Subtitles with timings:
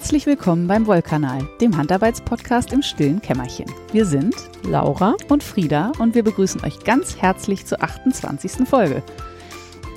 [0.00, 3.66] herzlich willkommen beim Wollkanal, dem Handarbeitspodcast im stillen Kämmerchen.
[3.92, 8.66] Wir sind Laura und Frieda und wir begrüßen euch ganz herzlich zur 28.
[8.66, 9.02] Folge.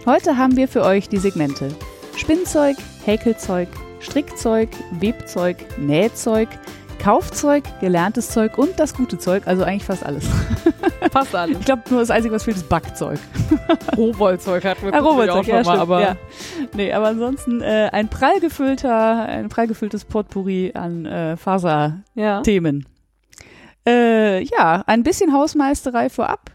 [0.06, 1.70] Heute haben wir für euch die Segmente
[2.18, 3.70] Spinnzeug, Häkelzeug,
[4.02, 4.68] Strickzeug,
[5.00, 6.50] Webzeug, Nähzeug,
[7.02, 10.26] Kaufzeug, gelerntes Zeug und das gute Zeug, also eigentlich fast alles.
[11.12, 11.60] Fast alles.
[11.60, 13.20] Ich glaube, nur das Einzige, was fehlt, ist Backzeug.
[13.98, 16.16] Rohwollzeug hatten wir Ja, Rohwollzeug, auch schon ja, mal, stimmt, aber ja.
[16.74, 22.86] Nee, aber ansonsten äh, ein prall gefüllter, ein prall gefülltes Potpourri an äh, Faserthemen.
[22.86, 22.92] ja.
[23.86, 26.52] Äh, ja, ein bisschen Hausmeisterei vorab.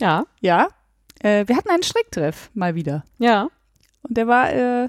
[0.00, 0.68] Ja, Ja.
[1.22, 3.04] Äh, wir hatten einen Stricktreff mal wieder.
[3.18, 3.48] ja.
[4.02, 4.88] Und der war äh,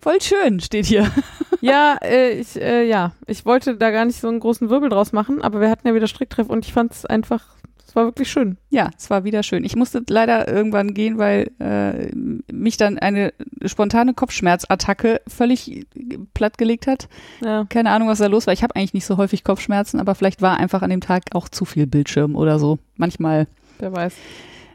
[0.00, 1.10] voll schön, steht hier.
[1.62, 5.12] Ja, äh, ich, äh, ja, ich wollte da gar nicht so einen großen Wirbel draus
[5.12, 7.55] machen, aber wir hatten ja wieder Stricktreff und ich fand es einfach,
[7.96, 8.58] war wirklich schön.
[8.70, 9.64] Ja, es war wieder schön.
[9.64, 12.14] Ich musste leider irgendwann gehen, weil äh,
[12.52, 13.32] mich dann eine
[13.64, 15.86] spontane Kopfschmerzattacke völlig
[16.34, 17.08] plattgelegt hat.
[17.42, 17.64] Ja.
[17.68, 18.54] Keine Ahnung, was da los war.
[18.54, 21.48] Ich habe eigentlich nicht so häufig Kopfschmerzen, aber vielleicht war einfach an dem Tag auch
[21.48, 22.78] zu viel Bildschirm oder so.
[22.96, 23.48] Manchmal.
[23.78, 24.14] Wer weiß.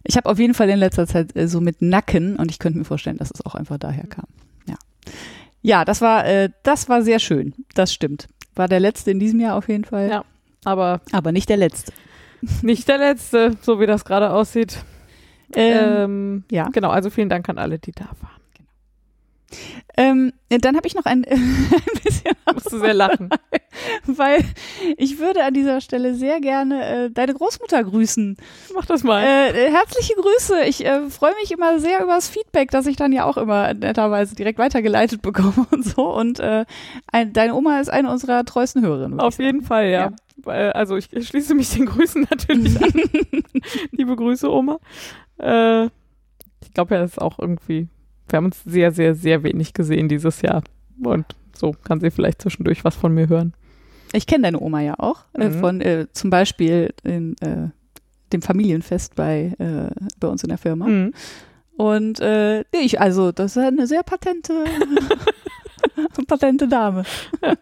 [0.04, 2.80] Ich habe auf jeden Fall in letzter Zeit äh, so mit Nacken und ich könnte
[2.80, 4.26] mir vorstellen, dass es auch einfach daher kam.
[4.68, 4.76] Ja,
[5.62, 7.54] ja, das war äh, das war sehr schön.
[7.76, 8.28] Das stimmt.
[8.56, 10.10] War der letzte in diesem Jahr auf jeden Fall.
[10.10, 10.26] Ja.
[10.66, 11.94] Aber Aber nicht der letzte.
[12.62, 14.84] nicht der letzte, so wie das gerade aussieht.
[15.54, 16.70] Ähm, Ähm, ja.
[16.70, 18.42] Genau, also vielen Dank an alle, die da waren.
[19.98, 23.30] Ähm, dann habe ich noch ein, ein bisschen Musst du sehr lachen.
[24.06, 24.44] weil
[24.98, 28.38] ich würde an dieser Stelle sehr gerne äh, deine Großmutter grüßen.
[28.74, 29.24] Mach das mal.
[29.24, 30.64] Äh, äh, herzliche Grüße.
[30.66, 33.74] Ich äh, freue mich immer sehr über das Feedback, das ich dann ja auch immer
[33.74, 36.14] netterweise direkt weitergeleitet bekomme und so.
[36.14, 36.66] Und äh,
[37.12, 39.20] ein, deine Oma ist eine unserer treuesten Hörerinnen.
[39.20, 40.06] Auf jeden Fall, ja.
[40.06, 40.16] Weil,
[40.48, 42.92] Also ich schließe mich den Grüßen natürlich an.
[43.92, 44.80] Liebe Grüße, Oma.
[45.40, 45.86] Äh,
[46.64, 47.88] ich glaube ja, das ist auch irgendwie,
[48.30, 50.64] wir haben uns sehr, sehr, sehr wenig gesehen dieses Jahr.
[51.04, 53.54] Und so kann sie vielleicht zwischendurch was von mir hören.
[54.14, 55.60] Ich kenne deine Oma ja auch äh, Mhm.
[55.60, 57.70] von äh, zum Beispiel in, äh,
[58.34, 60.88] dem Familienfest bei, äh, bei uns in der Firma.
[60.88, 61.14] Mhm.
[61.78, 64.66] Und äh, ich, also das ist eine sehr patente,
[66.28, 67.04] patente Dame.
[67.42, 67.54] ja,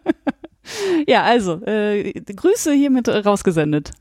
[1.22, 3.92] also äh, Grüße hiermit rausgesendet.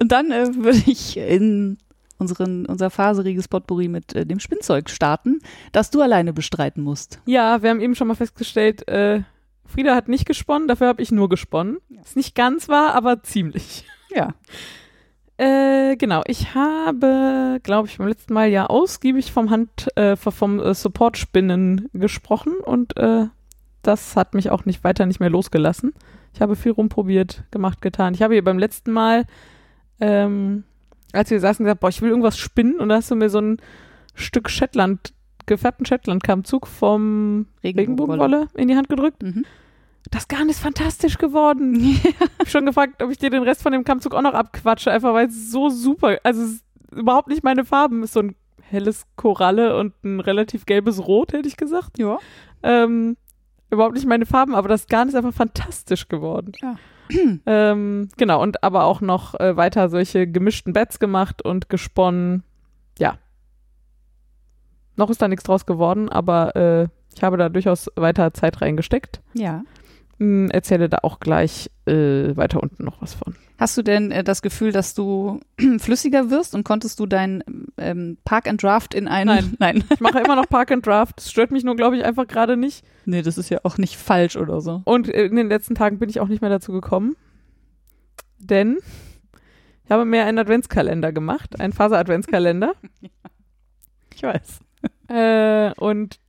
[0.00, 1.78] Und dann äh, würde ich in
[2.18, 5.40] unseren, unser faseriges Potpourri mit äh, dem Spinnzeug starten,
[5.72, 7.20] das du alleine bestreiten musst.
[7.26, 9.22] Ja, wir haben eben schon mal festgestellt, äh,
[9.66, 11.78] Frieda hat nicht gesponnen, dafür habe ich nur gesponnen.
[12.02, 13.84] Ist nicht ganz wahr, aber ziemlich.
[14.14, 14.34] Ja.
[15.38, 20.60] Äh, genau, ich habe, glaube ich, beim letzten Mal ja ausgiebig vom Hand, äh, vom
[20.60, 23.26] äh, Support-Spinnen gesprochen und äh,
[23.82, 25.92] das hat mich auch nicht weiter nicht mehr losgelassen.
[26.34, 28.14] Ich habe viel rumprobiert, gemacht, getan.
[28.14, 29.26] Ich habe hier beim letzten Mal,
[30.00, 30.64] ähm,
[31.12, 33.40] als wir saßen, gesagt, boah, ich will irgendwas spinnen und da hast du mir so
[33.40, 33.58] ein
[34.14, 35.12] Stück Shetland,
[35.46, 39.22] gefärbten Shetland-Kammzug vom Regenbogenwolle in die Hand gedrückt.
[39.22, 39.44] Mhm.
[40.10, 41.74] Das Garn ist fantastisch geworden.
[42.02, 44.90] Ich habe schon gefragt, ob ich dir den Rest von dem Kammzug auch noch abquatsche,
[44.90, 48.02] einfach weil es so super, also es ist überhaupt nicht meine Farben.
[48.02, 51.98] Ist so ein helles Koralle und ein relativ gelbes Rot, hätte ich gesagt.
[51.98, 52.18] Ja.
[52.62, 53.16] Ähm,
[53.72, 56.52] überhaupt nicht meine Farben, aber das Garn ist einfach fantastisch geworden.
[56.62, 56.76] Ja.
[57.46, 62.44] ähm, genau, und aber auch noch äh, weiter solche gemischten Bets gemacht und gesponnen.
[62.98, 63.18] Ja.
[64.96, 69.20] Noch ist da nichts draus geworden, aber äh, ich habe da durchaus weiter Zeit reingesteckt.
[69.34, 69.64] Ja.
[70.50, 73.34] Erzähle da auch gleich äh, weiter unten noch was von.
[73.58, 75.40] Hast du denn äh, das Gefühl, dass du
[75.78, 77.44] flüssiger wirst und konntest du dein
[77.76, 79.26] ähm, Park and Draft in einen.
[79.26, 79.56] Nein.
[79.58, 79.84] Nein.
[79.92, 81.18] Ich mache immer noch Park and Draft.
[81.18, 82.84] Das stört mich nur, glaube ich, einfach gerade nicht.
[83.04, 84.82] nee, das ist ja auch nicht falsch oder so.
[84.84, 87.14] Und äh, in den letzten Tagen bin ich auch nicht mehr dazu gekommen.
[88.38, 88.78] Denn
[89.84, 92.74] ich habe mir einen Adventskalender gemacht, einen Faser-Adventskalender.
[94.14, 94.60] Ich weiß.
[95.08, 96.20] äh, und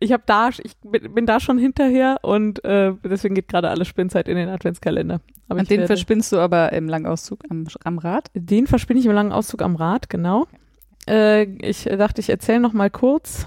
[0.00, 4.28] ich habe da, ich bin, da schon hinterher und äh, deswegen geht gerade alle Spinnzeit
[4.28, 5.20] in den Adventskalender.
[5.48, 8.30] Aber Und den werde- verspinnst du aber im Langauszug am, am Rad.
[8.34, 10.46] Den verspinne ich im langen Auszug am Rad, genau.
[11.08, 13.46] Äh, ich dachte, ich erzähle noch mal kurz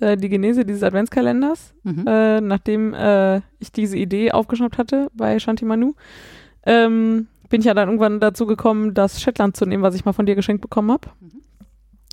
[0.00, 2.04] äh, die Genese dieses Adventskalenders, Mhm.
[2.06, 5.94] äh, nachdem äh, ich diese Idee aufgeschnappt hatte bei Shanti Manu.
[6.64, 10.12] Ähm, bin ich ja dann irgendwann dazu gekommen, das Shetland zu nehmen, was ich mal
[10.12, 11.08] von dir geschenkt bekommen habe.
[11.20, 11.42] Mhm.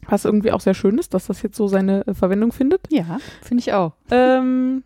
[0.10, 2.82] Was irgendwie auch sehr schön ist, dass das jetzt so seine äh, Verwendung findet.
[2.92, 3.94] Ja, finde ich auch.
[4.12, 4.84] Ähm,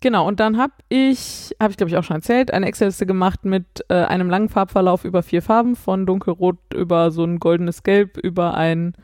[0.00, 3.44] genau, und dann habe ich, habe ich glaube ich auch schon erzählt, eine Excel-Liste gemacht
[3.44, 8.18] mit äh, einem langen Farbverlauf über vier Farben, von dunkelrot über so ein goldenes Gelb,
[8.18, 8.94] über ein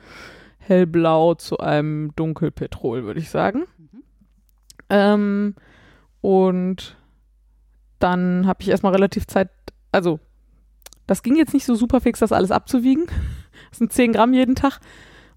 [0.58, 3.64] hellblau zu einem dunkelpetrol, würde ich sagen.
[3.78, 4.02] Mhm.
[4.90, 5.54] Ähm,
[6.20, 6.96] und
[7.98, 9.50] dann habe ich erstmal relativ Zeit,
[9.92, 10.20] also
[11.06, 13.06] das ging jetzt nicht so super fix, das alles abzuwiegen.
[13.70, 14.80] Das sind 10 Gramm jeden Tag.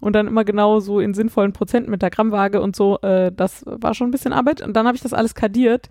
[0.00, 2.98] und dann immer genau so in sinnvollen Prozenten mit der Grammwaage und so.
[3.02, 4.60] Äh, das war schon ein bisschen Arbeit.
[4.60, 5.88] Und dann habe ich das alles kadiert.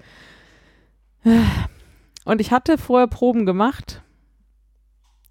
[2.25, 4.01] Und ich hatte vorher Proben gemacht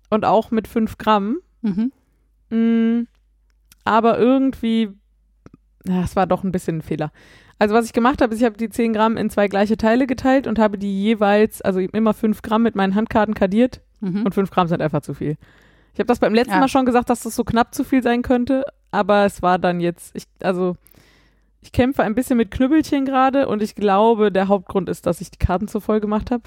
[0.09, 1.39] und auch mit 5 Gramm.
[1.63, 1.93] Mhm.
[2.51, 3.07] Mm,
[3.85, 4.91] aber irgendwie,
[5.85, 7.13] na, es war doch ein bisschen ein Fehler.
[7.59, 10.07] Also was ich gemacht habe, ist, ich habe die 10 Gramm in zwei gleiche Teile
[10.07, 14.25] geteilt und habe die jeweils, also immer 5 Gramm mit meinen Handkarten kadiert Mhm.
[14.25, 15.37] und 5 Gramm sind einfach zu viel.
[15.93, 16.61] Ich habe das beim letzten Ja.
[16.61, 19.81] Mal schon gesagt, dass das so knapp zu viel sein könnte, aber es war dann
[19.81, 20.77] jetzt, ich, also
[21.61, 25.31] ich kämpfe ein bisschen mit Knüppelchen gerade und ich glaube, der Hauptgrund ist, dass ich
[25.31, 26.45] die Karten zu voll gemacht habe.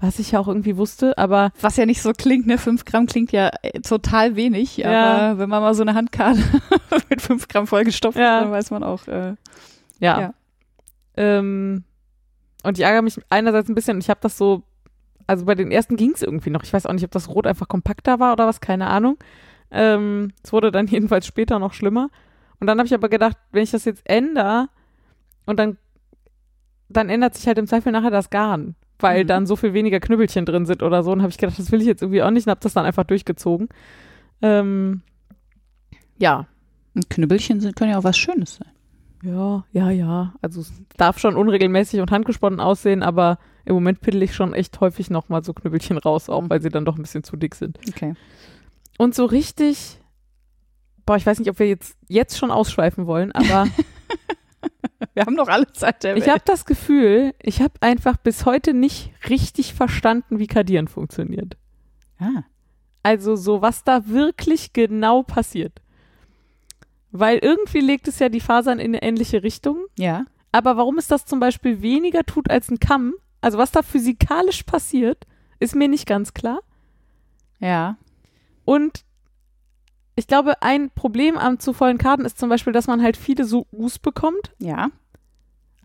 [0.00, 2.56] Was ich ja auch irgendwie wusste, aber Was ja nicht so klingt, ne?
[2.56, 4.90] 5 Gramm klingt ja äh, total wenig, Ja.
[5.30, 6.40] aber wenn man mal so eine Handkarte
[7.10, 8.36] mit 5 Gramm vollgestopft Ja.
[8.36, 9.34] hat, dann weiß man auch, äh,
[10.00, 10.20] ja.
[10.20, 10.34] Ja.
[11.16, 11.82] Ähm,
[12.62, 14.62] und ich ärgere mich einerseits ein bisschen, ich habe das so,
[15.28, 16.64] also bei den ersten ging es irgendwie noch.
[16.64, 19.16] Ich weiß auch nicht, ob das Rot einfach kompakter war oder was, keine Ahnung.
[19.70, 22.10] Ähm, es wurde dann jedenfalls später noch schlimmer.
[22.58, 24.68] Und dann habe ich aber gedacht, wenn ich das jetzt ändere
[25.46, 25.76] und dann,
[26.88, 29.28] dann ändert sich halt im Zweifel nachher das Garn, weil Mhm.
[29.28, 31.12] dann so viel weniger Knüppelchen drin sind oder so.
[31.12, 32.84] Und habe ich gedacht, das will ich jetzt irgendwie auch nicht und habe das dann
[32.86, 33.68] einfach durchgezogen.
[34.42, 35.02] Ähm,
[36.18, 36.46] ja,
[36.94, 38.72] und Knüppelchen sind, können ja auch was Schönes sein.
[39.22, 40.34] ja, ja, ja.
[40.42, 44.80] Also es darf schon unregelmäßig und handgesponnen aussehen, aber im Moment piddel ich schon echt
[44.80, 46.50] häufig nochmal so Knüppelchen raus, auch Mhm.
[46.50, 47.78] weil sie dann doch ein bisschen zu dick sind.
[47.88, 48.14] Okay.
[48.98, 49.98] Und so richtig,
[51.06, 53.66] boah, ich weiß nicht, ob wir jetzt, jetzt schon ausschweifen wollen, aber
[55.14, 56.24] Wir haben doch alle Zeit der Welt.
[56.24, 61.56] ich habe das Gefühl, ich habe einfach bis heute nicht richtig verstanden, wie Kadieren funktioniert.
[62.18, 62.42] ah.
[63.04, 65.80] Also so, was da wirklich genau passiert.
[67.10, 69.78] Weil irgendwie legt es ja die Fasern in eine ähnliche Richtung.
[69.96, 70.24] Ja.
[70.52, 74.62] Aber warum es das zum Beispiel weniger tut als ein Kamm, also was da physikalisch
[74.64, 75.26] passiert,
[75.60, 76.60] ist mir nicht ganz klar.
[77.60, 77.96] Ja.
[78.64, 79.04] Und
[80.16, 83.44] ich glaube, ein Problem am zu vollen Karten ist zum Beispiel, dass man halt viele
[83.44, 84.52] so Us bekommt.
[84.58, 84.90] Ja.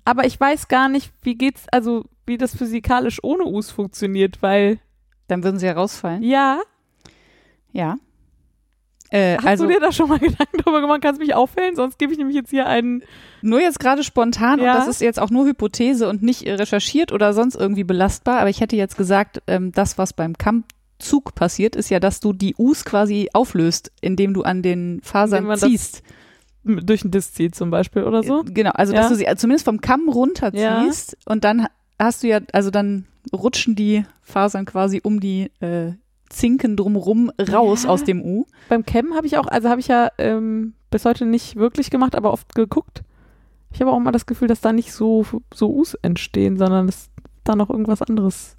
[0.05, 4.79] Aber ich weiß gar nicht, wie geht's, also wie das physikalisch ohne Us funktioniert, weil
[5.27, 6.23] Dann würden sie ja rausfallen.
[6.23, 6.59] ja,
[7.71, 7.95] Ja.
[9.13, 11.99] Äh, hast also du dir da schon mal Gedanken drüber gemacht, kannst mich auffällen, sonst
[11.99, 13.03] gebe ich nämlich jetzt hier einen.
[13.43, 14.73] nur jetzt gerade spontan Ja.
[14.73, 18.39] und das ist jetzt auch nur Hypothese und nicht äh, recherchiert oder sonst irgendwie belastbar,
[18.39, 22.33] aber ich hätte jetzt gesagt, ähm, das, was beim Kammzug passiert, ist ja, dass du
[22.33, 26.01] die Us quasi auflöst, indem du an den Fasern ziehst.
[26.63, 28.41] Durch ein Disc zieht zum Beispiel oder so.
[28.41, 29.01] Äh, Genau, also Ja.
[29.01, 31.67] dass du sie zumindest vom Kamm runterziehst und dann
[31.99, 35.91] hast du ja, also dann rutschen die Fasern quasi um die äh,
[36.33, 37.89] Zinken drumrum raus Ja.
[37.89, 38.45] aus dem U.
[38.69, 42.15] Beim Cam habe ich auch, also habe ich ja ähm, bis heute nicht wirklich gemacht,
[42.15, 43.03] aber oft geguckt.
[43.71, 47.09] Ich habe auch immer das Gefühl, dass da nicht so, so Us entstehen, sondern dass
[47.43, 48.55] da noch irgendwas anderes.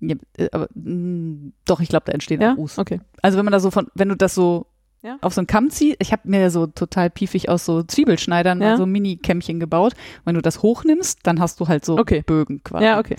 [0.00, 2.54] Ja, äh, aber mh, doch, ich glaube, da entstehen Ja?
[2.54, 2.78] auch Us.
[2.78, 3.00] Okay.
[3.20, 4.66] Also wenn man da so von, wenn du das so
[5.02, 5.18] Ja.
[5.20, 8.70] auf so einen Kamm ziehst, ich habe mir so total piefig aus so Zwiebelschneidern Ja.
[8.70, 9.94] mal so Mini-Kämmchen gebaut.
[10.24, 12.22] Wenn du das hochnimmst, dann hast du halt so Okay.
[12.26, 12.84] Bögen quasi.
[12.84, 13.16] Ja, okay.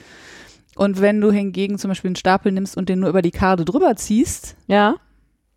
[0.75, 3.63] Und wenn du hingegen zum Beispiel einen Stapel nimmst und den nur über die Karte
[3.65, 4.95] drüber ziehst, Ja.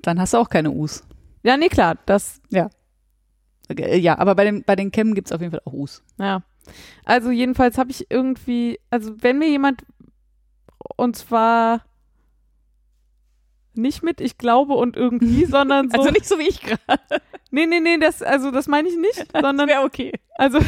[0.00, 1.04] dann hast du auch keine Us.
[1.42, 1.96] Ja, nee, klar.
[2.06, 5.72] Das, Äh, Ja, aber bei den, bei den Kämmen gibt es auf jeden Fall auch
[5.72, 6.02] Us.
[6.18, 6.42] ja.
[7.04, 9.84] Also jedenfalls habe ich irgendwie, also wenn mir jemand,
[10.96, 11.82] und zwar
[13.74, 15.98] nicht mit ich glaube und irgendwie, sondern so.
[15.98, 17.22] Also nicht so wie ich gerade.
[17.52, 20.12] nee, nee, nee, das, also das meine ich nicht, sondern wäre okay.
[20.36, 20.58] Also,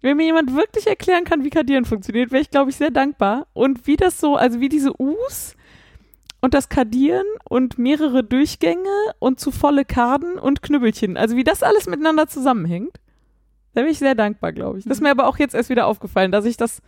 [0.00, 3.46] wenn mir jemand wirklich erklären kann, wie Kadieren funktioniert, wäre ich, glaube ich, sehr dankbar.
[3.52, 5.54] Und wie das so, also wie diese Us
[6.40, 8.88] und das Kadieren und mehrere Durchgänge
[9.18, 12.98] und zu volle Karten und Knüppelchen, also wie das alles miteinander zusammenhängt,
[13.74, 14.84] da bin ich sehr dankbar, glaube ich.
[14.84, 16.82] Das ist mir aber auch jetzt erst wieder aufgefallen, dass ich das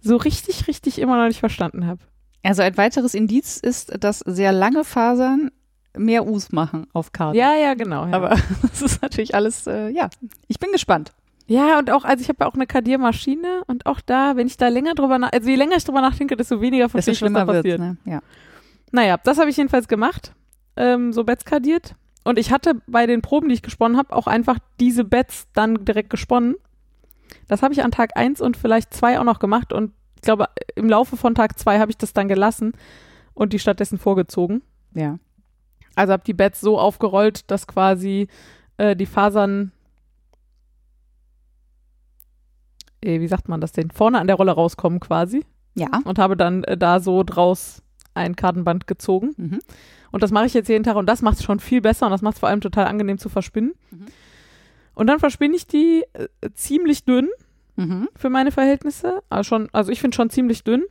[0.00, 2.00] so richtig, richtig immer noch nicht verstanden habe.
[2.42, 5.50] Also ein weiteres Indiz ist, dass sehr lange Fasern
[5.96, 7.36] mehr Us machen auf Karten.
[7.36, 8.06] Ja, ja, genau.
[8.06, 8.12] Ja.
[8.12, 8.30] Aber
[8.62, 10.10] das ist natürlich alles, äh, ja,
[10.48, 11.12] ich bin gespannt.
[11.46, 14.56] Ja, und auch, also ich habe ja auch eine Kadiermaschine und auch da, wenn ich
[14.56, 17.32] da länger drüber nach, also je länger ich drüber nachdenke, desto weniger verstehe ich, was
[17.32, 17.78] da passiert.
[17.78, 17.96] ne?
[18.04, 18.20] Ja.
[18.90, 20.32] Naja, das habe ich jedenfalls gemacht,
[20.76, 21.94] ähm, so Bets kadiert.
[22.24, 25.84] Und ich hatte bei den Proben, die ich gesponnen habe, auch einfach diese Bets dann
[25.84, 26.56] direkt gesponnen.
[27.46, 30.48] Das habe ich an Tag 1 und vielleicht 2 auch noch gemacht und ich glaube,
[30.74, 32.72] im Laufe von Tag 2 habe ich das dann gelassen
[33.34, 34.62] und die stattdessen vorgezogen.
[34.94, 35.18] Ja.
[35.94, 38.28] Also habe die Bets so aufgerollt, dass quasi
[38.76, 39.72] äh, die Fasern, äh,
[43.02, 45.88] wie sagt man das denn, vorne an der Rolle rauskommen quasi Ja.
[46.04, 47.82] und habe dann äh, da so draus
[48.14, 49.34] ein Kartenband gezogen.
[49.36, 49.58] Mhm.
[50.12, 52.12] Und das mache ich jetzt jeden Tag und das macht es schon viel besser und
[52.12, 53.74] das macht es vor allem total angenehm zu verspinnen.
[53.90, 54.06] Mhm.
[54.94, 57.28] Und dann verspinne ich die äh, ziemlich dünn
[57.78, 58.08] Mhm.
[58.16, 59.22] für meine Verhältnisse.
[59.28, 60.82] Also, schon, also ich finde schon ziemlich dünn.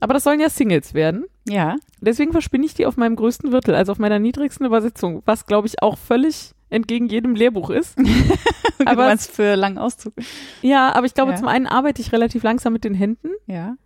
[0.00, 1.26] Aber das sollen ja Singles werden.
[1.48, 1.76] Ja.
[2.00, 5.68] Deswegen verspinne ich die auf meinem größten Viertel, also auf meiner niedrigsten Übersetzung, was glaube
[5.68, 7.96] ich auch völlig entgegen jedem Lehrbuch ist.
[8.84, 10.14] aber du meinst für langen Auszug.
[10.62, 11.36] Ja, aber ich glaube, Ja.
[11.36, 13.76] zum einen arbeite ich relativ langsam mit den Händen Ja,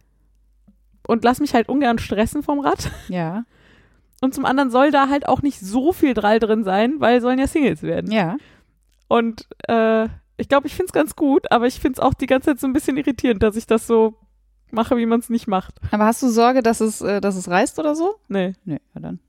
[1.06, 2.90] und lass mich halt ungern stressen vom Rad.
[3.08, 3.44] ja,
[4.20, 7.38] Und zum anderen soll da halt auch nicht so viel Drall drin sein, weil sollen
[7.38, 8.10] ja Singles werden.
[8.10, 8.36] ja.
[9.08, 12.26] Und äh, ich glaube, ich finde es ganz gut, aber ich finde es auch die
[12.26, 14.14] ganze Zeit so ein bisschen irritierend, dass ich das so
[14.72, 15.76] mache, wie man es nicht macht.
[15.92, 18.16] Aber hast du Sorge, dass es, äh, dass es reißt oder so?
[18.28, 18.54] Nee.
[18.64, 19.20] Nee, ja dann.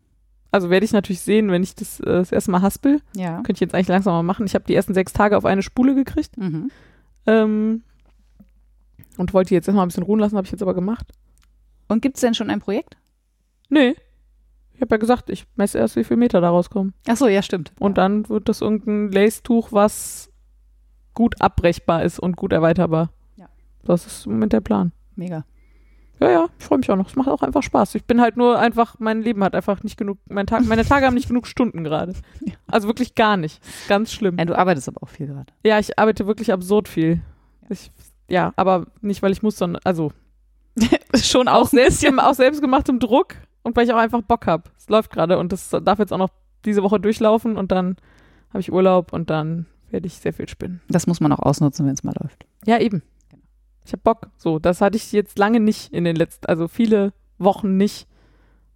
[0.51, 3.01] Also werde ich natürlich sehen, wenn ich das äh, das erste Mal haspel.
[3.15, 3.35] Ja.
[3.37, 4.45] Könnte ich jetzt eigentlich langsam mal machen.
[4.45, 6.37] Ich habe die ersten sechs Tage auf eine Spule gekriegt.
[6.37, 6.71] Mhm.
[7.25, 7.83] Ähm,
[9.17, 11.11] und wollte jetzt erstmal ein bisschen ruhen lassen, habe ich jetzt aber gemacht.
[11.87, 12.97] Und gibt es denn schon ein Projekt?
[13.69, 13.95] Nee.
[14.73, 16.93] Ich habe ja gesagt, ich messe erst, wie viel Meter da rauskommen.
[17.07, 17.71] Ach so, ja, stimmt.
[17.79, 20.31] Und dann wird das irgendein Lace-Tuch, was
[21.13, 23.09] gut abbrechbar ist und gut erweiterbar.
[23.37, 23.49] Ja.
[23.83, 24.91] Das ist im Moment der Plan.
[25.15, 25.45] Mega.
[26.19, 27.09] Ja, ja, ich freue mich auch noch.
[27.09, 27.95] Es macht auch einfach Spaß.
[27.95, 31.05] Ich bin halt nur einfach, mein Leben hat einfach nicht genug, mein Tag, meine Tage
[31.05, 32.13] haben nicht genug Stunden gerade.
[32.67, 33.61] Also wirklich gar nicht.
[33.87, 34.37] Ganz schlimm.
[34.37, 35.53] Ja, du arbeitest aber auch viel gerade.
[35.63, 37.21] Ja, ich arbeite wirklich absurd viel.
[37.61, 37.67] Ja.
[37.69, 37.91] Ich,
[38.29, 40.11] ja, aber nicht, weil ich muss, sondern, also
[41.15, 44.63] schon auch, auch selbst, auch selbstgemachtem Druck und weil ich auch einfach Bock habe.
[44.77, 46.29] Es läuft gerade und das darf jetzt auch noch
[46.65, 47.97] diese Woche durchlaufen und dann
[48.49, 50.81] habe ich Urlaub und dann werde ich sehr viel spinnen.
[50.89, 52.45] Das muss man auch ausnutzen, wenn es mal läuft.
[52.65, 53.03] Ja, eben.
[53.87, 54.27] Ich habe Bock.
[54.37, 58.05] So, das hatte ich jetzt lange nicht in den letzten, also viele Wochen nicht,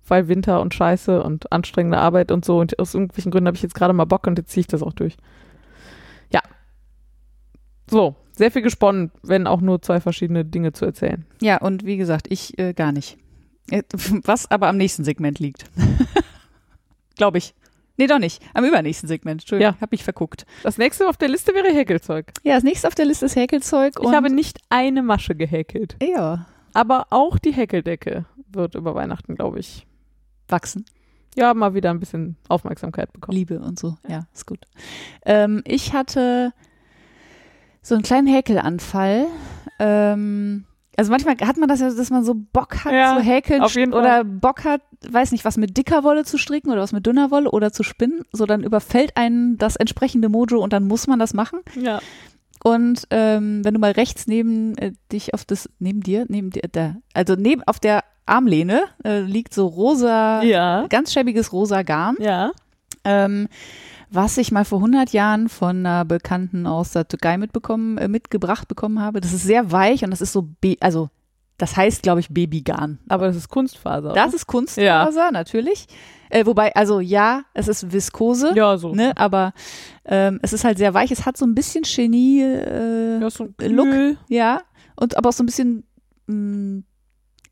[0.07, 2.59] weil Winter und Scheiße und anstrengende Arbeit und so.
[2.59, 4.81] Und aus irgendwelchen Gründen habe ich jetzt gerade mal Bock und jetzt ziehe ich das
[4.81, 5.17] auch durch.
[6.31, 6.39] Ja.
[7.89, 11.25] So, sehr viel gesponnen, wenn auch nur zwei verschiedene Dinge zu erzählen.
[11.41, 13.17] Ja, und wie gesagt, ich äh, gar nicht.
[14.23, 15.65] Was aber am nächsten Segment liegt.
[17.17, 17.53] Glaube ich.
[17.97, 18.41] Nee, doch nicht.
[18.53, 19.41] Am übernächsten Segment.
[19.41, 19.81] Entschuldigung, Ja.
[19.81, 20.45] hab mich verguckt.
[20.63, 22.31] Das nächste auf der Liste wäre Häkelzeug.
[22.43, 23.93] Ja, das nächste auf der Liste ist Häkelzeug.
[23.99, 25.95] Ich und habe nicht eine Masche gehäkelt.
[26.01, 29.85] ja, Aber auch die Häkeldecke wird über Weihnachten, glaube ich,
[30.47, 30.85] wachsen.
[31.35, 33.37] ja, mal wieder ein bisschen Aufmerksamkeit bekommen.
[33.37, 33.97] Liebe und so.
[34.07, 34.65] Ja, ist gut.
[35.25, 36.53] Ähm, ich hatte
[37.81, 39.27] so einen kleinen Häkelanfall.
[39.79, 40.65] Ähm,
[41.01, 43.73] also manchmal hat man das ja, dass man so Bock hat Ja, zu häkeln auf
[43.73, 47.07] jeden oder Bock hat, weiß nicht, was mit dicker Wolle zu stricken oder was mit
[47.07, 48.21] dünner Wolle oder zu spinnen.
[48.31, 51.59] So dann überfällt einen das entsprechende Mojo und dann muss man das machen.
[51.75, 51.99] Ja.
[52.63, 56.61] Und ähm, wenn du mal rechts neben äh, dich auf das, neben dir, neben dir,
[56.71, 60.85] da, also neben auf der Armlehne äh, liegt so rosa, Ja.
[60.87, 62.51] ganz schäbiges rosa Garn Ja.
[63.03, 63.47] ähm,
[64.11, 68.67] was ich mal vor 100 Jahren von einer Bekannten aus der Türkei mitbekommen, äh, mitgebracht
[68.67, 69.21] bekommen habe.
[69.21, 71.09] Das ist sehr weich und das ist so, Be also
[71.57, 72.97] das heißt, glaube ich, Babygarn.
[73.07, 74.13] Aber das ist Kunstfaser.
[74.13, 75.85] Das ist Kunstfaser, natürlich.
[76.31, 78.95] Äh, wobei, also ja, es ist Viskose, ja, so.
[78.95, 79.53] ne, aber
[80.05, 81.11] ähm, es ist halt sehr weich.
[81.11, 84.17] Es hat so ein bisschen Genie, äh, Ja, so Look.
[84.27, 84.61] Ja,
[84.95, 85.83] und aber auch so ein bisschen
[86.25, 86.81] mh,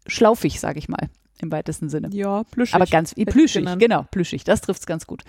[0.08, 2.10] schlaufig, sage ich mal, im weitesten Sinne.
[2.12, 2.74] Ja, plüschig.
[2.74, 5.24] Aber ganz plüschig, genau, plüschig, das trifft's ganz gut.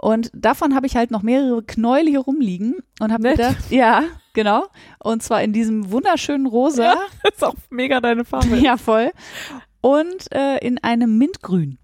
[0.00, 4.66] Und davon habe ich halt noch mehrere Knäule hier rumliegen und habe gedacht, ja, genau.
[5.00, 6.96] Und zwar in diesem wunderschönen Rosa, Ja.
[7.24, 8.56] Das ist auch mega deine Farbe.
[8.62, 9.10] ja, voll.
[9.80, 11.78] Und äh, in einem Mintgrün.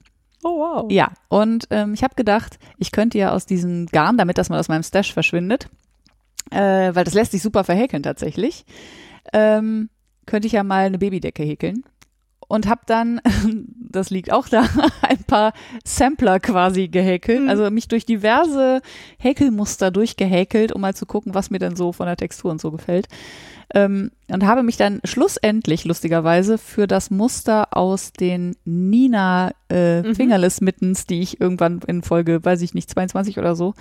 [0.44, 0.92] Oh, wow.
[0.92, 4.60] Ja, und ähm, ich habe gedacht, ich könnte ja aus diesem Garn, damit das mal
[4.60, 5.68] aus meinem Stash verschwindet,
[6.50, 8.66] äh, weil das lässt sich super verhäkeln tatsächlich,
[9.32, 9.88] ähm,
[10.26, 11.84] könnte ich ja mal eine Babydecke häkeln.
[12.48, 13.20] Und habe dann,
[13.78, 14.64] das liegt auch da,
[15.02, 15.52] ein paar
[15.84, 17.48] Sampler quasi gehäkelt, Mhm.
[17.48, 18.80] also mich durch diverse
[19.18, 22.70] Häkelmuster durchgehäkelt, um mal zu gucken, was mir denn so von der Textur und so
[22.70, 23.06] gefällt.
[23.74, 30.14] Ähm, und habe mich dann schlussendlich, lustigerweise, für das Muster aus den Nina äh, Mhm.
[30.14, 33.74] Fingerless Mittens, die ich irgendwann in Folge, weiß ich nicht, 22 oder so,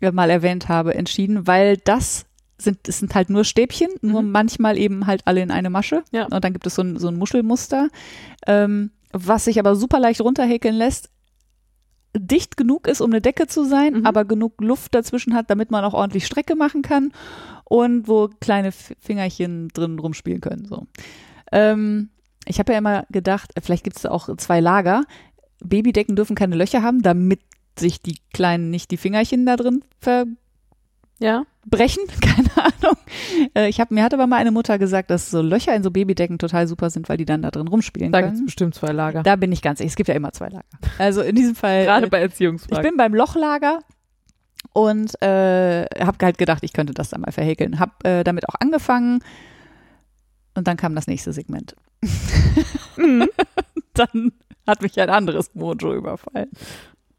[0.00, 2.26] äh, mal erwähnt habe, entschieden, weil das
[2.58, 4.30] sind, es sind halt nur Stäbchen, nur Mhm.
[4.32, 6.02] manchmal eben halt alle in eine Masche.
[6.10, 6.24] Ja.
[6.26, 7.88] Und dann gibt es so ein, so ein Muschelmuster,
[8.46, 11.10] ähm, was sich aber super leicht runterhäkeln lässt,
[12.16, 14.06] dicht genug ist, um eine Decke zu sein, Mhm.
[14.06, 17.12] aber genug Luft dazwischen hat, damit man auch ordentlich Strecke machen kann
[17.64, 20.64] und wo kleine Fingerchen drin rumspielen können.
[20.64, 20.86] So.
[21.52, 22.08] Ähm,
[22.46, 25.04] ich habe ja immer gedacht, vielleicht gibt es da auch zwei Lager.
[25.62, 27.40] Babydecken dürfen keine Löcher haben, damit
[27.78, 30.38] sich die Kleinen nicht die Fingerchen da drin verbrechen.
[31.20, 31.44] Ja.
[31.70, 32.96] Keine Ahnung.
[33.54, 35.90] Äh, ich hab, mir hat aber mal eine Mutter gesagt, dass so Löcher in so
[35.90, 38.46] Babydecken total super sind, weil die dann da drin rumspielen Da gibt es können.
[38.46, 39.22] bestimmt zwei Lager.
[39.22, 39.92] Da bin ich ganz ehrlich.
[39.92, 40.64] Es gibt ja immer zwei Lager.
[40.98, 41.84] Also in diesem Fall.
[41.84, 42.82] Gerade äh, bei ich Erziehungsfragen.
[42.82, 43.80] bin beim Lochlager
[44.72, 47.78] und äh, habe halt gedacht, ich könnte das dann mal verhäkeln.
[47.80, 49.22] Hab äh, damit auch angefangen
[50.54, 51.76] und dann kam das nächste Segment.
[52.96, 53.28] Mhm.
[53.94, 54.32] Dann
[54.66, 56.50] hat mich ein anderes Mojo überfallen.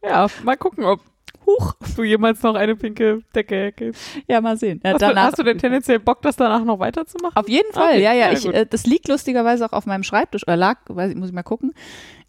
[0.02, 1.02] Ja, mal gucken, ob
[1.50, 4.00] Huch, du jemals noch eine pinke Decke häkelst.
[4.28, 4.80] Ja, mal sehen.
[4.84, 7.36] Ja, Hast, du, hast du denn tendenziell Bock, das danach noch weiterzumachen?
[7.36, 8.28] Auf jeden Fall, Okay, ja, ja.
[8.28, 11.30] ja, ich, äh, das liegt lustigerweise auch auf meinem Schreibtisch, oder lag, weiß ich, muss
[11.30, 11.74] ich mal gucken.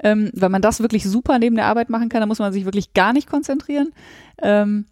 [0.03, 2.65] Ähm, wenn man das wirklich super neben der Arbeit machen kann, dann muss man sich
[2.65, 3.93] wirklich gar nicht konzentrieren.
[4.41, 4.87] Ähm,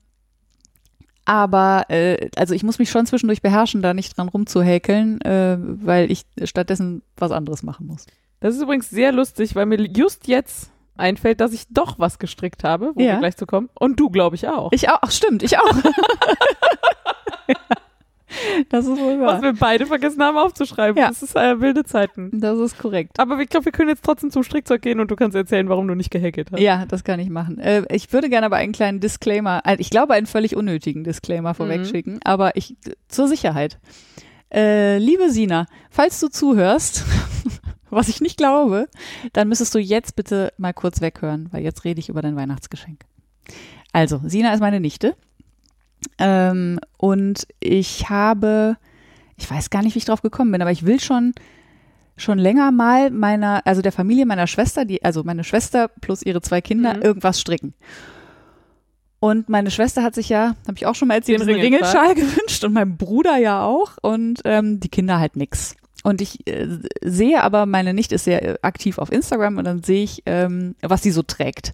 [1.25, 6.11] Aber äh, also ich muss mich schon zwischendurch beherrschen, da nicht dran rumzuhäkeln, äh, weil
[6.11, 8.07] ich stattdessen was anderes machen muss.
[8.41, 12.65] Das ist übrigens sehr lustig, weil mir just jetzt einfällt, dass ich doch was gestrickt
[12.65, 13.13] habe, wo Ja.
[13.13, 13.69] wir gleich zu kommen.
[13.75, 14.73] Und du, glaube ich, auch.
[14.73, 15.75] Ich auch, ach, stimmt, ich auch.
[17.49, 17.55] ja.
[18.69, 19.43] Das ist wohl Was wahr.
[19.43, 21.01] wir beide vergessen haben aufzuschreiben.
[21.01, 21.09] Ja.
[21.09, 22.31] Das ist äh, wilde Zeiten.
[22.41, 23.19] Das ist korrekt.
[23.19, 25.89] Aber ich glaube, wir können jetzt trotzdem zum Strickzeug gehen und du kannst erzählen, warum
[25.89, 26.61] du nicht gehackelt hast.
[26.61, 27.59] Ja, das kann ich machen.
[27.59, 31.55] Äh, ich würde gerne aber einen kleinen Disclaimer, äh, ich glaube einen völlig unnötigen Disclaimer
[31.55, 32.77] vorweg schicken, aber ich
[33.09, 33.79] zur Sicherheit.
[34.53, 37.05] Äh, liebe Sina, falls du zuhörst,
[37.91, 38.89] was ich nicht glaube,
[39.33, 43.01] dann müsstest du jetzt bitte mal kurz weghören, weil jetzt rede ich über dein Weihnachtsgeschenk.
[43.93, 45.15] Also, Sina ist meine Nichte.
[46.19, 48.77] Ähm, und ich habe,
[49.37, 51.35] ich weiß gar nicht, wie ich drauf gekommen bin, aber ich will schon
[52.17, 56.41] schon länger mal meiner, also der Familie meiner Schwester, die, also meine Schwester plus ihre
[56.43, 57.03] zwei Kinder, Mhm.
[57.03, 57.75] irgendwas stricken.
[59.21, 62.09] Und meine Schwester hat sich ja, habe ich auch schon mal erzählt, Den diesen Ringelschal.
[62.09, 65.77] Ringelschal gewünscht und mein Bruder ja auch und ähm, die Kinder halt nix.
[66.05, 66.67] Und ich äh,
[67.03, 70.75] sehe aber, meine Nichte ist sehr äh, aktiv auf Instagram und dann sehe ich, ähm,
[70.81, 71.73] was sie so trägt.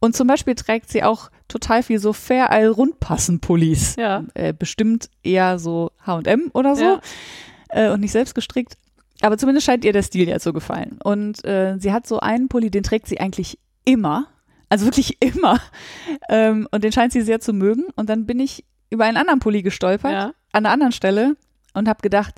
[0.00, 3.96] Und zum Beispiel trägt sie auch total viel so Fair Isle Rundpassen-Pullis.
[3.96, 4.24] Ja.
[4.34, 7.00] Äh, bestimmt eher so H&M oder so Ja.
[7.70, 8.74] äh, und nicht selbst gestrickt.
[9.22, 10.98] Aber zumindest scheint ihr der Stil ja zu gefallen.
[11.02, 14.26] Und äh, sie hat so einen Pulli, den trägt sie eigentlich immer.
[14.68, 15.60] Also wirklich immer.
[16.28, 17.84] Ähm, und den scheint sie sehr zu mögen.
[17.96, 20.24] Und dann bin ich über einen anderen Pulli gestolpert, Ja.
[20.52, 21.36] an einer anderen Stelle,
[21.72, 22.34] und habe gedacht,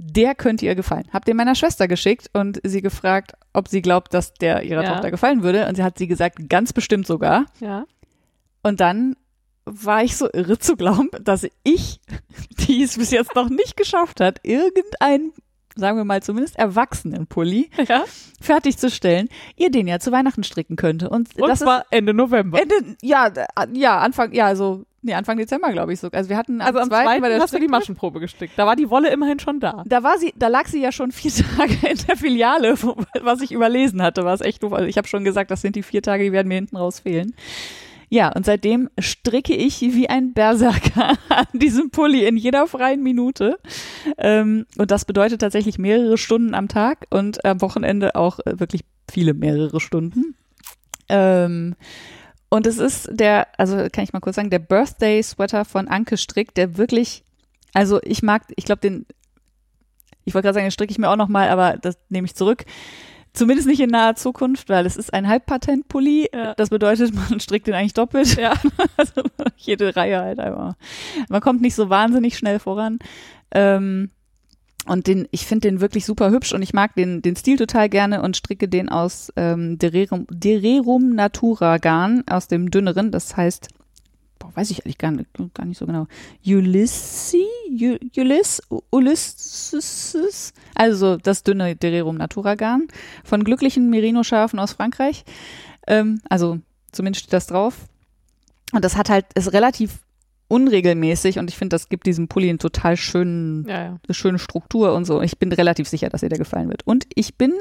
[0.00, 1.08] der könnte ihr gefallen.
[1.12, 4.92] Hab den meiner Schwester geschickt und sie gefragt, ob sie glaubt, dass der ihrer Ja.
[4.94, 5.66] Tochter gefallen würde.
[5.66, 7.46] Und sie hat sie gesagt, ganz bestimmt sogar.
[7.58, 7.84] Ja.
[8.62, 9.16] Und dann
[9.64, 12.00] war ich so irre zu glauben, dass ich,
[12.68, 15.32] die es bis jetzt noch nicht geschafft hat, irgendeinen,
[15.74, 18.04] sagen wir mal zumindest Erwachsenenpulli ja.
[18.40, 21.10] fertigzustellen, ihr den ja zu Weihnachten stricken könnte.
[21.10, 22.60] Und, Und das zwar Ende November.
[22.62, 23.32] Ende, ja,
[23.72, 26.08] ja, Anfang, ja, so, nee, Anfang Dezember, glaube ich so.
[26.12, 28.52] Also wir hatten also am zweiten bei der hast du die Maschenprobe gestickt.
[28.56, 29.82] Da war die Wolle immerhin schon da.
[29.86, 33.40] da war sie, da lag sie ja schon vier Tage in der Filiale, wo, was
[33.40, 34.72] ich überlesen hatte, war es echt doof.
[34.72, 37.00] Also ich habe schon gesagt, das sind die vier Tage, die werden mir hinten raus
[37.00, 37.34] fehlen.
[38.10, 43.58] Ja, und seitdem stricke ich wie ein Berserker an diesem Pulli in jeder freien Minute.
[44.16, 48.82] Ähm, und das bedeutet tatsächlich mehrere Stunden am Tag und am Wochenende auch äh, wirklich
[49.10, 50.34] viele mehrere Stunden.
[51.08, 51.76] Ähm,
[52.50, 56.16] und es ist der, also kann ich mal kurz sagen, der Birthday Sweater von Anke
[56.16, 57.24] Strick, der wirklich,
[57.74, 59.06] also ich mag, ich glaube den,
[60.24, 62.34] ich wollte gerade sagen, den stricke ich mir auch noch mal, aber das nehme ich
[62.34, 62.64] zurück.
[63.34, 66.30] Zumindest nicht in naher Zukunft, weil es ist ein Halbpatent-Pulli.
[66.32, 66.54] Ja.
[66.54, 68.36] Das bedeutet, man strickt den eigentlich doppelt.
[68.36, 68.54] Ja.
[68.96, 69.22] Also
[69.56, 70.74] jede Reihe halt einfach.
[71.28, 72.98] Man kommt nicht so wahnsinnig schnell voran.
[73.52, 74.10] Ähm,
[74.88, 77.88] und den, ich finde den wirklich super hübsch und ich mag den, den Stil total
[77.88, 83.12] gerne und stricke den aus ähm, Dererum, Dererum Natura Garn aus dem dünneren.
[83.12, 83.68] Das heißt,
[84.38, 86.06] boah, weiß ich eigentlich gar nicht, gar nicht so genau.
[86.44, 87.34] Ulysses,
[87.80, 92.88] U- Ulyss, Ulysses, also das dünne Dererum Natura Garn
[93.24, 95.24] von glücklichen Merino-Schafen aus Frankreich.
[95.86, 96.58] Ähm, also
[96.92, 97.76] zumindest steht das drauf.
[98.72, 99.98] Und das hat halt, ist relativ
[100.48, 103.98] unregelmäßig und ich finde, das gibt diesem Pulli einen total schönen, Ja, ja.
[104.06, 105.20] eine schöne Struktur und so.
[105.22, 106.86] Ich bin relativ sicher, dass ihr der gefallen wird.
[106.86, 107.52] Und ich bin,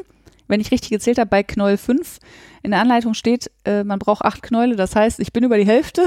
[0.48, 2.20] wenn ich richtig gezählt habe, bei Knäuel 5.
[2.64, 4.76] In der Anleitung steht, äh, man braucht acht Knäule.
[4.76, 6.04] Das heißt, ich bin über die Hälfte.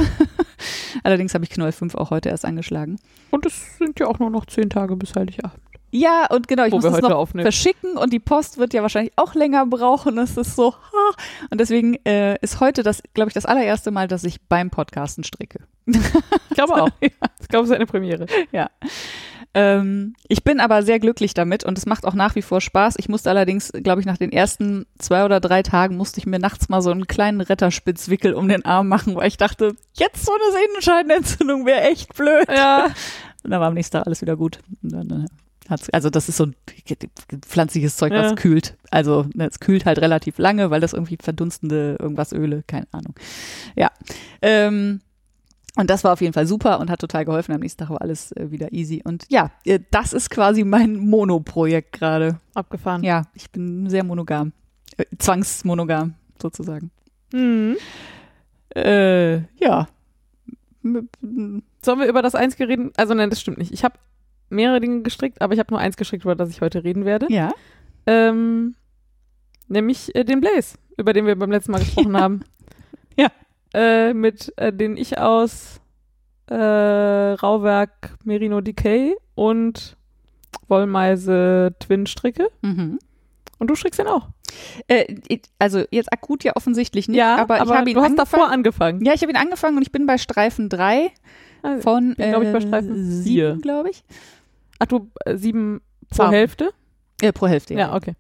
[1.04, 2.96] Allerdings habe ich Knäuel 5 auch heute erst angeschlagen.
[3.30, 5.60] Und es sind ja auch nur noch zehn Tage bis Heiligabend.
[5.90, 7.44] Ja, und genau, ich Wo muss es noch aufnehmen.
[7.44, 10.16] verschicken und die Post wird ja wahrscheinlich auch länger brauchen.
[10.16, 11.14] Das ist so, ha.
[11.50, 15.24] Und deswegen äh, ist heute das, glaube ich, das allererste Mal, dass ich beim Podcasten
[15.24, 15.60] stricke.
[15.86, 16.88] Ich glaube auch.
[17.40, 18.26] Ich glaube, es ist eine Premiere.
[18.52, 18.70] Ja.
[19.52, 22.94] Ähm, ich bin aber sehr glücklich damit und es macht auch nach wie vor Spaß.
[22.98, 26.38] Ich musste allerdings, glaube ich, nach den ersten zwei oder drei Tagen musste ich mir
[26.38, 30.32] nachts mal so einen kleinen Retterspitzwickel um den Arm machen, weil ich dachte, jetzt so
[30.32, 32.46] eine Sehnenscheidenentzündung wäre echt blöd.
[32.48, 32.84] Ja.
[33.42, 34.60] Und dann war am nächsten Tag alles wieder gut.
[34.82, 35.26] Und dann, äh,
[35.92, 36.56] also das ist so ein
[37.46, 38.34] pflanzliches Zeug, was Ja.
[38.34, 38.76] kühlt.
[38.90, 43.14] Also ne, es kühlt halt relativ lange, weil das irgendwie verdunstende irgendwas Öle, keine Ahnung.
[43.76, 43.90] Ja.
[44.42, 45.00] Ähm,
[45.76, 47.52] und das war auf jeden Fall super und hat total geholfen.
[47.54, 49.02] Am nächsten Tag war alles äh, wieder easy.
[49.04, 52.40] Und ja, äh, das ist quasi mein Mono-Projekt gerade.
[52.54, 53.04] Abgefahren.
[53.04, 54.52] Ja, ich bin sehr monogam.
[54.96, 56.90] Äh, zwangsmonogam, sozusagen.
[57.32, 57.76] Mhm.
[58.74, 59.88] Äh, ja.
[60.82, 61.62] Sollen
[62.00, 62.90] wir über das Einzige reden?
[62.96, 63.72] Also nein, das stimmt nicht.
[63.72, 63.94] Ich habe
[64.50, 67.26] mehrere Dinge gestrickt, aber ich habe nur eins gestrickt, über das ich heute reden werde.
[67.30, 67.52] Ja.
[68.06, 68.74] Ähm,
[69.68, 72.40] nämlich äh, den Blaze, über den wir beim letzten Mal gesprochen haben.
[73.16, 73.28] Ja.
[73.72, 75.80] Äh, mit äh, den ich aus
[76.46, 79.96] äh, Rauwerk Merino Decay und
[80.68, 82.48] Wollmeise Twin stricke.
[82.62, 82.98] Mhm.
[83.58, 84.28] Und du strickst den auch.
[84.88, 85.16] Äh,
[85.58, 89.04] also jetzt akut ja offensichtlich nicht, ja, aber, ihn du hast davor angefangen.
[89.04, 91.12] Ja, ich habe ihn angefangen und ich bin bei Streifen 3.
[91.62, 93.50] Also, von, bin, glaub ich, bei äh, Streifen vier.
[93.50, 94.02] sieben, glaube ich.
[94.80, 96.32] Ach du, äh, sieben pro Farben.
[96.32, 96.70] Hälfte?
[97.22, 97.74] Ja, pro Hälfte.
[97.74, 98.16] Ja, okay.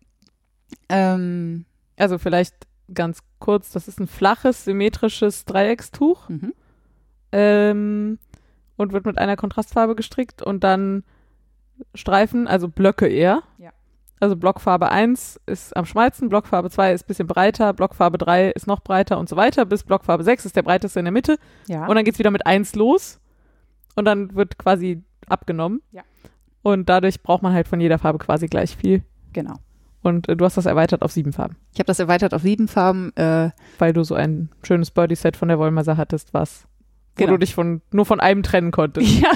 [0.88, 1.64] Ähm,
[1.96, 2.54] Also vielleicht
[2.94, 6.52] ganz kurz, das ist ein flaches, symmetrisches Dreieckstuch mhm.
[7.32, 8.18] ähm,
[8.76, 11.04] und wird mit einer Kontrastfarbe gestrickt und dann
[11.94, 13.42] Streifen, also Blöcke eher.
[13.58, 13.72] Ja.
[14.20, 18.66] Also Blockfarbe 1 ist am schmalsten, Blockfarbe 2 ist ein bisschen breiter, Blockfarbe 3 ist
[18.66, 21.38] noch breiter und so weiter, bis Blockfarbe 6 ist der breiteste in der Mitte.
[21.68, 21.86] Ja.
[21.86, 23.18] Und dann geht's wieder mit 1 los
[23.96, 25.80] und dann wird quasi abgenommen.
[25.90, 26.02] Ja.
[26.62, 29.02] Und dadurch braucht man halt von jeder Farbe quasi gleich viel.
[29.32, 29.54] genau.
[30.02, 32.68] Und äh, du hast das erweitert auf sieben Farben, Ich habe das erweitert auf sieben
[32.68, 33.14] Farben.
[33.16, 36.64] Äh, weil du so ein schönes Birdie-Set von der Wollmeiser hattest, was
[37.16, 37.32] wo Genau.
[37.32, 39.20] du dich von nur von einem trennen konntest.
[39.20, 39.28] ja,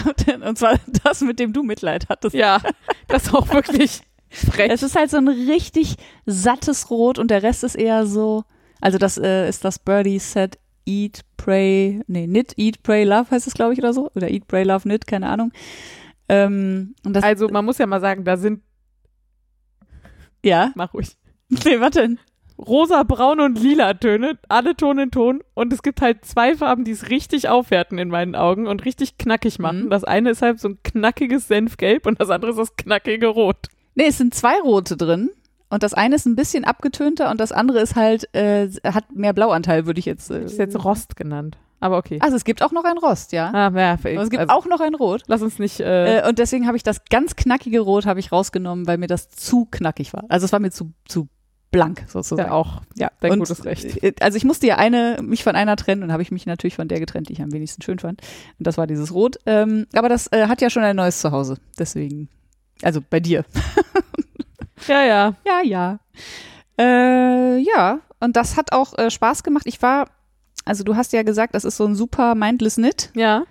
[0.48, 2.34] und zwar das, mit dem du Mitleid hattest.
[2.34, 2.60] ja,
[3.08, 4.70] das ist auch wirklich frech.
[4.72, 8.44] Es ist halt so ein richtig sattes Rot und der Rest ist eher so,
[8.80, 13.46] also das äh, ist das Birdie Set Eat, Pray, nee, Knit, Eat, Pray, Love heißt
[13.46, 14.10] es, glaube ich, oder so.
[14.14, 15.52] Oder Eat, Pray, Love, Knit, keine Ahnung.
[16.28, 18.62] Ähm, Also man muss ja mal sagen, da sind,
[20.44, 21.16] ja, mach ruhig,
[21.48, 22.18] nee, denn?
[22.58, 25.42] rosa, braun und lila Töne, alle Ton in Ton.
[25.54, 29.18] Und es gibt halt zwei Farben, die es richtig aufwerten in meinen Augen und richtig
[29.18, 29.86] knackig machen.
[29.86, 29.90] Mhm.
[29.90, 33.68] Das eine ist halt so ein knackiges Senfgelb und das andere ist das knackige Rot.
[33.94, 35.30] Nee, es sind zwei rote drin.
[35.70, 39.32] Und das eine ist ein bisschen abgetönter und das andere ist halt, äh, hat mehr
[39.32, 40.30] Blauanteil, würde ich jetzt.
[40.30, 41.58] Äh, Das ist jetzt Rost genannt.
[41.84, 42.18] Aber okay.
[42.22, 43.50] Also es gibt auch noch ein Rost, ja.
[43.52, 45.22] Ah, ja, Aber es gibt also, auch noch ein Rot.
[45.26, 45.80] Lass uns nicht.
[45.80, 49.06] Äh, Äh, und deswegen habe ich das ganz knackige Rot habe ich rausgenommen, weil mir
[49.06, 50.24] das zu knackig war.
[50.30, 51.28] Also es war mir zu, zu
[51.70, 52.48] blank sozusagen.
[52.48, 52.80] ja, auch.
[52.96, 54.02] Ja, Dein und, gutes Recht.
[54.02, 56.76] äh, Also ich musste ja eine, mich von einer trennen und habe ich mich natürlich
[56.76, 58.22] von der getrennt, die ich am wenigsten schön fand.
[58.58, 59.36] Und das war dieses Rot.
[59.44, 61.58] Ähm, aber das äh, hat ja schon ein neues Zuhause.
[61.78, 62.30] Deswegen,
[62.82, 63.44] also bei dir.
[64.88, 65.34] Ja, ja.
[65.46, 65.98] Ja, ja.
[66.78, 69.64] Äh, ja, und das hat auch äh, Spaß gemacht.
[69.66, 70.08] Ich war,
[70.64, 73.10] also du hast ja gesagt, das ist so ein super mindless Knit.
[73.14, 73.44] Ja.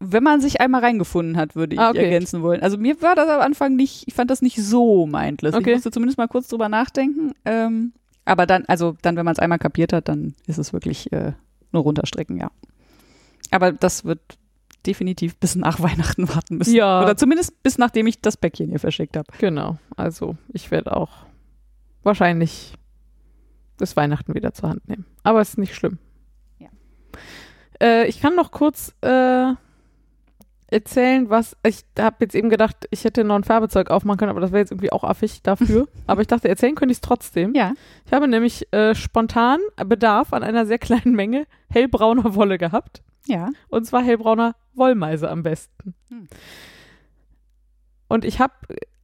[0.00, 2.04] Wenn man sich einmal reingefunden hat, würde ich Ah, okay.
[2.04, 2.62] ergänzen wollen.
[2.62, 5.54] Also mir war das am Anfang nicht, ich fand das nicht so mindless.
[5.54, 5.70] Okay.
[5.70, 7.32] Ich musste zumindest mal kurz drüber nachdenken.
[7.44, 7.92] Ähm,
[8.24, 11.32] aber dann, also dann, wenn man es einmal kapiert hat, dann ist es wirklich äh,
[11.72, 12.50] nur runterstrecken, ja.
[13.50, 14.20] Aber das wird
[14.86, 16.74] definitiv bis nach Weihnachten warten müssen.
[16.74, 17.02] Ja.
[17.02, 19.26] Oder zumindest bis nachdem ich das Päckchen hier verschickt habe.
[19.38, 19.78] Genau.
[19.96, 21.10] Also ich werde auch
[22.04, 22.74] wahrscheinlich
[23.78, 25.06] bis Weihnachten wieder zur Hand nehmen.
[25.24, 25.98] Aber es ist nicht schlimm.
[27.80, 29.52] Äh, ich kann noch kurz äh,
[30.70, 34.40] erzählen, was ich habe jetzt eben gedacht, ich hätte noch ein Färbezeug aufmachen können, aber
[34.40, 35.88] das wäre jetzt irgendwie auch affig dafür.
[36.06, 37.54] aber ich dachte, erzählen könnte ich es trotzdem.
[37.54, 37.72] Ja.
[38.04, 43.02] Ich habe nämlich äh, spontan Bedarf an einer sehr kleinen Menge hellbrauner Wolle gehabt.
[43.26, 43.50] Ja.
[43.68, 45.94] Und zwar hellbrauner Wollmeise am besten.
[46.08, 46.28] Hm.
[48.08, 48.54] Und ich habe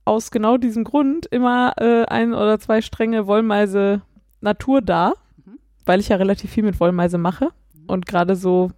[0.05, 4.03] aus genau diesem Grund immer äh, ein oder zwei Stränge Wollmeise
[4.41, 5.59] Natur da, Mhm.
[5.85, 7.51] weil ich ja relativ viel mit Wollmeise mache.
[7.87, 8.71] Und gerade so,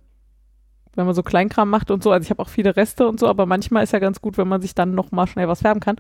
[0.95, 3.29] wenn man so Kleinkram macht und so, also ich habe auch viele Reste und so,
[3.29, 5.81] aber manchmal ist ja ganz gut, wenn man sich dann noch mal schnell was färben
[5.81, 5.97] kann.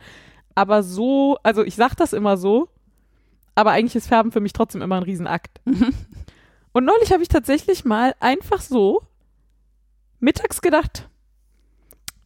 [0.55, 2.69] Aber so, also ich sag das immer so,
[3.55, 5.61] aber eigentlich ist Färben für mich trotzdem immer ein Riesenakt.
[6.73, 9.03] Und neulich habe ich tatsächlich mal einfach so
[10.21, 11.09] mittags gedacht,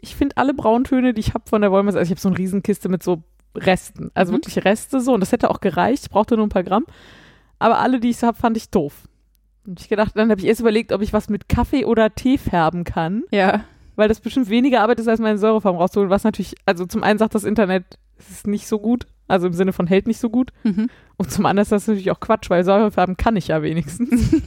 [0.00, 2.38] ich finde alle Brauntöne, die ich habe von der Wollmeise, also ich habe so eine
[2.38, 3.22] Riesenkiste mit so
[3.54, 4.36] Resten, also Mhm.
[4.36, 6.86] wirklich Reste so und das hätte auch gereicht, ich brauchte nur ein paar Gramm,
[7.58, 9.08] aber alle, die ich so habe, fand ich doof.
[9.70, 12.38] Und ich gedacht, dann habe ich erst überlegt, ob ich was mit Kaffee oder Tee
[12.38, 13.64] färben kann, Ja.
[13.94, 17.20] weil das bestimmt weniger Arbeit ist, als meine Säurefarben rauszuholen, was natürlich, also zum einen
[17.20, 17.84] sagt das Internet,
[18.18, 20.88] es ist nicht so gut, also im Sinne von hält nicht so gut Mhm.
[21.18, 24.10] und zum anderen ist das natürlich auch Quatsch, weil Säurefärben kann ich ja wenigstens.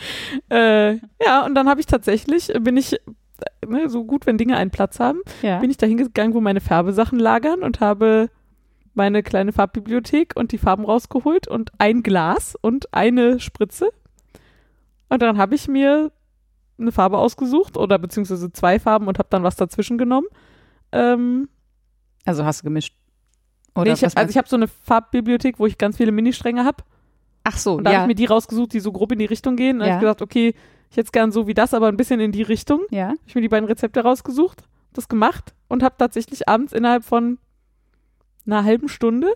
[0.50, 2.96] äh, ja, und dann habe ich tatsächlich, bin ich,
[3.68, 5.58] ne, so gut, wenn Dinge einen Platz haben, Ja.
[5.58, 8.30] bin ich da hingegangen, wo meine Färbesachen lagern und habe
[8.94, 13.90] meine kleine Farbbibliothek und die Farben rausgeholt und ein Glas und eine Spritze.
[15.08, 16.12] Und dann habe ich mir
[16.78, 20.26] eine Farbe ausgesucht oder beziehungsweise zwei Farben und habe dann was dazwischen genommen.
[20.92, 21.48] Ähm,
[22.24, 22.94] Also hast du gemischt.
[23.74, 26.64] Oder nee, ich, hab- also ich habe so eine Farbbibliothek, wo ich ganz viele Ministränge
[26.64, 26.82] habe.
[27.44, 28.02] Ach so, Und da habe ja.
[28.02, 29.76] ich mir die rausgesucht, die so grob in die Richtung gehen.
[29.80, 29.92] Und Ja.
[29.92, 30.54] habe ich gesagt, okay,
[30.90, 32.80] ich hätte es gern so wie das, aber ein bisschen in die Richtung.
[32.90, 33.08] ja.
[33.08, 37.38] Habe ich mir die beiden Rezepte rausgesucht, das gemacht und habe tatsächlich abends innerhalb von
[38.46, 39.34] einer halben Stunde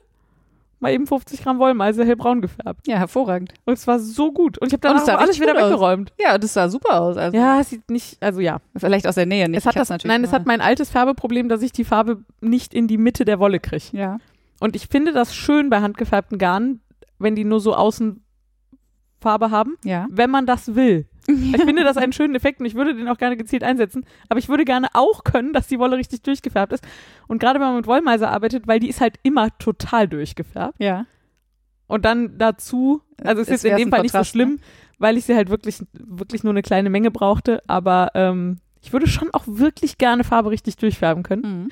[0.80, 2.86] mal eben 50 Gramm Wollmeise hellbraun gefärbt.
[2.86, 3.54] Ja, hervorragend.
[3.64, 4.58] Und es war so gut.
[4.58, 5.70] Und ich habe dann auch alles wieder gut aus.
[5.70, 6.12] weggeräumt.
[6.20, 7.16] Ja, das sah super aus.
[7.16, 8.58] Also Ja, es sieht nicht, also ja.
[8.76, 9.58] Vielleicht aus der Nähe nicht.
[9.58, 12.86] Es hat das, nein, es hat mein altes Färbeproblem, dass ich die Farbe nicht in
[12.86, 13.84] die Mitte der Wolle kriege.
[13.96, 14.18] Ja.
[14.60, 16.80] Und ich finde das schön bei handgefärbten Garnen,
[17.18, 18.22] wenn die nur so außen
[19.20, 20.06] Farbe haben, Ja.
[20.10, 21.06] wenn man das will.
[21.26, 24.04] Ich finde das einen schönen Effekt und ich würde den auch gerne gezielt einsetzen.
[24.28, 26.84] Aber ich würde gerne auch können, dass die Wolle richtig durchgefärbt ist.
[27.28, 30.76] Und gerade wenn man mit Wollmeise arbeitet, weil die ist halt immer total durchgefärbt.
[30.78, 31.06] Ja.
[31.86, 34.58] Und dann dazu, also es ist jetzt in dem Fall nicht so Kontrast, schlimm,
[34.98, 37.62] weil ich sie halt wirklich, wirklich nur eine kleine Menge brauchte.
[37.66, 41.70] Aber ähm, ich würde schon auch wirklich gerne Farbe richtig durchfärben können.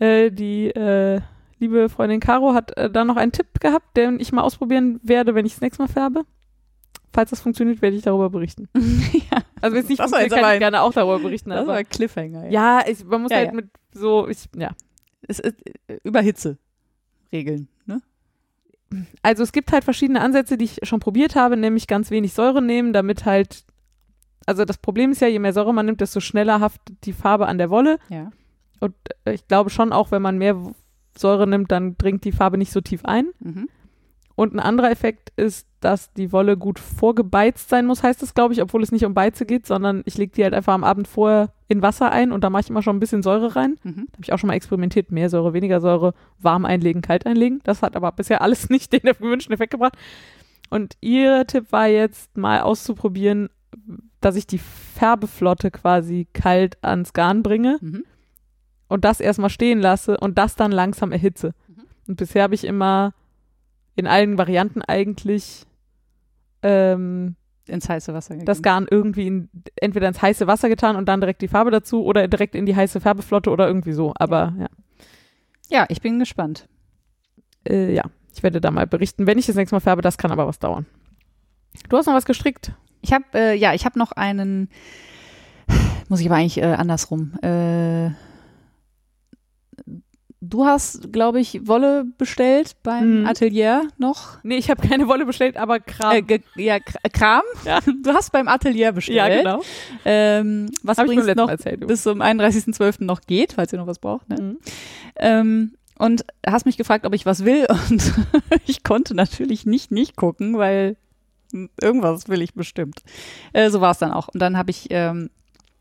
[0.00, 0.04] Mhm.
[0.04, 1.20] Äh, die äh,
[1.58, 5.34] liebe Freundin Caro hat äh, da noch einen Tipp gehabt, den ich mal ausprobieren werde,
[5.34, 6.24] wenn ich das nächste Mal färbe.
[7.14, 8.68] Falls das funktioniert, werde ich darüber berichten.
[8.74, 11.50] ja, Also wenn es nicht Das funktioniert, jetzt kann ich gerne auch darüber berichten.
[11.50, 12.50] das Aber war ein Cliffhanger.
[12.50, 13.54] ja, ich, man muss Ja, halt ja.
[13.54, 14.72] mit so, ich, ja.
[15.26, 15.54] Es ist
[15.88, 16.58] äh, über Hitze
[17.32, 18.02] regeln, ne?
[19.22, 22.60] Also es gibt halt verschiedene Ansätze, die ich schon probiert habe, nämlich ganz wenig Säure
[22.60, 23.64] nehmen, damit halt,
[24.46, 27.46] also das Problem ist ja, je mehr Säure man nimmt, desto schneller haftet die Farbe
[27.46, 27.98] an der Wolle.
[28.10, 28.30] Ja.
[28.80, 30.56] Und äh, ich glaube schon auch, wenn man mehr
[31.16, 33.28] Säure nimmt, dann dringt die Farbe nicht so tief ein.
[33.40, 33.68] Mhm.
[34.36, 38.52] Und ein anderer Effekt ist, dass die Wolle gut vorgebeizt sein muss, heißt es, glaube
[38.54, 41.06] ich, obwohl es nicht um Beize geht, sondern ich lege die halt einfach am Abend
[41.06, 43.76] vorher in Wasser ein und da mache ich immer schon ein bisschen Säure rein.
[43.84, 44.06] Mhm.
[44.10, 47.60] Da habe ich auch schon mal experimentiert, mehr Säure, weniger Säure, warm einlegen, kalt einlegen.
[47.64, 49.96] Das hat aber bisher alles nicht den gewünschten Effekt gebracht.
[50.70, 53.50] Und ihr Tipp war jetzt mal auszuprobieren,
[54.20, 58.04] dass ich die Färbeflotte quasi kalt ans Garn bringe Mhm.
[58.88, 61.54] und das erstmal stehen lasse und das dann langsam erhitze.
[61.68, 61.82] Mhm.
[62.08, 63.12] Und bisher habe ich immer
[63.96, 65.66] in allen Varianten eigentlich
[66.62, 68.46] ähm, Ins heiße Wasser gegeben.
[68.46, 72.04] das Garn irgendwie in, entweder ins heiße Wasser getan und dann direkt die Farbe dazu
[72.04, 74.12] oder direkt in die heiße Färbeflotte oder irgendwie so.
[74.18, 74.66] Aber ja,
[75.70, 76.68] ja, ich bin gespannt.
[77.66, 78.02] äh, ja,
[78.34, 80.02] ich werde da mal berichten, wenn ich das nächste Mal färbe.
[80.02, 80.84] Das kann aber was dauern.
[81.88, 82.72] Du hast noch was gestrickt?
[83.00, 84.68] Ich habe, äh, ja, ich habe noch einen,
[86.08, 87.38] muss ich aber eigentlich äh, andersrum.
[87.42, 88.10] Äh,
[90.48, 93.26] du hast, glaube ich, Wolle bestellt beim Mhm.
[93.26, 94.38] Atelier noch.
[94.42, 96.12] Nee, ich habe keine Wolle bestellt, aber Kram.
[96.28, 97.42] Äh, ja, Kr- Kram.
[97.64, 97.80] Ja.
[98.02, 99.16] Du hast beim Atelier bestellt.
[99.16, 99.62] ja, genau.
[100.04, 101.86] Ähm, was mir übrigens noch erzählt.
[101.86, 103.04] bis zum 31.12.
[103.04, 104.28] noch geht, falls ihr noch was braucht.
[104.28, 104.36] Ne?
[104.40, 104.58] Mhm.
[105.16, 108.12] Ähm, und hast mich gefragt, ob ich was will und
[108.66, 110.96] ich konnte natürlich nicht nicht gucken, weil
[111.80, 113.00] irgendwas will ich bestimmt.
[113.52, 114.28] Äh, so war es dann auch.
[114.28, 115.30] Und dann habe ich ähm,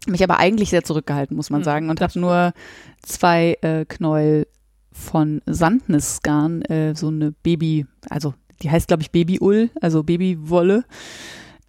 [0.06, 2.54] mich aber eigentlich sehr zurückgehalten, muss man Mhm, sagen, und habe nur
[3.02, 4.48] zwei äh, Knäuel
[4.94, 10.86] von Sandnisgarn, äh, so eine Baby, also die heißt glaube ich Babyull, also Babywolle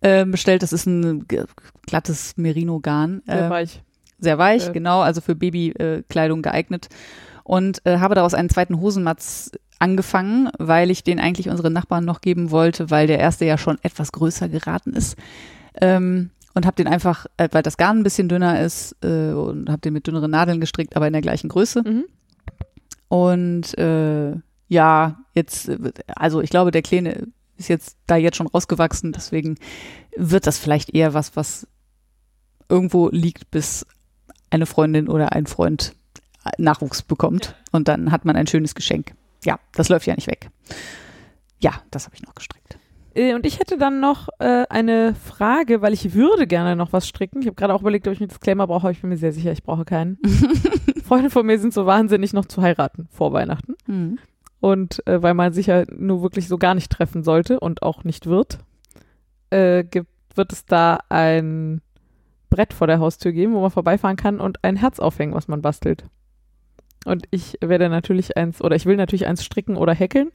[0.00, 0.62] äh, bestellt.
[0.62, 1.26] Das ist ein
[1.86, 3.22] glattes Merino-Garn.
[3.26, 3.82] Sehr Ähm, weich.
[4.18, 4.72] sehr weich, Äh.
[4.72, 6.88] genau, also für Babykleidung geeignet.
[7.42, 12.20] Und äh, habe daraus einen zweiten Hosenmatz angefangen, weil ich den eigentlich unseren Nachbarn noch
[12.22, 15.16] geben wollte, weil der erste ja schon etwas größer geraten ist.
[15.80, 19.68] Ähm, und habe den einfach, äh, weil das Garn ein bisschen dünner ist, äh, und
[19.68, 21.82] habe den mit dünneren Nadeln gestrickt, aber in der gleichen Größe.
[21.82, 22.04] Mhm.
[23.14, 24.34] Und äh,
[24.66, 25.70] ja, jetzt,
[26.16, 29.56] also ich glaube, der Kleine ist jetzt da jetzt schon rausgewachsen, deswegen
[30.16, 31.68] wird das vielleicht eher was, was
[32.68, 33.86] irgendwo liegt, bis
[34.50, 35.94] eine Freundin oder ein Freund
[36.58, 37.54] Nachwuchs bekommt.
[37.70, 39.14] Und dann hat man ein schönes Geschenk.
[39.44, 40.50] Ja, das läuft ja nicht weg.
[41.60, 42.78] Ja, das habe ich noch gestrickt.
[43.14, 47.06] Äh, Und ich hätte dann noch äh, eine Frage, weil ich würde gerne noch was
[47.06, 47.42] stricken.
[47.42, 49.32] Ich habe gerade auch überlegt, ob ich einen Disclaimer brauche, aber ich bin mir sehr
[49.32, 50.18] sicher, ich brauche keinen.
[51.04, 53.76] Freunde von mir sind so wahnsinnig noch zu heiraten vor Weihnachten.
[53.86, 54.18] Mhm.
[54.60, 58.04] Und äh, weil man sich ja nur wirklich so gar nicht treffen sollte und auch
[58.04, 58.58] nicht wird,
[59.50, 61.82] äh, gibt, wird es da ein
[62.48, 65.60] Brett vor der Haustür geben, wo man vorbeifahren kann und ein Herz aufhängen, was man
[65.60, 66.04] bastelt.
[67.04, 70.30] Und ich werde natürlich eins, oder ich will natürlich eins stricken oder häkeln.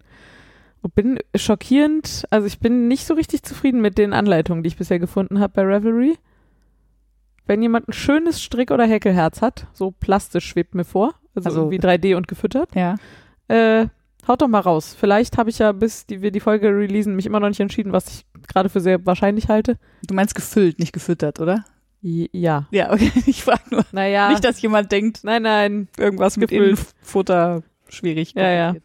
[0.82, 4.78] Und bin schockierend, also ich bin nicht so richtig zufrieden mit den Anleitungen, die ich
[4.78, 6.18] bisher gefunden habe bei Ravelry.
[7.50, 11.60] Wenn jemand ein schönes Strick- oder Häkelherz hat, so plastisch schwebt mir vor, also, Also-
[11.62, 12.96] irgendwie 3D und gefüttert, Ja.
[13.48, 13.88] äh,
[14.28, 14.96] haut doch mal raus.
[14.98, 17.92] Vielleicht habe ich ja, bis die, wir die Folge releasen, mich immer noch nicht entschieden,
[17.92, 19.80] was ich gerade für sehr wahrscheinlich halte.
[20.08, 21.66] Du meinst gefüllt, nicht gefüttert, oder?
[22.02, 22.68] Ja.
[22.70, 23.12] Ja, okay.
[23.26, 23.84] Ich frage nur.
[23.92, 24.30] Naja.
[24.30, 25.88] Nicht, dass jemand denkt, nein, nein.
[25.98, 26.52] irgendwas mit.
[26.52, 28.34] Innenfutter schwierig.
[28.36, 28.76] Ja, ja.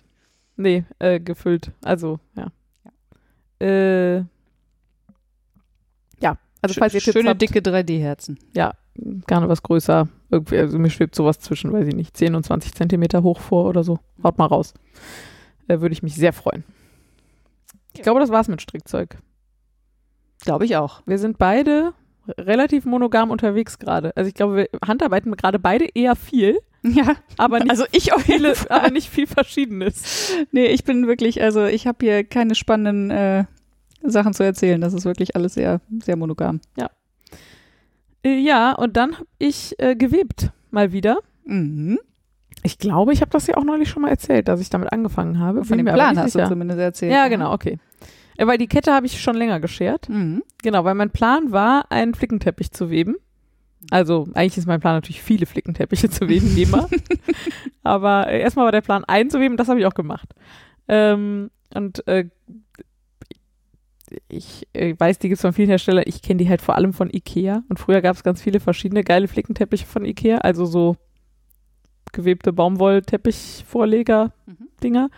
[0.57, 1.71] Nee, äh, gefüllt.
[1.83, 2.47] Also, ja.
[3.61, 4.25] Äh, ja,
[6.65, 8.39] also falls ihr Tipps Schöne, habt, dicke 3D-Herzen.
[9.27, 10.09] gerne was größer.
[10.31, 13.67] Irgendwie, also mir schwebt sowas zwischen, weiß ich nicht, 10 und 20 Zentimeter hoch vor
[13.67, 13.99] oder so.
[14.23, 14.75] Haut mal raus.
[15.69, 16.65] Äh, Würde ich mich sehr freuen.
[17.95, 19.19] Ich glaube, das war's mit Strickzeug.
[20.41, 21.03] Glaube ich auch.
[21.07, 21.93] Wir sind beide
[22.39, 24.17] relativ monogam unterwegs gerade.
[24.17, 28.55] Also ich glaube, wir handarbeiten gerade beide eher viel, Ja, aber nicht also ich viele,
[28.69, 30.37] aber nicht viel Verschiedenes.
[30.53, 33.45] Nee, ich bin wirklich, also ich habe hier keine spannenden äh,
[34.05, 34.81] Sachen zu erzählen.
[34.81, 36.61] Das ist wirklich alles sehr, sehr monogam.
[38.25, 41.19] Äh, ja, und dann habe ich äh, gewebt mal wieder.
[41.45, 41.99] Mhm.
[42.63, 45.39] Ich glaube, ich habe das ja auch neulich schon mal erzählt, dass ich damit angefangen
[45.39, 45.65] habe.
[45.65, 46.45] Von Bin dem Plan hast sicher.
[46.45, 47.13] du zumindest erzählt.
[47.13, 47.79] Ja, genau, okay.
[48.37, 50.09] Äh, Weil die Kette habe ich schon länger geschert.
[50.09, 50.43] Mhm.
[50.63, 53.17] Genau, weil mein Plan war, einen Flickenteppich zu weben.
[53.91, 56.89] Also eigentlich ist mein Plan natürlich viele Flickenteppiche zu weben, wie immer.
[57.83, 60.31] Aber äh, erstmal war der Plan einzuweben, das habe ich auch gemacht.
[60.89, 62.29] Ähm, und äh,
[64.29, 66.05] ich äh, weiß, die gibt es von vielen Herstellern.
[66.07, 67.63] Ich kenne die halt vor allem von Ikea.
[67.69, 70.39] Und früher gab es ganz viele verschiedene geile Flickenteppiche von Ikea.
[70.39, 70.97] Also so
[72.13, 75.11] gewebte Baumwollteppichvorleger-Dinger.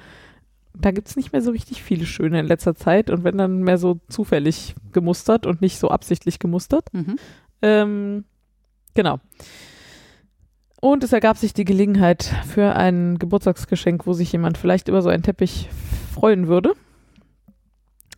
[0.75, 3.11] Da gibt es nicht mehr so richtig viele schöne in letzter Zeit.
[3.11, 6.93] Und wenn dann mehr so zufällig gemustert und nicht so absichtlich gemustert.
[6.93, 7.17] Mhm.
[7.63, 8.25] Ähm,
[8.95, 9.19] genau.
[10.81, 15.09] Und es ergab sich die Gelegenheit für ein Geburtstagsgeschenk, wo sich jemand vielleicht über so
[15.09, 15.69] einen Teppich
[16.13, 16.75] freuen würde.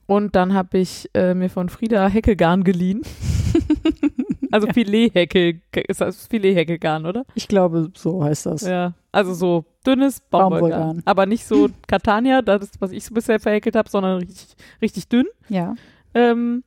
[0.08, 3.02] Und dann habe ich äh, mir von Frieda Häckelgarn geliehen.
[4.50, 4.72] also Ja.
[4.72, 7.26] Filet-Häckel, ist das Filet-Häckelgarn, oder?
[7.34, 8.62] Ich glaube, so heißt das.
[8.62, 8.94] Ja.
[9.12, 10.70] Also so dünnes Baumwollgarn.
[10.70, 11.02] Baumwollgarn.
[11.04, 15.08] Aber nicht so Catania, das ist, was ich so bisher verhäkelt habe, sondern richtig, richtig
[15.10, 15.26] dünn.
[15.50, 15.74] Ja.
[16.14, 16.64] Ähm,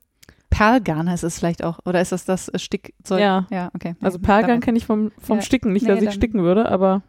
[0.51, 1.79] Perlgarn heißt es vielleicht auch.
[1.85, 3.19] Oder ist das das Stickzeug?
[3.21, 3.47] Ja.
[3.49, 3.95] Ja, okay.
[4.01, 5.41] also Perlgarn kenne ich vom, vom Ja.
[5.41, 5.73] Sticken.
[5.73, 7.01] Nicht, Nee, dass ich sticken würde, aber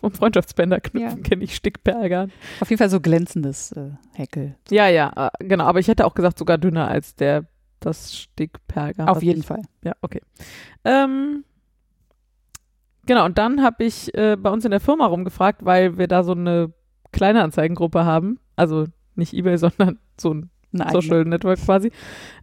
[0.00, 1.28] vom Freundschaftsbänder knüpfen Ja.
[1.28, 2.32] kenne ich Stickperlgarn.
[2.60, 4.56] Auf jeden Fall so glänzendes äh, Häkel.
[4.70, 5.64] Ja, ja, äh, genau.
[5.64, 7.46] Aber ich hätte auch gesagt, sogar dünner als der
[7.80, 9.08] das Stickperlgarn.
[9.08, 9.62] Auf was jeden ich, Fall.
[9.84, 10.20] Ja, okay.
[10.84, 11.44] Ähm,
[13.06, 16.24] genau, und dann habe ich äh, bei uns in der Firma rumgefragt, weil wir da
[16.24, 16.72] so eine
[17.12, 18.38] kleine Anzeigengruppe haben.
[18.56, 20.92] Also nicht Ebay, sondern so ein eigene.
[20.92, 21.90] Social Network quasi.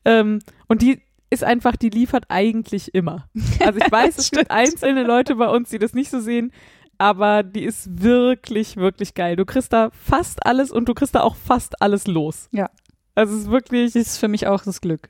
[0.05, 3.27] Ähm, und die ist einfach, die liefert eigentlich immer.
[3.59, 6.51] Also ich weiß, es gibt einzelne Leute bei uns, die das nicht so sehen,
[7.03, 9.35] aber die ist wirklich, wirklich geil.
[9.35, 12.47] Du kriegst da fast alles und du kriegst da auch fast alles los.
[12.51, 12.69] Ja.
[13.13, 15.09] Also es ist wirklich, Das ist für mich auch das Glück.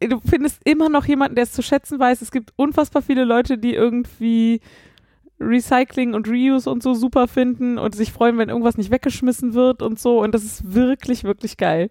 [0.00, 2.20] du findest immer noch jemanden, der es zu schätzen weiß.
[2.20, 4.60] Es gibt unfassbar viele Leute, die irgendwie
[5.40, 9.80] Recycling und Reuse und so super finden und sich freuen, wenn irgendwas nicht weggeschmissen wird
[9.80, 10.22] und so.
[10.22, 11.88] Und das ist wirklich, wirklich geil.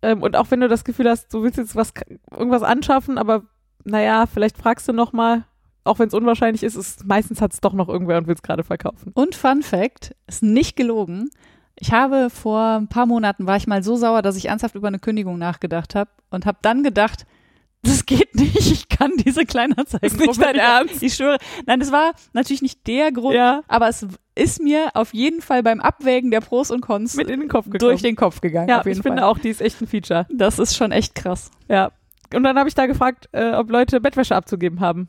[0.00, 1.92] Ähm, und auch wenn du das Gefühl hast, du willst jetzt was,
[2.30, 3.42] irgendwas anschaffen, aber
[3.84, 5.44] naja, vielleicht fragst du noch mal,
[5.84, 8.42] auch wenn es unwahrscheinlich ist, ist meistens hat es doch noch irgendwer und will es
[8.42, 9.12] gerade verkaufen.
[9.14, 11.30] Und Fun Fact, ist nicht gelogen.
[11.76, 14.88] Ich habe vor ein paar Monaten war ich mal so sauer, dass ich ernsthaft über
[14.88, 17.24] eine Kündigung nachgedacht habe und habe dann gedacht,
[17.82, 20.06] das geht nicht, ich kann diese Kleinanzeigen.
[20.06, 21.02] Ist nicht dein Ernst?
[21.02, 21.38] Ich schwöre.
[21.66, 25.62] Nein, das war natürlich nicht der Grund, Ja, aber es ist mir auf jeden Fall
[25.62, 27.78] beim Abwägen der Pros und Cons mit in den Kopf gekommen.
[27.78, 28.68] durch den Kopf gegangen.
[28.68, 29.02] ja, ich Fall.
[29.02, 30.26] finde auch, die ist echt ein Feature.
[30.30, 31.50] Das ist schon echt krass.
[31.68, 31.90] Ja.
[32.34, 35.08] Und dann habe ich da gefragt, äh, ob Leute Bettwäsche abzugeben haben,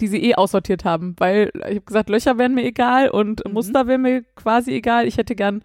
[0.00, 3.52] die sie eh aussortiert haben, weil ich habe gesagt, Löcher wären mir egal und Mhm.
[3.52, 5.06] Muster wären mir quasi egal.
[5.06, 5.62] Ich hätte gern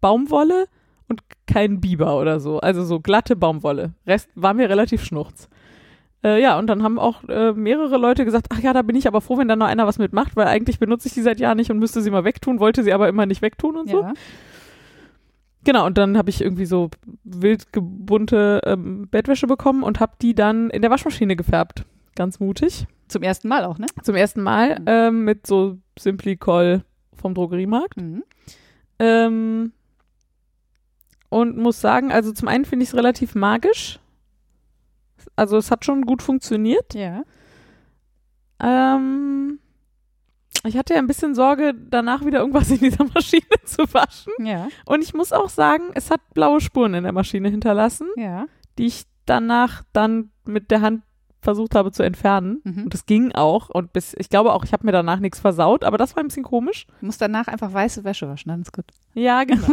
[0.00, 0.66] Baumwolle
[1.08, 3.92] und keinen Biber oder so, also so glatte Baumwolle.
[4.06, 5.48] Rest war mir relativ schnurz.
[6.22, 9.06] Äh, ja, und dann haben auch äh, mehrere Leute gesagt, ach ja, da bin ich
[9.06, 11.58] aber froh, wenn da noch einer was mitmacht, weil eigentlich benutze ich die seit Jahren
[11.58, 14.00] nicht und müsste sie mal wegtun, wollte sie aber immer nicht wegtun und so.
[14.00, 14.14] Ja.
[15.64, 16.90] Genau, und dann habe ich irgendwie so
[17.24, 21.84] wild gebunte ähm, Bettwäsche bekommen und habe die dann in der Waschmaschine gefärbt.
[22.14, 22.86] Ganz mutig.
[23.08, 23.86] Zum ersten Mal auch, ne?
[24.02, 24.84] Zum ersten Mal Mhm.
[24.86, 27.96] ähm, mit so Simply Call vom Drogeriemarkt.
[28.00, 28.24] Mhm.
[28.98, 29.72] Ähm,
[31.28, 33.98] und muss sagen, also zum einen finde ich es relativ magisch.
[35.36, 36.94] Also es hat schon gut funktioniert.
[36.94, 37.24] Ja.
[38.60, 39.58] Ähm,
[40.66, 44.32] ich hatte ja ein bisschen Sorge, danach wieder irgendwas in dieser Maschine zu waschen.
[44.40, 44.68] Ja.
[44.86, 48.46] Und ich muss auch sagen, es hat blaue Spuren in der Maschine hinterlassen, Ja.
[48.78, 51.02] die ich danach dann mit der Hand
[51.44, 52.60] versucht habe zu entfernen.
[52.64, 52.84] Mhm.
[52.84, 53.68] Und das ging auch.
[53.68, 56.28] Und bis, ich glaube auch, ich habe mir danach nichts versaut, aber das war ein
[56.28, 56.86] bisschen komisch.
[57.00, 58.86] Du musst danach einfach weiße Wäsche waschen, dann ist gut.
[59.14, 59.68] Ja, genau.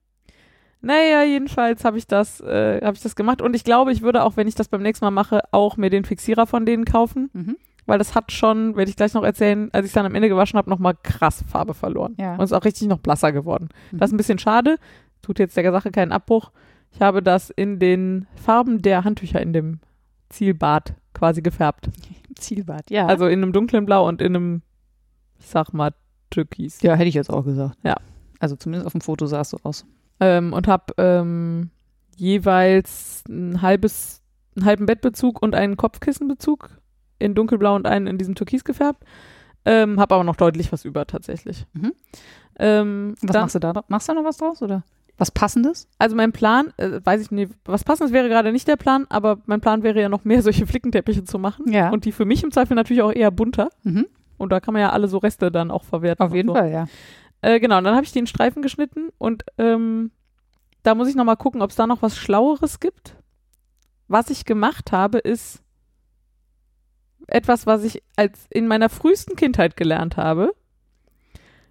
[0.82, 3.40] naja, jedenfalls habe ich das, äh, habe ich das gemacht.
[3.40, 5.88] Und ich glaube, ich würde auch, wenn ich das beim nächsten Mal mache, auch mir
[5.88, 7.30] den Fixierer von denen kaufen.
[7.32, 7.56] Mhm.
[7.86, 10.28] Weil das hat schon, werde ich gleich noch erzählen, als ich es dann am Ende
[10.28, 12.14] gewaschen habe, nochmal krass Farbe verloren.
[12.18, 12.34] Ja.
[12.34, 13.70] Und ist auch richtig noch blasser geworden.
[13.92, 13.98] Mhm.
[13.98, 14.76] Das ist ein bisschen schade.
[15.22, 16.50] Tut jetzt der Sache keinen Abbruch.
[16.92, 19.80] Ich habe das in den Farben der Handtücher in dem
[20.28, 21.90] Zielbad quasi gefärbt.
[22.38, 23.06] Zielbad, ja.
[23.06, 24.62] Also in einem dunklen Blau und in einem,
[25.38, 25.92] ich sag mal,
[26.30, 26.82] Türkis.
[26.82, 27.76] ja, hätte ich jetzt auch gesagt.
[27.82, 27.96] Ja.
[28.38, 29.84] Also zumindest auf dem Foto sah es so aus.
[30.20, 31.70] Ähm, und habe ähm,
[32.16, 34.22] jeweils ein halbes,
[34.56, 36.70] einen halben Bettbezug und einen Kopfkissenbezug
[37.18, 39.04] in dunkelblau und einen in diesem Türkis gefärbt.
[39.64, 41.66] Ähm, habe aber noch deutlich was über tatsächlich.
[41.72, 41.92] Mhm.
[42.58, 43.84] Ähm, Was dann- machst du da?
[43.88, 44.84] Machst du da noch was draus oder?
[45.18, 45.88] Was passendes?
[45.98, 49.38] Also mein Plan, äh, weiß ich nicht, was passendes wäre gerade nicht der Plan, aber
[49.46, 51.70] mein Plan wäre ja noch mehr solche Flickenteppiche zu machen.
[51.70, 51.90] Ja.
[51.90, 53.70] Und die für mich im Zweifel natürlich auch eher bunter.
[53.82, 54.06] Mhm.
[54.36, 56.24] Und da kann man ja alle so Reste dann auch verwerten.
[56.24, 56.54] Auf jeden so.
[56.54, 56.86] Fall, ja.
[57.42, 60.10] Äh, genau, und dann habe ich die in Streifen geschnitten und ähm,
[60.82, 63.16] da muss ich nochmal gucken, ob es da noch was Schlaueres gibt.
[64.06, 65.62] Was ich gemacht habe, ist
[67.26, 70.54] etwas, was ich als in meiner frühesten Kindheit gelernt habe.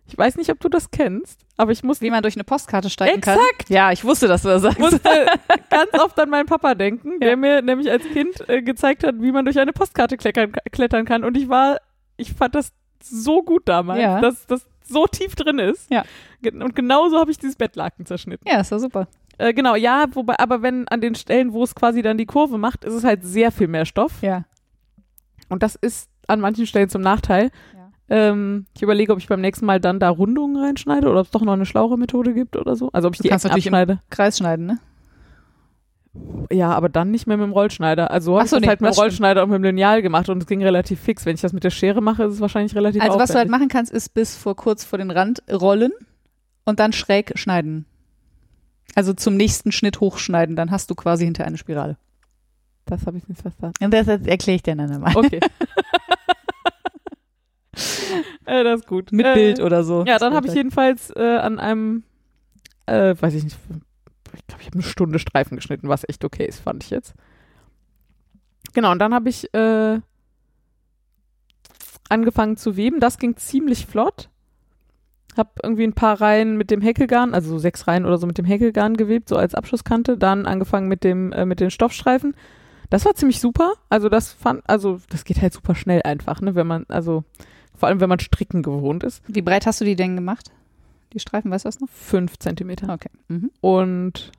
[0.10, 2.90] Ich weiß nicht, ob du das kennst, aber ich musste Wie man durch eine Postkarte
[2.90, 3.38] steigen kann.
[3.38, 3.70] Exakt.
[3.70, 4.80] Ja, ich wusste, dass du das sagst.
[4.80, 5.00] musste
[5.70, 7.28] ganz oft an meinen Papa denken, Ja.
[7.28, 11.06] der mir nämlich als Kind äh, gezeigt hat, wie man durch eine Postkarte kleckern, klettern
[11.06, 11.24] kann.
[11.26, 11.78] Und ich war,
[12.16, 12.72] ich fand das
[13.04, 14.22] so gut damals, Ja.
[14.22, 15.92] dass das so tief drin ist.
[15.92, 16.04] Ja.
[16.54, 18.48] Und genauso habe ich dieses Bettlaken zerschnitten.
[18.48, 19.08] Ja, ist doch super.
[19.38, 22.58] Äh, genau, ja, wobei, aber wenn an den Stellen, wo es quasi dann die Kurve
[22.58, 24.14] macht, ist es halt sehr viel mehr Stoff.
[24.22, 24.46] Ja.
[25.50, 27.52] Und das ist an manchen Stellen zum Nachteil.
[28.10, 31.32] Ähm, ich überlege, ob ich beim nächsten Mal dann da Rundungen reinschneide oder ob es
[31.32, 32.90] doch noch eine schlauere Methode gibt oder so.
[32.94, 34.02] Also ob ich Du die kannst Ecken natürlich im- abschneide.
[34.10, 34.80] Kreis schneiden, ne?
[36.52, 38.10] Ja, aber dann nicht mehr mit dem Rollschneider.
[38.10, 39.04] Also habe Ach ich so, das nee, halt mit dem das stimmt.
[39.06, 41.26] Rollschneider und mit dem Lineal gemacht und es ging relativ fix.
[41.26, 43.48] Wenn ich das mit der Schere mache, ist es wahrscheinlich relativ Also was du halt
[43.48, 43.52] aufwendig.
[43.52, 45.92] machen kannst, ist bis vor kurz vor den Rand rollen
[46.66, 47.86] und dann schräg schneiden.
[48.96, 51.98] Also zum nächsten Schnitt hochschneiden, dann hast du quasi hinter eine Spirale.
[52.86, 53.84] Das habe ich nicht verstanden.
[53.84, 55.16] Und das erkläre ich dir dann einmal.
[55.16, 55.40] Okay.
[58.46, 59.12] äh, das ist gut.
[59.12, 60.04] Mit äh, Bild oder so.
[60.06, 62.04] Ja, dann habe ich jedenfalls äh, an einem,
[62.86, 63.58] äh, weiß ich nicht,
[64.34, 67.14] ich glaube, ich habe eine Stunde Streifen geschnitten, was echt okay ist, fand ich jetzt.
[68.74, 70.00] Genau, und dann habe ich äh,
[72.10, 73.00] angefangen zu weben.
[73.00, 74.30] Das ging ziemlich flott.
[75.36, 78.38] Hab irgendwie ein paar Reihen mit dem Häkelgarn, also so sechs Reihen oder so mit
[78.38, 80.18] dem Häkelgarn gewebt, so als Abschlusskante.
[80.18, 82.36] Dann angefangen mit dem äh, mit den Stoffstreifen.
[82.90, 83.74] Das war ziemlich super.
[83.90, 87.24] Also das fand, also das geht halt super schnell einfach, ne, wenn man, also
[87.78, 89.24] vor allem wenn man stricken gewohnt ist.
[89.28, 90.52] Wie breit hast du die denn gemacht?
[91.14, 91.90] Die Streifen, weißt du das noch?
[91.90, 92.92] Fünf Zentimeter.
[92.92, 93.10] Okay.
[93.30, 93.52] Mhm.
[93.62, 94.32] Und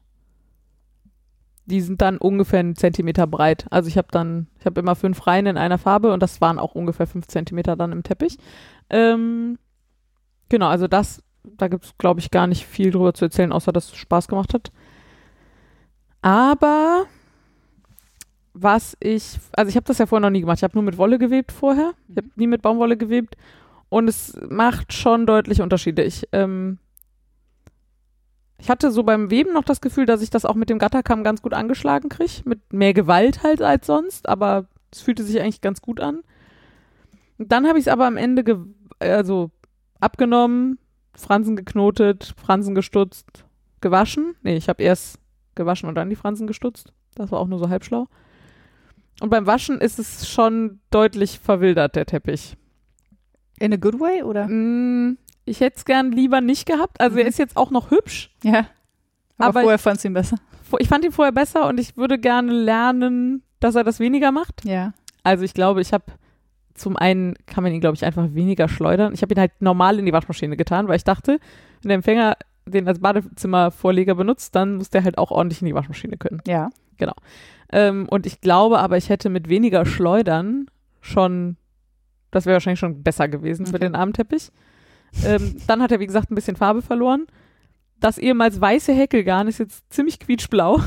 [1.69, 3.67] die sind dann ungefähr einen Zentimeter breit.
[3.71, 6.59] Also ich habe dann, ich habe immer fünf Reihen in einer Farbe und das waren
[6.59, 8.39] auch ungefähr fünf Zentimeter dann im Teppich.
[8.89, 9.59] Ähm,
[10.49, 13.73] genau, also das, da gibt es, glaube ich, gar nicht viel drüber zu erzählen, außer
[13.73, 14.73] dass es Spaß gemacht hat.
[16.23, 17.07] Aber
[18.63, 20.59] was ich, also ich habe das ja vorher noch nie gemacht.
[20.59, 21.95] Ich habe nur mit Wolle gewebt vorher.
[22.09, 23.37] Ich habe nie mit Baumwolle gewebt.
[23.89, 26.03] Und es macht schon deutliche Unterschiede.
[26.03, 26.79] Ich, ähm,
[28.59, 31.25] ich hatte so beim Weben noch das Gefühl, dass ich das auch mit dem Gatterkamm
[31.25, 32.43] ganz gut angeschlagen kriege.
[32.45, 36.23] Mit mehr Gewalt halt als sonst, aber es fühlte sich eigentlich ganz gut an.
[37.39, 38.67] Und dann habe ich es aber am Ende
[38.99, 39.51] also
[40.01, 40.79] abgenommen,
[41.15, 43.45] Fransen geknotet, Fransen gestutzt,
[43.81, 44.35] gewaschen.
[44.43, 45.19] Nee, ich habe erst
[45.55, 46.93] gewaschen und dann die Fransen gestutzt.
[47.15, 48.09] Das war auch nur so halbschlau.
[49.21, 52.57] Und beim Waschen ist es schon deutlich verwildert, der Teppich.
[53.59, 54.47] In a good way, oder?
[54.49, 57.01] Mm, Ich hätte es gern lieber nicht gehabt.
[57.01, 57.29] Also er Mhm.
[57.31, 58.31] ist jetzt auch noch hübsch.
[58.45, 58.67] Ja.
[59.39, 60.37] Aber, Aber vorher fandst du ihn besser.
[60.79, 64.65] Ich fand ihn vorher besser und ich würde gerne lernen, dass er das weniger macht.
[64.67, 64.93] Ja.
[65.25, 66.05] Also ich glaube, ich habe
[66.75, 69.15] zum einen kann man ihn, glaube ich, einfach weniger schleudern.
[69.15, 71.39] Ich habe ihn halt normal in die Waschmaschine getan, weil ich dachte,
[71.83, 75.75] wenn der Empfänger den als Badezimmervorleger benutzt, dann muss der halt auch ordentlich in die
[75.75, 76.43] Waschmaschine können.
[76.47, 76.69] Ja.
[77.73, 80.67] Ähm, und ich glaube aber, ich hätte mit weniger Schleudern
[81.01, 81.57] schon,
[82.31, 83.87] das wäre wahrscheinlich schon besser gewesen für Okay.
[83.87, 84.51] den Armteppich.
[85.25, 87.27] Ähm, dann hat er, wie gesagt, ein bisschen Farbe verloren.
[88.01, 90.81] Das ehemals weiße Häkelgarn ist jetzt ziemlich quietschblau.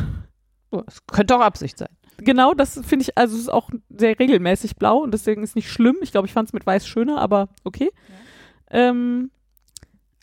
[0.72, 1.90] Oh, Das könnte auch Absicht sein.
[2.18, 5.70] Genau, das finde ich, also es ist auch sehr regelmäßig blau und deswegen ist nicht
[5.72, 5.98] schlimm.
[6.02, 7.90] Ich glaube, ich fand es mit weiß schöner, aber okay.
[8.70, 9.32] Ähm,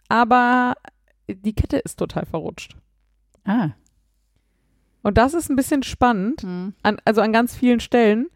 [0.08, 0.74] aber
[1.28, 2.76] die Kette ist total verrutscht.
[3.44, 3.70] Ah.
[5.02, 6.74] Und das ist ein bisschen spannend, Hm.
[6.82, 8.28] an, also an ganz vielen Stellen.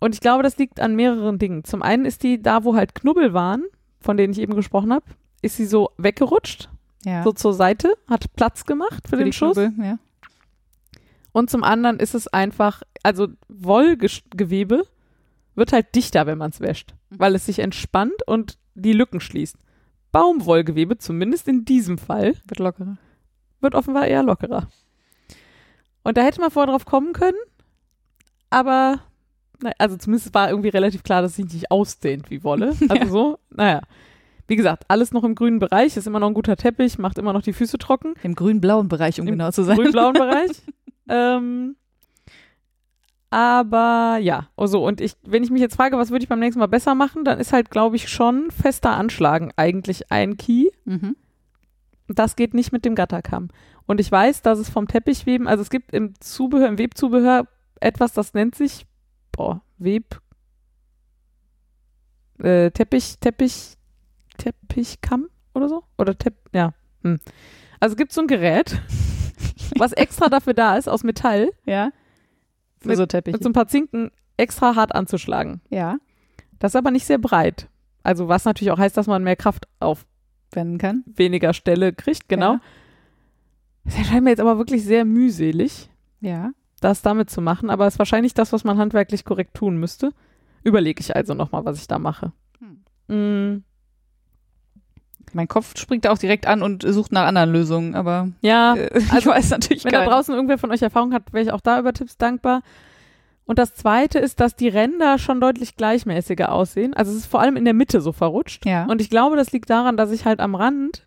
[0.00, 1.64] Und ich glaube, das liegt an mehreren Dingen.
[1.64, 3.64] Zum einen ist die, da wo halt Knubbel waren,
[4.00, 5.06] von denen ich eben gesprochen habe,
[5.42, 6.68] ist sie so weggerutscht,
[7.04, 7.22] Ja.
[7.22, 9.56] so zur Seite, hat Platz gemacht für, den die Schuss.
[9.56, 9.98] Knubbel, Ja.
[11.32, 14.86] Und zum anderen ist es einfach, also Wollgewebe
[15.54, 17.18] wird halt dichter, wenn man es wäscht, Mhm.
[17.18, 19.56] weil es sich entspannt und die Lücken schließt.
[20.12, 22.98] Baumwollgewebe, zumindest in diesem Fall, Wird lockerer.
[23.60, 24.68] wird offenbar eher lockerer.
[26.04, 27.36] Und da hätte man vorher drauf kommen können,
[28.50, 29.00] aber,
[29.78, 32.74] also zumindest war irgendwie relativ klar, dass sich nicht ausdehnt wie Wolle.
[32.88, 33.06] Also Ja.
[33.08, 33.80] so, naja.
[34.46, 37.32] Wie gesagt, alles noch im grünen Bereich, ist immer noch ein guter Teppich, macht immer
[37.32, 38.12] noch die Füße trocken.
[38.22, 39.76] Im grün-blauen Bereich, um Im genau zu sein.
[39.76, 40.50] grün-blauen Bereich.
[41.08, 41.76] ähm,
[43.30, 46.60] aber ja, also und ich, wenn ich mich jetzt frage, was würde ich beim nächsten
[46.60, 50.68] Mal besser machen, dann ist halt, glaube ich, schon fester anschlagen eigentlich ein Key.
[50.84, 51.16] Mhm.
[52.06, 53.48] Das geht nicht mit dem Gatterkamm.
[53.86, 57.46] Und ich weiß, dass es vom Teppichweben, also es gibt im Zubehör, im Webzubehör
[57.80, 58.86] etwas, das nennt sich,
[59.32, 60.20] boah, Web,
[62.42, 63.74] äh, Teppich, Teppich,
[64.38, 65.84] Teppichkamm oder so?
[65.98, 66.72] Oder Tepp, ja.
[67.02, 67.18] Hm.
[67.80, 68.80] Also es gibt so ein Gerät,
[69.78, 71.90] was extra dafür da ist, aus Metall, Ja.
[72.80, 73.32] Für Mit- so Teppich.
[73.32, 75.60] mit so ein paar Zinken extra hart anzuschlagen.
[75.70, 75.98] ja.
[76.60, 77.68] Das ist aber nicht sehr breit.
[78.04, 80.06] Also was natürlich auch heißt, dass man mehr Kraft auf
[80.52, 81.04] Wenden kann.
[81.04, 82.54] weniger Stelle kriegt, genau.
[82.54, 82.60] Ja.
[83.84, 86.50] Es erscheint mir jetzt aber wirklich sehr mühselig, Ja.
[86.80, 90.12] das damit zu machen, aber es ist wahrscheinlich das, was man handwerklich korrekt tun müsste.
[90.62, 92.32] Überlege ich also nochmal, was ich da mache.
[93.08, 93.56] Mm,
[95.34, 98.98] Mein Kopf springt da auch direkt an und sucht nach anderen Lösungen, aber ja, äh,
[98.98, 100.10] ich also, weiß natürlich wenn da keine.
[100.10, 102.62] draußen irgendwer von euch Erfahrung hat, wäre ich auch da über Tipps dankbar.
[103.46, 106.94] Und das zweite ist, dass die Ränder schon deutlich gleichmäßiger aussehen.
[106.94, 108.64] Also es ist vor allem in der Mitte so verrutscht.
[108.64, 108.86] Ja.
[108.86, 111.06] Und ich glaube, das liegt daran, dass ich halt am Rand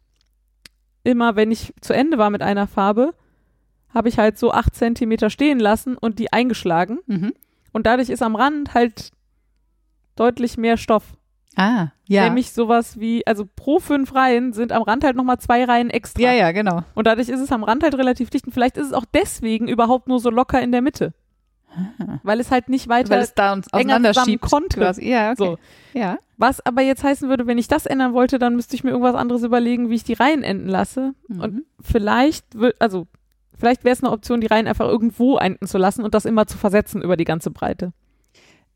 [1.07, 3.13] immer, wenn ich zu Ende war mit einer Farbe,
[3.93, 6.99] habe ich halt so acht Zentimeter stehen lassen und die eingeschlagen.
[7.07, 7.33] Mhm.
[7.71, 9.11] Und dadurch ist am Rand halt
[10.15, 11.15] deutlich mehr Stoff.
[11.55, 12.25] Ah, ja.
[12.25, 16.21] Nämlich sowas wie, also pro fünf Reihen sind am Rand halt nochmal zwei Reihen extra.
[16.21, 16.83] ja, ja, genau.
[16.93, 18.45] Und dadurch ist es am Rand halt relativ dicht.
[18.45, 21.13] Und vielleicht ist es auch deswegen überhaupt nur so locker in der Mitte.
[22.23, 24.43] Weil es halt nicht weiter Weil es da uns auseinander zusammen schiebt.
[24.43, 24.79] konnte.
[24.79, 25.07] Quasi.
[25.09, 25.37] Ja, okay.
[25.37, 25.57] so.
[25.93, 26.17] Ja.
[26.37, 29.15] Was aber jetzt heißen würde, wenn ich das ändern wollte, dann müsste ich mir irgendwas
[29.15, 31.13] anderes überlegen, wie ich die Reihen enden lasse.
[31.27, 31.39] Mhm.
[31.41, 33.07] Und vielleicht wird, also
[33.57, 36.45] vielleicht wäre es eine Option, die Reihen einfach irgendwo enden zu lassen und das immer
[36.47, 37.93] zu versetzen über die ganze Breite.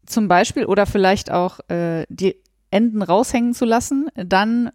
[0.05, 2.35] Zum Beispiel oder vielleicht auch äh, die
[2.71, 4.71] Enden raushängen zu lassen, dann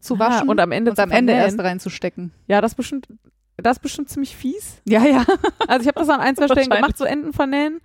[0.00, 2.32] zu Ah, waschen und am Ende und am Ende erst reinzustecken.
[2.46, 3.08] Ja, das bestimmt,
[3.56, 4.82] das ist bestimmt ziemlich fies.
[4.84, 5.24] Ja, ja.
[5.66, 7.80] Also ich habe das an ein, zwei Stellen gemacht, so Enden vernähen,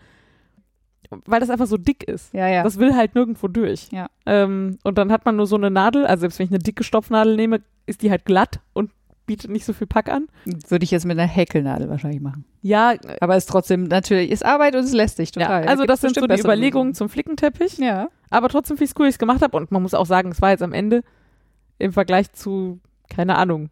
[1.25, 2.33] weil das einfach so dick ist.
[2.33, 2.63] Ja, ja.
[2.63, 3.89] Das will halt nirgendwo durch.
[3.91, 4.07] Ja.
[4.25, 6.83] Ähm, und dann hat man nur so eine Nadel, also selbst wenn ich eine dicke
[6.83, 8.91] Stopfnadel nehme, ist die halt glatt und
[9.25, 10.27] bietet nicht so viel Pack an.
[10.67, 12.43] Würde ich jetzt mit einer Häkelnadel wahrscheinlich machen.
[12.61, 15.67] Ja, Aber es ist trotzdem natürlich, ist Arbeit und es ist lästig, ja total.
[15.67, 17.77] also Da das sind so die Überlegungen zum Flickenteppich.
[17.77, 18.09] Ja.
[18.29, 19.55] Aber trotzdem es cool, wie ich es gemacht habe.
[19.55, 21.03] Und man muss auch sagen, es war jetzt am Ende
[21.77, 23.69] im Vergleich zu, keine Ahnung,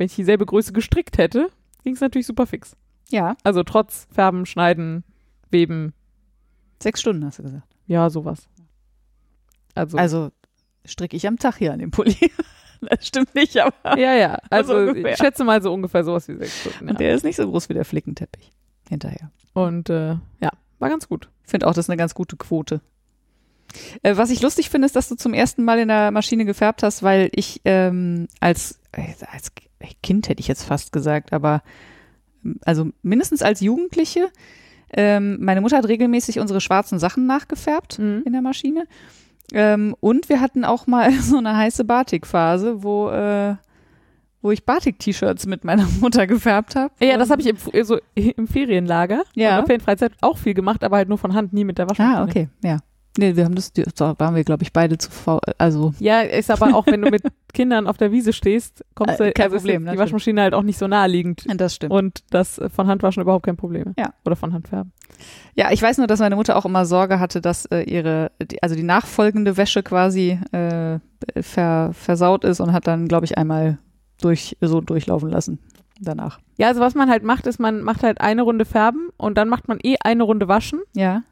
[0.00, 1.50] wenn ich dieselbe Größe gestrickt hätte,
[1.84, 2.74] ging es natürlich super fix.
[3.10, 3.36] Ja.
[3.44, 5.04] Also trotz Färben, Schneiden,
[5.50, 5.92] Weben,
[6.82, 7.66] Sechs Stunden hast du gesagt.
[7.86, 8.48] ja, sowas.
[9.74, 10.30] Also, Also
[10.86, 12.16] stricke ich am Tag hier an dem Pulli.
[12.80, 14.38] das stimmt nicht, aber ja, ja.
[14.50, 15.12] Also, ungefähr.
[15.12, 16.88] ich schätze mal so ungefähr sowas wie sechs Stunden.
[16.88, 16.94] Ja.
[16.94, 18.52] der ist nicht so groß wie der Flickenteppich.
[18.88, 19.30] Hinterher.
[19.52, 21.28] Und äh, ja, war ganz gut.
[21.44, 22.80] Ich finde auch, das ist eine ganz gute Quote.
[24.02, 26.82] Äh, was ich lustig finde, ist, dass du zum ersten Mal in der Maschine gefärbt
[26.82, 29.52] hast, weil ich ähm, als, äh, als
[30.02, 31.62] Kind hätte ich jetzt fast gesagt, aber
[32.64, 34.28] also mindestens als Jugendliche,
[34.92, 38.22] ähm, meine Mutter hat regelmäßig unsere schwarzen Sachen nachgefärbt Mhm.
[38.26, 38.84] in der Maschine.
[39.52, 43.56] Ähm, und wir hatten auch mal so eine heiße Batik-Phase, wo, äh,
[44.42, 46.92] wo ich Batik-T-Shirts mit meiner Mutter gefärbt habe.
[47.00, 49.48] Ja, das habe ich im, Fu- so im Ferienlager Ja.
[49.48, 51.88] und in der Ferienfreizeit auch viel gemacht, aber halt nur von Hand, nie mit der
[51.88, 52.18] Waschmaschine.
[52.18, 52.78] Ah, okay, ja.
[53.18, 56.48] Nee, wir haben das, da waren wir, glaube ich, beide zu faul, also Ja, ist
[56.50, 59.56] aber auch, wenn du mit Kindern auf der Wiese stehst, kommst Äh, du, kein also
[59.56, 59.98] Problem, die.
[59.98, 61.44] Waschmaschine halt auch nicht so naheliegend.
[61.60, 61.92] das stimmt.
[61.92, 63.94] Und das äh, von Handwaschen überhaupt kein Problem.
[63.98, 64.14] Ja.
[64.24, 64.92] Oder von Handfärben.
[65.56, 68.62] Ja, ich weiß nur, dass meine Mutter auch immer Sorge hatte, dass äh, ihre, die,
[68.62, 71.00] also die nachfolgende Wäsche quasi äh,
[71.42, 73.78] ver, versaut ist und hat dann, glaube ich, einmal
[74.22, 75.58] durch so durchlaufen lassen
[76.00, 76.38] danach.
[76.58, 79.48] Ja, also was man halt macht, ist, man macht halt eine Runde Färben und dann
[79.48, 80.80] macht man eh eine Runde Waschen.
[80.94, 81.22] Ja,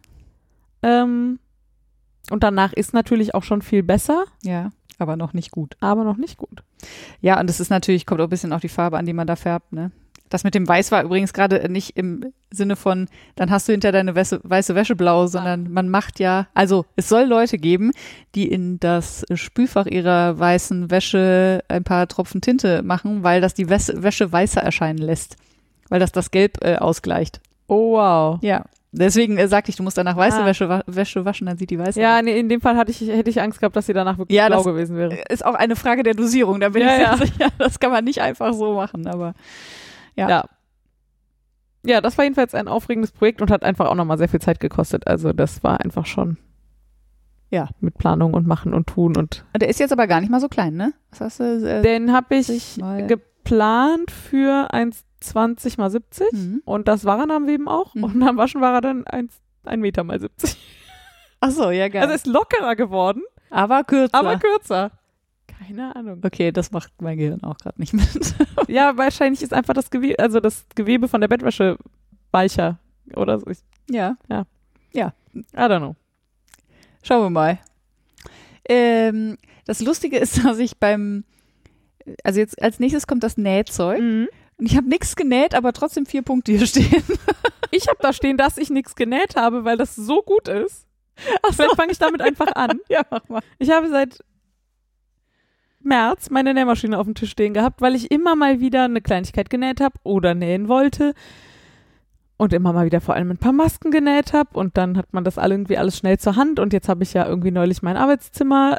[0.83, 1.39] Ähm,
[2.31, 5.77] und danach ist natürlich auch schon viel besser, ja, aber noch nicht gut.
[5.81, 6.63] aber noch nicht gut.
[7.21, 9.27] Ja, und es ist natürlich, kommt auch ein bisschen auf die Farbe an, die man
[9.27, 9.91] da färbt, ne?
[10.29, 13.93] Das mit dem Weiß war übrigens gerade nicht im Sinne von, dann hast du hinter
[13.93, 17.93] deine weiße, weiße Wäsche blau, sondern man macht ja, also es soll Leute geben,
[18.35, 23.71] die in das Spülfach ihrer weißen Wäsche ein paar Tropfen Tinte machen, weil das die
[23.71, 25.37] Wäsche, Wäsche weißer erscheinen lässt.
[25.89, 27.41] Weil das das Gelb äh, ausgleicht.
[27.67, 28.39] Oh, wow.
[28.43, 28.67] Ja.
[28.91, 30.47] Deswegen äh, sagte ich, du musst danach weiße Ah.
[30.47, 33.29] Wäsche, Wäsche waschen, dann sieht die weiß Ja, nee, in dem Fall hatte ich, hätte
[33.29, 35.19] ich Angst gehabt, dass sie danach wirklich Ja, blau gewesen wäre.
[35.29, 37.17] Ist auch eine Frage der Dosierung, da bin Ja, ich ja.
[37.27, 37.49] sicher.
[37.59, 39.35] Das kann man nicht einfach so machen, aber
[40.17, 40.29] Ja.
[40.29, 40.45] Ja.
[41.85, 44.59] Ja, das war jedenfalls ein aufregendes Projekt und hat einfach auch nochmal sehr viel Zeit
[44.59, 45.07] gekostet.
[45.07, 46.39] Also das war einfach schon
[47.51, 47.69] Ja.
[47.81, 50.49] mit Planung und Machen und Tun und der ist jetzt aber gar nicht mal so
[50.49, 50.93] klein, ne?
[51.11, 51.45] Was hast du?
[51.45, 54.73] Äh, den habe ich geplant für
[55.23, 56.63] 1,20 mal 70 Mhm.
[56.65, 58.05] und das war er am Weben auch Mhm.
[58.05, 59.33] und am Waschen war er dann 1,
[59.65, 60.57] 1 Meter mal 70.
[61.41, 62.03] Ach so, ja, geil.
[62.03, 64.15] Also ist lockerer geworden, aber kürzer.
[64.15, 64.91] aber kürzer.
[65.47, 66.21] Keine Ahnung.
[66.25, 68.07] okay, das macht mein Gehirn auch gerade nicht mit.
[68.69, 71.79] Ja, wahrscheinlich ist einfach das Gewebe, also das Gewebe von der Bettwäsche
[72.33, 72.79] weicher
[73.17, 73.47] oder so.
[73.49, 73.59] Ich,
[73.91, 74.17] ja,
[75.55, 75.97] I don't know.
[77.03, 77.59] schauen wir mal.
[78.69, 81.25] Ähm, das Lustige ist, dass ich beim,
[82.25, 84.29] also jetzt als nächstes kommt das Nähzeug Mhm.
[84.59, 87.03] Und ich habe nichts genäht, aber trotzdem vier Punkte hier stehen.
[87.71, 90.87] Ich habe da stehen, dass ich nichts genäht habe, weil das so gut ist.
[91.51, 92.81] Vielleicht fange ich damit einfach an.
[92.89, 93.43] ja, mach mal.
[93.59, 94.25] Ich habe seit
[95.81, 99.51] März meine Nähmaschine auf dem Tisch stehen gehabt, weil ich immer mal wieder eine Kleinigkeit
[99.51, 101.13] genäht habe oder nähen wollte.
[102.39, 104.59] Und immer mal wieder vor allem ein paar Masken genäht habe.
[104.59, 106.61] Und dann hat man das alle irgendwie alles schnell zur Hand.
[106.61, 108.79] Und jetzt habe ich ja irgendwie neulich mein Arbeitszimmer,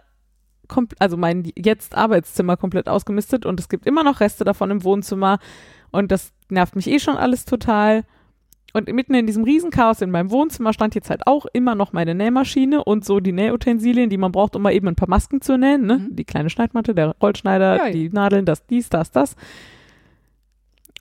[1.00, 3.46] also mein jetzt Arbeitszimmer komplett ausgemistet.
[3.46, 5.40] Und es gibt immer noch Reste davon im Wohnzimmer.
[5.92, 8.04] Und das nervt mich eh schon alles total.
[8.74, 12.14] Und mitten in diesem Riesenchaos in meinem Wohnzimmer stand jetzt halt auch immer noch meine
[12.14, 15.58] Nähmaschine und so die Nähutensilien, die man braucht, um mal eben ein paar Masken zu
[15.58, 15.86] nähen.
[15.86, 15.98] Ne?
[15.98, 16.16] Mhm.
[16.16, 17.92] Die kleine Schneidmatte, der Rollschneider, Ja, ja.
[17.92, 19.36] die Nadeln, das, dies, das, das.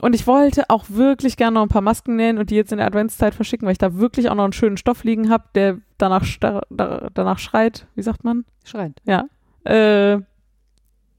[0.01, 2.77] Und ich wollte auch wirklich gerne noch ein paar Masken nähen und die jetzt in
[2.77, 5.77] der Adventszeit verschicken, weil ich da wirklich auch noch einen schönen Stoff liegen habe, der
[5.97, 6.25] danach,
[6.69, 8.45] danach schreit, wie sagt man?
[8.63, 9.01] Schreiend.
[9.05, 9.25] Ja.
[9.65, 10.19] Äh,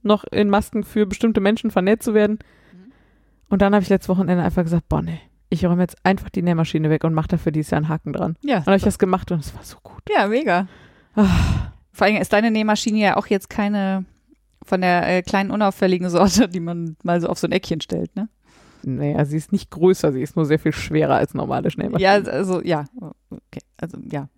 [0.02, 2.38] noch in Masken für bestimmte Menschen vernäht zu werden.
[2.72, 2.92] Mhm.
[3.50, 5.20] Und dann habe ich letztes Wochenende einfach gesagt, boah, nee,
[5.50, 8.36] ich räume jetzt einfach die Nähmaschine weg und mache dafür dieses Jahr einen Haken dran.
[8.42, 10.02] Ja, Und habe ich das gemacht und es war so gut.
[10.08, 10.68] ja mega.
[11.16, 14.04] Ah, Vor allem ist deine Nähmaschine ja auch jetzt keine
[14.62, 18.14] von der äh, kleinen unauffälligen Sorte, die man mal so auf so ein Eckchen stellt,
[18.14, 18.28] ne?
[18.82, 22.24] naja, sie ist nicht größer, sie ist nur sehr viel schwerer als normale Schneemaschinen.
[22.24, 22.84] Ja, also ja,
[23.30, 23.98] okay, also.
[24.10, 24.28] Ja.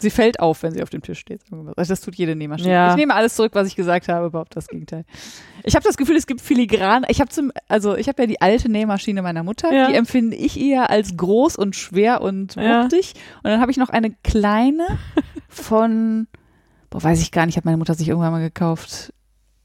[0.00, 1.42] Sie fällt auf, wenn sie auf dem Tisch steht.
[1.76, 2.72] Also das tut jede Nähmaschine.
[2.72, 2.90] Ja.
[2.90, 5.04] Ich nehme alles zurück, was ich gesagt habe, überhaupt das Gegenteil.
[5.62, 7.04] Ich habe das Gefühl, es gibt filigran.
[7.08, 9.72] Ich habe zum, also ich habe ja die alte Nähmaschine meiner Mutter.
[9.72, 9.88] Ja.
[9.88, 12.84] Die empfinde ich eher als groß und schwer und Ja.
[12.84, 13.14] wuchtig.
[13.42, 14.86] Und dann habe ich noch eine kleine
[15.48, 16.26] von,
[16.88, 19.12] boah, weiß ich gar nicht, hat meine Mutter sich irgendwann mal gekauft,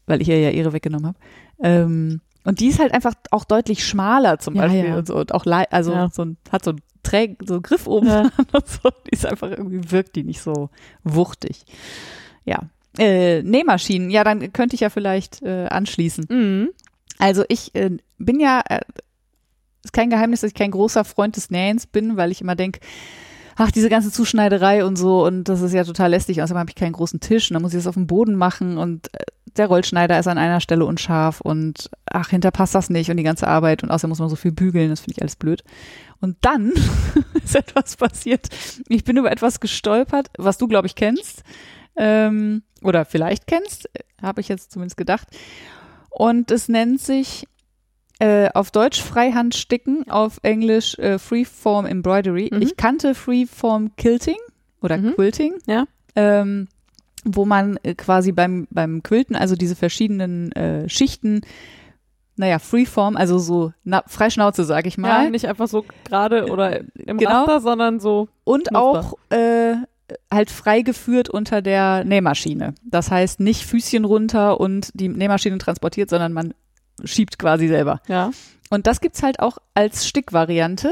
[0.05, 1.17] weil ich ihr ja ihre weggenommen habe.
[1.63, 4.97] Ähm, und die ist halt einfach auch deutlich schmaler zum Ja, Beispiel ja.
[4.97, 6.09] und so und auch also Ja.
[6.09, 8.23] so ein, hat so ein Träg, so einen Griff oben Ja.
[8.23, 8.89] dran und so.
[9.07, 10.69] Die ist einfach irgendwie wirkt die nicht so
[11.03, 11.65] wuchtig.
[12.45, 12.59] Ja.
[12.97, 16.25] Äh, Nähmaschinen, ja, dann könnte ich ja vielleicht äh, anschließen.
[16.29, 16.69] Mhm.
[17.19, 18.81] Also ich äh, bin ja, äh,
[19.83, 22.79] ist kein Geheimnis, dass ich kein großer Freund des Nähens bin, weil ich immer denke,
[23.55, 26.41] ach, diese ganze Zuschneiderei und so und das ist ja total lästig.
[26.41, 28.77] Außerdem habe ich keinen großen Tisch und dann muss ich das auf dem Boden machen
[28.77, 29.25] und äh,
[29.57, 33.23] der Rollschneider ist an einer Stelle unscharf und ach, hinter passt das nicht und die
[33.23, 35.63] ganze Arbeit und außerdem muss man so viel bügeln, das finde ich alles blöd.
[36.19, 36.73] Und dann
[37.43, 38.49] ist etwas passiert.
[38.89, 41.43] Ich bin über etwas gestolpert, was du, glaube ich, kennst
[41.95, 43.89] ähm, oder vielleicht kennst,
[44.21, 45.27] habe ich jetzt zumindest gedacht.
[46.09, 47.47] Und es nennt sich
[48.19, 52.49] äh, auf Deutsch Freihandsticken, auf Englisch äh, Freeform Embroidery.
[52.53, 52.61] Mhm.
[52.61, 54.37] Ich kannte Freeform Quilting
[54.81, 55.15] oder Mhm.
[55.15, 55.55] Quilting.
[55.67, 55.85] Ja.
[56.15, 56.67] Ähm,
[57.25, 61.41] wo man äh, quasi beim, beim Quilten, also diese verschiedenen äh, Schichten,
[62.37, 65.25] naja, Freeform, also so na, Freischnauze, sag ich mal.
[65.25, 67.31] Ja, nicht einfach so gerade oder im Genau.
[67.45, 68.27] Raster, sondern so.
[68.43, 68.77] und Muster.
[68.81, 69.13] auch
[70.31, 72.75] halt frei geführt unter der Nähmaschine.
[72.83, 76.53] Das heißt nicht Füßchen runter und die Nähmaschine transportiert, sondern man
[77.03, 78.01] schiebt quasi selber.
[78.07, 78.31] Ja.
[78.69, 80.91] Und das gibt's halt auch als Stickvariante.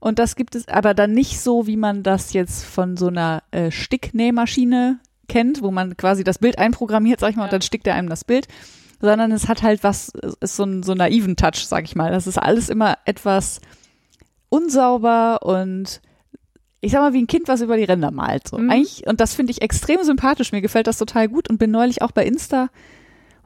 [0.00, 3.42] Und das gibt es aber dann nicht so, wie man das jetzt von so einer
[3.50, 4.98] äh, Sticknähmaschine
[5.28, 8.10] kennt, wo man quasi das Bild einprogrammiert, sag ich mal, und dann stickt er einem
[8.10, 8.46] das Bild.
[9.00, 12.10] Sondern es hat halt was, ist so ein so naiven Touch, sag ich mal.
[12.10, 13.60] Das ist alles immer etwas
[14.48, 16.00] unsauber und
[16.80, 18.48] ich sag mal, wie ein Kind, was über die Ränder malt.
[18.48, 18.58] So.
[18.58, 18.70] Mhm.
[18.70, 20.52] Eigentlich, und das finde ich extrem sympathisch.
[20.52, 22.68] Mir gefällt das total gut und bin neulich auch bei Insta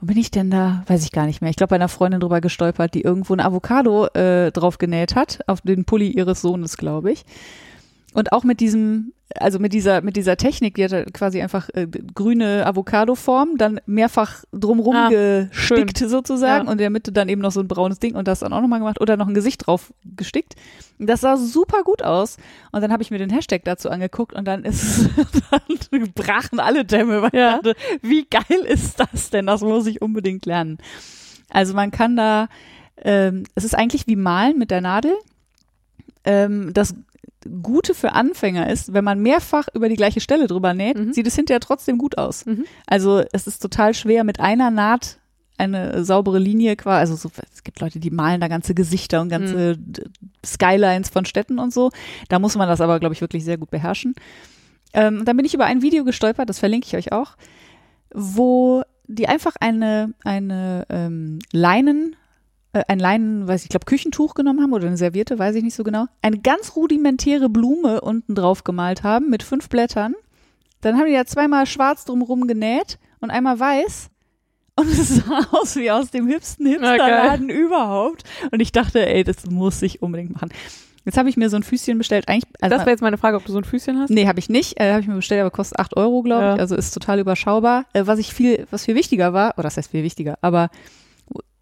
[0.01, 0.85] wo bin ich denn da?
[0.87, 1.51] Weiß ich gar nicht mehr.
[1.51, 5.41] Ich glaube, bei einer Freundin drüber gestolpert, die irgendwo eine Avocado äh, drauf genäht hat,
[5.47, 7.25] auf den Pulli ihres Sohnes, glaube ich.
[8.15, 11.69] Und auch mit diesem, also mit dieser, mit dieser Technik, die hat er quasi einfach
[11.75, 16.71] äh, grüne Avocado-Form, dann mehrfach drumrum Ah, gestickt sozusagen Ja.
[16.71, 18.63] und in der Mitte dann eben noch so ein braunes Ding und das dann auch
[18.63, 20.55] nochmal gemacht oder noch ein Gesicht drauf gestickt.
[20.99, 22.39] Das sah super gut aus.
[22.73, 25.11] Und dann habe ich mir den Hashtag dazu angeguckt und dann ist
[25.51, 27.57] dann brachen alle Dämme, weil Ja.
[27.57, 29.47] ich dachte, wie geil ist das denn?
[29.47, 30.79] Das muss ich unbedingt lernen.
[31.51, 32.49] Also man kann da,
[33.05, 35.13] ähm, es ist eigentlich wie Malen mit der Nadel.
[36.25, 36.95] Ähm, das
[37.63, 41.13] Gute für Anfänger ist, wenn man mehrfach über die gleiche Stelle drüber näht, Mhm.
[41.13, 42.47] sieht es hinterher trotzdem gut aus.
[42.47, 42.65] Mhm.
[42.87, 45.19] Also es ist total schwer mit einer Naht
[45.61, 49.29] eine saubere Linie quasi, also so, es gibt Leute, die malen da ganze Gesichter und
[49.29, 50.05] ganze d-
[50.47, 51.91] Skylines von Städten und so.
[52.29, 54.15] Da muss man das aber, glaube ich, wirklich sehr gut beherrschen.
[54.93, 57.37] Ähm, dann bin ich über ein Video gestolpert, das verlinke ich euch auch,
[58.15, 62.15] wo die einfach eine, eine ähm, Leinen,
[62.73, 65.75] ein Leinen, weiß ich, ich glaube Küchentuch genommen haben oder eine Serviette, weiß ich nicht
[65.75, 70.15] so genau, eine ganz rudimentäre Blume unten drauf gemalt haben mit fünf Blättern.
[70.81, 74.11] Dann haben die da zweimal schwarz drumrum genäht und einmal weiß.
[74.77, 78.23] Und es sah aus wie aus dem hipsten Hipsterladen überhaupt.
[78.53, 80.51] Und ich dachte, ey, das muss ich unbedingt machen.
[81.05, 82.29] Jetzt habe ich mir so ein Füßchen bestellt.
[82.29, 84.11] Eigentlich, also Das wäre jetzt meine Frage, ob du so ein Füßchen hast.
[84.11, 84.79] Nee, habe ich nicht.
[84.79, 86.55] Äh, habe ich mir bestellt, aber kostet 8 Euro, glaube Ja.
[86.55, 86.61] ich.
[86.61, 87.87] Also ist total überschaubar.
[87.95, 90.69] Äh, was ich viel, was viel wichtiger war, oder das heißt viel wichtiger, aber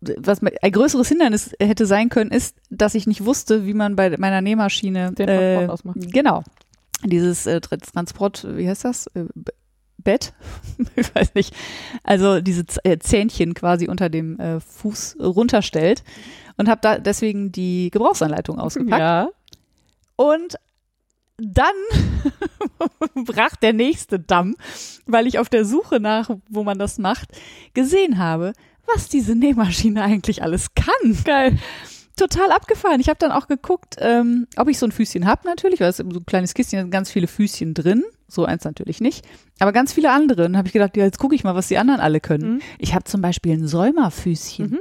[0.00, 4.16] was ein größeres Hindernis hätte sein können, ist, dass ich nicht wusste, wie man bei
[4.18, 6.12] meiner Nähmaschine Den äh, Transport ausmacht.
[6.12, 6.44] Genau.
[7.04, 9.06] Dieses äh, Tr- Transport, wie heißt das?
[9.08, 9.24] Äh,
[9.98, 10.34] Bett?
[10.96, 11.54] ich weiß nicht.
[12.04, 16.04] Also diese äh, Zähnchen quasi unter dem äh, Fuß runterstellt
[16.56, 19.00] und habe da deswegen die Gebrauchsanleitung ausgepackt.
[19.00, 19.28] Ja.
[20.16, 20.56] Und
[21.38, 21.74] dann
[23.26, 24.56] brach der nächste Damm,
[25.06, 27.28] weil ich auf der Suche nach, wo man das macht,
[27.74, 28.52] gesehen habe,
[28.92, 31.24] was diese Nähmaschine eigentlich alles kann.
[31.24, 31.58] Geil.
[32.16, 33.00] Total abgefahren.
[33.00, 35.98] Ich habe dann auch geguckt, ähm, ob ich so ein Füßchen habe natürlich, weil es
[35.98, 38.04] ist so ein kleines Kistchen, da sind ganz viele Füßchen drin.
[38.28, 39.24] So eins natürlich nicht.
[39.58, 40.44] Aber ganz viele andere.
[40.44, 42.54] Und habe ich gedacht, ja, jetzt gucke ich mal, was die anderen alle können.
[42.54, 42.60] Mhm.
[42.78, 44.70] Ich habe zum Beispiel ein Säumerfüßchen.
[44.70, 44.80] Mhm.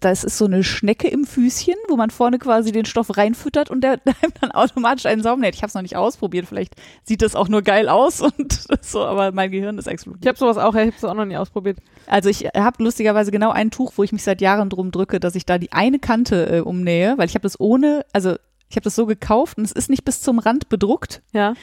[0.00, 3.82] Das ist so eine Schnecke im Füßchen, wo man vorne quasi den Stoff reinfüttert und
[3.82, 3.98] der
[4.40, 5.54] dann automatisch einen Saum näht.
[5.54, 6.46] Ich habe es noch nicht ausprobiert.
[6.46, 8.52] Vielleicht sieht das auch nur geil aus und
[8.82, 10.24] so, aber mein Gehirn ist explodiert.
[10.24, 11.78] Ich habe sowas auch, ich habe es auch noch nie ausprobiert.
[12.06, 15.34] Also ich habe lustigerweise genau ein Tuch, wo ich mich seit Jahren drum drücke, dass
[15.34, 18.36] ich da die eine Kante äh, umnähe, weil ich habe das ohne, also
[18.68, 21.22] ich habe das so gekauft und es ist nicht bis zum Rand bedruckt.
[21.32, 21.54] Ja.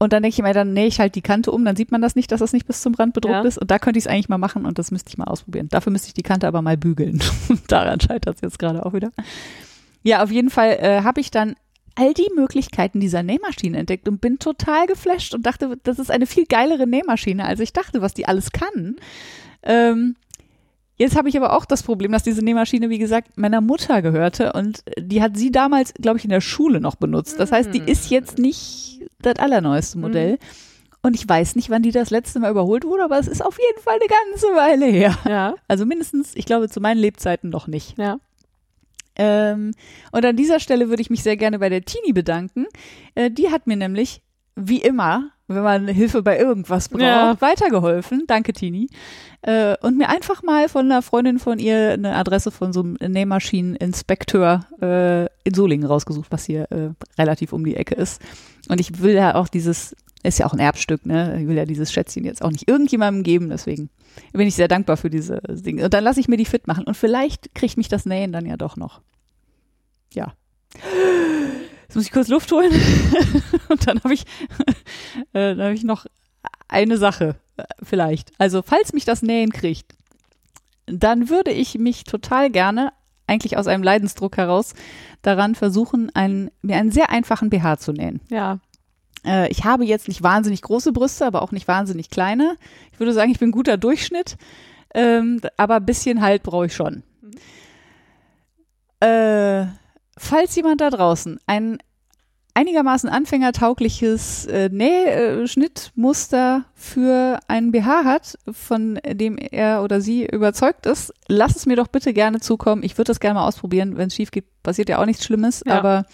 [0.00, 2.00] Und dann denke ich mir, dann nähe ich halt die Kante um, dann sieht man
[2.00, 3.42] das nicht, dass das nicht bis zum Rand bedruckt Ja.
[3.42, 3.58] ist.
[3.58, 5.68] Und da könnte ich es eigentlich mal machen und das müsste ich mal ausprobieren.
[5.70, 7.20] Dafür müsste ich die Kante aber mal bügeln.
[7.68, 9.10] Daran scheitert es jetzt gerade auch wieder.
[10.04, 11.56] Ja, auf jeden Fall äh, habe ich dann
[11.96, 16.26] all die Möglichkeiten dieser Nähmaschine entdeckt und bin total geflasht und dachte, das ist eine
[16.26, 18.94] viel geilere Nähmaschine, als ich dachte, was die alles kann.
[19.64, 20.14] Ähm,
[20.96, 24.52] jetzt habe ich aber auch das Problem, dass diese Nähmaschine, wie gesagt, meiner Mutter gehörte
[24.52, 27.40] und die hat sie damals, glaube ich, in der Schule noch benutzt.
[27.40, 30.38] Das heißt, die ist jetzt nicht das allerneueste Modell.
[31.02, 33.58] Und ich weiß nicht, wann die das letzte Mal überholt wurde, aber es ist auf
[33.58, 35.16] jeden Fall eine ganze Weile her.
[35.28, 35.54] Ja.
[35.68, 37.96] Also mindestens, ich glaube, zu meinen Lebzeiten noch nicht.
[37.98, 38.18] Ja.
[39.16, 39.72] Ähm,
[40.12, 42.66] und an dieser Stelle würde ich mich sehr gerne bei der Tini bedanken.
[43.14, 44.22] Äh, die hat mir nämlich,
[44.60, 47.36] wie immer, wenn man Hilfe bei irgendwas braucht, Ja.
[47.40, 48.24] weitergeholfen.
[48.26, 48.88] Danke, Tini.
[49.42, 52.96] Äh, und mir einfach mal von einer Freundin von ihr eine Adresse von so einem
[53.12, 58.20] Nähmaschineninspekteur äh, in Solingen rausgesucht, was hier äh, relativ um die Ecke ist.
[58.68, 61.40] Und ich will ja auch dieses, ist ja auch ein Erbstück, ne?
[61.40, 63.88] Ich will ja dieses Schätzchen jetzt auch nicht irgendjemandem geben, deswegen
[64.32, 65.84] bin ich sehr dankbar für diese Dinge.
[65.84, 66.84] Und dann lasse ich mir die fit machen.
[66.84, 69.00] Und vielleicht kriegt mich das Nähen dann ja doch noch.
[70.12, 70.32] Ja.
[71.88, 72.70] Jetzt muss ich kurz Luft holen.
[73.68, 74.22] Und dann habe ich,
[75.32, 76.04] äh, dann habe ich noch
[76.68, 78.30] eine Sache, äh, vielleicht.
[78.38, 79.94] Also, falls mich das Nähen kriegt,
[80.84, 82.92] dann würde ich mich total gerne,
[83.26, 84.74] eigentlich aus einem Leidensdruck heraus,
[85.22, 88.20] daran versuchen, einen, mir einen sehr einfachen BH zu nähen.
[88.28, 88.58] Ja.
[89.24, 92.56] Äh, ich habe jetzt nicht wahnsinnig große Brüste, aber auch nicht wahnsinnig kleine.
[92.92, 94.36] Ich würde sagen, ich bin ein guter Durchschnitt,
[94.94, 97.02] ähm, aber ein bisschen halt brauche ich schon.
[99.00, 99.66] Äh,
[100.18, 101.78] falls jemand da draußen ein
[102.54, 111.12] einigermaßen anfängertaugliches äh, Nähschnittmuster für einen BH hat, von dem er oder sie überzeugt ist,
[111.28, 112.82] lass es mir doch bitte gerne zukommen.
[112.82, 113.96] Ich würde das gerne mal ausprobieren.
[113.96, 115.78] Wenn es schief geht, passiert ja auch nichts Schlimmes, Ja.
[115.78, 116.04] aber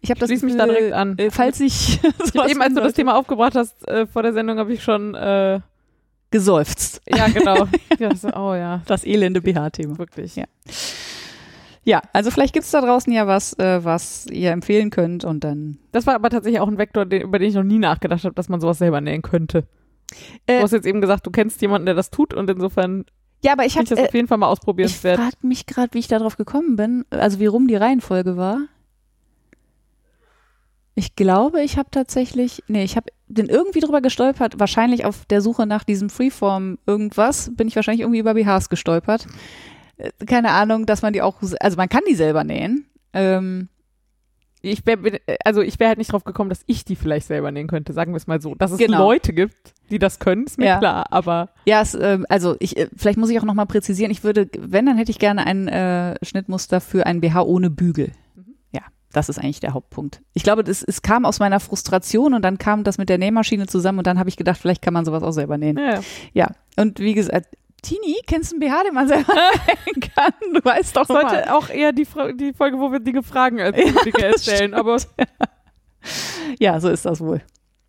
[0.00, 1.18] ich habe das Schließ mich da direkt an.
[1.18, 2.00] äh, Falls ich,
[2.34, 5.14] Ich eben, als du das Thema aufgebracht hast äh, vor der Sendung, habe ich schon,
[5.14, 5.60] äh,
[6.30, 7.02] geseufzt.
[7.08, 7.66] ja genau.
[7.98, 9.98] ja, so, oh ja, Das elende BH-Thema.
[9.98, 10.36] wirklich.
[10.36, 10.44] Ja.
[11.90, 15.76] Ja, also vielleicht gibt's da draußen ja was, äh, was ihr empfehlen könnt und dann.
[15.90, 18.32] Das war aber tatsächlich auch ein Vektor, den, über den ich noch nie nachgedacht habe,
[18.36, 19.66] dass man sowas selber nähen könnte.
[20.46, 23.06] Äh, du hast jetzt eben gesagt, du kennst jemanden, der das tut und insofern
[23.42, 25.18] Ja, aber ich ich habe das äh, auf jeden Fall mal ich ausprobierenswert.
[25.18, 28.60] frage mich gerade, wie ich darauf gekommen bin, also wie rum die Reihenfolge war.
[30.94, 35.40] Ich glaube, ich habe tatsächlich, nee, ich habe den irgendwie drüber gestolpert, wahrscheinlich auf der
[35.40, 39.26] Suche nach diesem Freeform irgendwas, bin ich wahrscheinlich irgendwie über BHs gestolpert.
[40.00, 42.86] Äh, Keine Ahnung, dass man die auch, also man kann die selber nähen.
[43.12, 43.68] Ähm,
[44.62, 47.50] Ich wär, bin- also ich wäre halt nicht drauf gekommen, dass ich die vielleicht selber
[47.50, 48.54] nähen könnte, sagen wir es mal so.
[48.54, 48.98] Dass es Genau.
[48.98, 50.78] Leute gibt, die das können, ist mir Ja.
[50.78, 54.10] klar, aber Ja, es, ähm, also ich, äh, vielleicht muss ich auch nochmal präzisieren.
[54.10, 58.12] Ich würde, wenn, dann hätte ich gerne ein äh, Schnittmuster für ein BH ohne Bügel.
[58.70, 58.82] Ja,
[59.12, 60.20] das ist eigentlich der Hauptpunkt.
[60.34, 63.66] Ich glaube, das, es kam aus meiner Frustration und dann kam das mit der Nähmaschine
[63.66, 65.78] zusammen und dann habe ich gedacht, vielleicht kann man sowas auch selber nähen.
[65.78, 66.00] ja,
[66.34, 67.46] Ja, und wie gesagt,
[67.82, 69.32] Tini, kennst du einen BH, den man selber
[69.66, 70.32] nähen kann?
[70.54, 71.28] Du weißt doch das mal.
[71.30, 74.74] sollte auch eher die, die Folge, wo wir Dinge fragen, als Dinge erzählen.
[74.74, 74.96] Aber
[76.58, 77.42] Ja, so ist das wohl.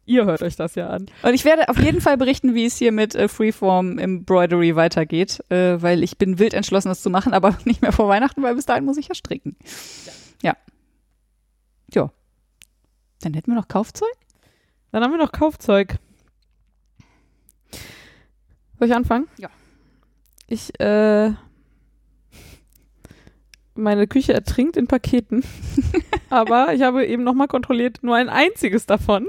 [0.05, 1.05] ihr hört euch das ja an.
[1.23, 5.43] Und ich werde auf jeden Fall berichten, wie es hier mit äh, Freeform Embroidery weitergeht,
[5.49, 8.55] äh, weil ich bin wild entschlossen, das zu machen, aber nicht mehr vor Weihnachten, weil
[8.55, 9.55] bis dahin muss ich ja stricken.
[10.41, 10.55] Ja.
[11.93, 12.11] Ja.
[13.21, 14.09] Dann hätten wir noch Kaufzeug?
[14.91, 15.95] Dann haben wir noch Kaufzeug.
[18.79, 19.27] Soll ich anfangen?
[19.37, 19.49] Ja.
[20.51, 21.31] Ich, äh,
[23.75, 25.43] meine Küche ertrinkt in Paketen.
[26.29, 29.27] Aber ich habe eben nochmal kontrolliert, nur ein einziges davon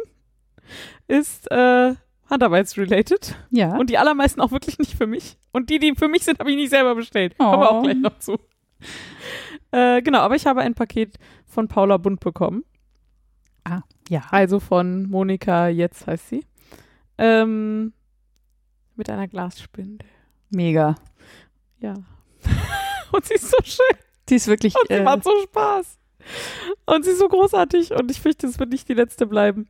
[1.06, 1.94] ist äh,
[2.30, 3.36] Handarbeitsrelated.
[3.50, 3.76] Ja.
[3.76, 5.36] Und die allermeisten auch wirklich nicht für mich.
[5.52, 7.36] Und die, die für mich sind, habe ich nicht selber bestellt.
[7.38, 7.74] Kommen wir Oh.
[7.74, 8.38] auch gleich noch zu.
[9.70, 12.64] Äh, genau, aber ich habe ein Paket von Paula Bund bekommen.
[14.08, 14.24] ja.
[14.30, 16.44] Also von Monika, jetzt heißt sie.
[17.18, 17.92] Ähm,
[18.96, 20.04] mit einer Glasspinde.
[20.50, 20.96] Mega.
[21.82, 21.94] Ja.
[23.12, 23.98] und sie ist so schön.
[24.28, 24.74] Die ist wirklich.
[24.74, 25.98] Und sie Äh, macht so Spaß.
[26.86, 27.92] Und sie ist so großartig.
[27.92, 29.68] Und ich fürchte, es wird nicht die letzte bleiben.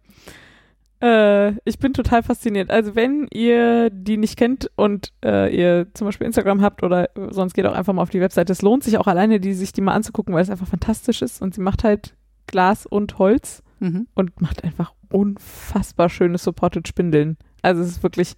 [1.01, 2.71] Äh, ich bin total fasziniert.
[2.71, 7.55] Also wenn ihr die nicht kennt und äh, ihr zum Beispiel Instagram habt oder sonst
[7.55, 8.53] geht auch einfach mal auf die Webseite.
[8.53, 11.43] Es lohnt sich auch alleine, die sich die mal anzugucken, weil es einfach fantastisch ist.
[11.43, 12.15] Und sie macht halt
[12.47, 14.07] Glas und Holz Mhm.
[14.15, 17.37] und macht einfach unfassbar schöne Supported Spindeln.
[17.63, 18.35] Also es ist wirklich,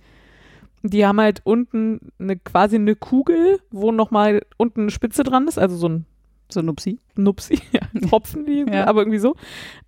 [0.90, 5.58] die haben halt unten eine quasi eine Kugel, wo nochmal unten eine Spitze dran ist,
[5.58, 6.06] also so ein
[6.50, 7.00] So Nupsi.
[7.16, 7.80] Nupsi, ja,
[8.12, 8.86] Hopfen, die, Ja.
[8.86, 9.34] aber irgendwie so.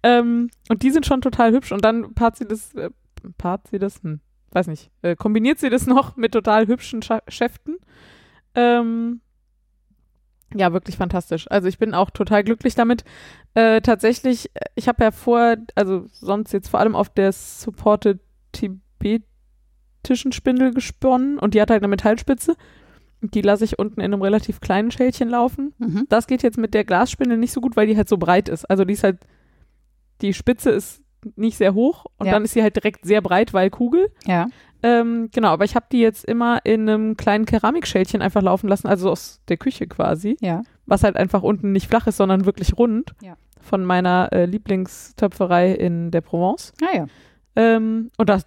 [0.02, 2.90] Ähm, und die sind schon total hübsch und dann paart sie das, äh,
[3.36, 4.20] paart sie das, hm,
[4.52, 7.76] weiß nicht, äh, kombiniert sie das noch mit total hübschen Scha Schäften.
[8.54, 9.20] Ähm,
[10.54, 11.46] ja, wirklich fantastisch.
[11.50, 13.04] Also ich bin auch total glücklich damit.
[13.54, 18.20] Äh, tatsächlich, äh, ich habe ja vor, also sonst jetzt vor allem auf der Supported
[18.52, 19.26] tibetischen
[20.14, 22.54] Spindel gesponnen und die hat halt eine Metallspitze.
[23.22, 25.72] Die lasse ich unten in einem relativ kleinen Schälchen laufen.
[25.78, 26.04] Mhm.
[26.08, 28.66] Das geht jetzt mit der Glasspindel nicht so gut, weil die halt so breit ist.
[28.70, 29.18] Also die ist halt,
[30.20, 31.02] die Spitze ist
[31.34, 32.32] nicht sehr hoch und Ja.
[32.34, 34.12] dann ist sie halt direkt sehr breit, weil Kugel.
[34.26, 34.46] Ja.
[34.82, 38.86] Ähm, genau, aber ich habe die jetzt immer in einem kleinen Keramikschälchen einfach laufen lassen,
[38.86, 40.62] also aus der Küche quasi, Ja.
[40.84, 43.14] was halt einfach unten nicht flach ist, sondern wirklich rund.
[43.22, 43.36] Ja.
[43.60, 46.72] Von meiner äh, Lieblingstöpferei in der Provence.
[46.82, 47.06] Ah ja.
[47.56, 48.46] Ähm, und das,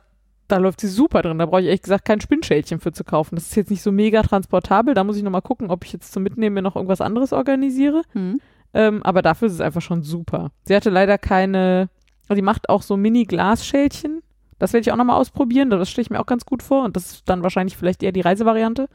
[0.50, 1.38] da läuft sie super drin.
[1.38, 3.36] Da brauche ich ehrlich gesagt kein Spinnschälchen für zu kaufen.
[3.36, 4.94] Das ist jetzt nicht so mega transportabel.
[4.94, 8.02] Da muss ich nochmal gucken, ob ich jetzt zum Mitnehmen mir noch irgendwas anderes organisiere.
[8.14, 8.42] Mhm.
[8.74, 10.52] Ähm, aber dafür ist es einfach schon super.
[10.66, 11.90] Sie hatte leider keine,
[12.28, 14.22] also die macht auch so Mini-Glasschälchen.
[14.58, 15.70] Das werde ich auch nochmal ausprobieren.
[15.70, 16.84] Das stelle ich mir auch ganz gut vor.
[16.84, 18.90] Und das ist dann wahrscheinlich vielleicht eher die Reisevariante.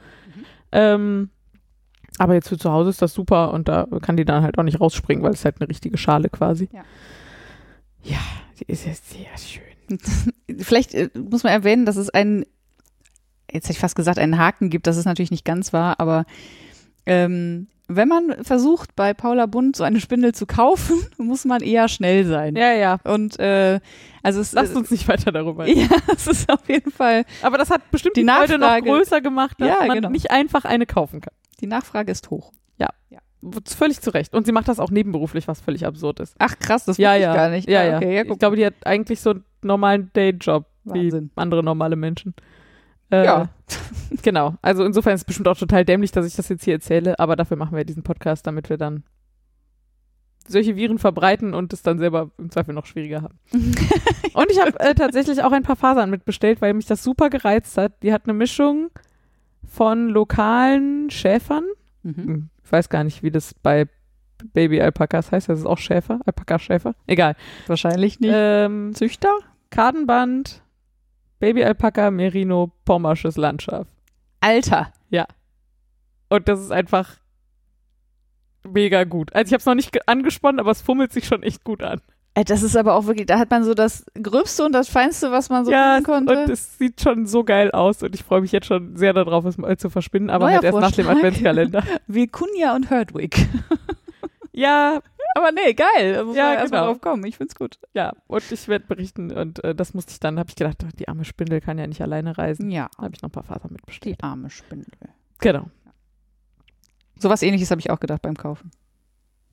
[0.72, 1.30] Ähm,
[2.18, 4.62] aber jetzt für zu Hause ist das super und da kann die dann halt auch
[4.62, 6.68] nicht rausspringen, weil es halt eine richtige Schale quasi.
[6.72, 6.84] Ja.
[8.02, 8.18] Ja,
[8.60, 9.73] die ist ja sehr schön.
[10.60, 12.44] Vielleicht äh, muss man erwähnen, dass es einen,
[13.50, 14.86] jetzt hätte ich fast gesagt, einen Haken gibt.
[14.86, 16.24] Das ist natürlich nicht ganz wahr, aber
[17.06, 21.88] ähm, wenn man versucht, bei Paula Bund so eine Spindel zu kaufen, muss man eher
[21.88, 22.56] schnell sein.
[22.56, 22.98] Ja, ja.
[23.04, 23.80] Und äh,
[24.22, 25.80] also es Lasst uns nicht weiter darüber reden.
[25.90, 28.84] ja, es ist auf jeden Fall, Aber das hat bestimmt Die die, Freude noch Nachfrage-
[28.88, 30.08] größer gemacht, dass Ja, man genau.
[30.10, 31.34] nicht einfach eine kaufen kann.
[31.60, 32.52] die Nachfrage ist hoch.
[33.66, 34.34] Völlig zu Recht.
[34.34, 36.34] Und sie macht das auch nebenberuflich, was völlig absurd ist.
[36.38, 37.30] Ach krass, das ja, wusste ja.
[37.30, 37.68] ich gar nicht.
[37.68, 37.96] Ja, Ah, ja.
[37.96, 41.30] Okay, ja ich glaube, die hat eigentlich so einen normalen Dayjob wie Wahnsinn.
[41.36, 42.34] andere normale Menschen.
[43.10, 43.48] Äh, Ja.
[44.22, 44.54] Genau.
[44.62, 47.34] Also insofern ist es bestimmt auch total dämlich, dass ich das jetzt hier erzähle, aber
[47.34, 49.02] dafür machen wir diesen Podcast, damit wir dann
[50.46, 53.38] solche Viren verbreiten und es dann selber im Zweifel noch schwieriger haben.
[54.34, 57.78] Und ich habe äh, tatsächlich auch ein paar Fasern mitbestellt, weil mich das super gereizt
[57.78, 58.02] hat.
[58.02, 58.90] Die hat eine Mischung
[59.66, 61.64] von lokalen Schäfern.
[62.02, 62.50] Mhm.
[62.64, 63.86] Ich weiß gar nicht, wie das bei
[64.52, 65.48] Baby-Alpakas heißt.
[65.48, 66.94] Das ist auch Schäfer, Alpaka-Schäfer.
[67.06, 67.36] Egal.
[67.66, 68.32] Wahrscheinlich nicht.
[68.34, 69.32] Ähm, Züchter?
[69.70, 70.62] Kadenband,
[71.40, 73.90] Baby-Alpaka, Merino, Pommersches Landschaft.
[74.40, 74.92] Alter.
[76.30, 77.18] Und das ist einfach
[78.66, 79.32] mega gut.
[79.34, 81.82] Also ich habe es noch nicht ge- angesponnen, aber es fummelt sich schon echt gut
[81.82, 82.00] an.
[82.34, 85.30] Äh, Das ist aber auch wirklich, da hat man so das Gröbste und das Feinste,
[85.30, 86.44] was man so ja, konnte.
[86.44, 89.44] und es sieht schon so geil aus und ich freue mich jetzt schon sehr darauf,
[89.44, 91.16] es mal zu verspinnen, aber Neuer halt erst nach dem Vorschlag.
[91.24, 91.82] Adventskalender.
[92.06, 93.46] Wie Kunja und Herdwick.
[94.52, 95.00] ja,
[95.36, 96.14] Aber nee, geil.
[96.14, 96.86] Da muss Ja, man genau.
[96.86, 97.24] drauf kommen.
[97.24, 97.78] Ich find's gut.
[97.92, 100.92] ja, und ich werde berichten und äh, das musste ich dann, habe ich gedacht, ach,
[100.92, 102.70] die arme Spindel kann ja nicht alleine reisen.
[102.70, 102.88] Ja.
[102.98, 104.18] Habe ich noch ein paar Fasern mitbestellt.
[104.20, 104.92] Die arme Spindel.
[105.40, 105.66] Genau.
[107.18, 108.70] Sowas ähnliches habe ich auch gedacht beim Kaufen.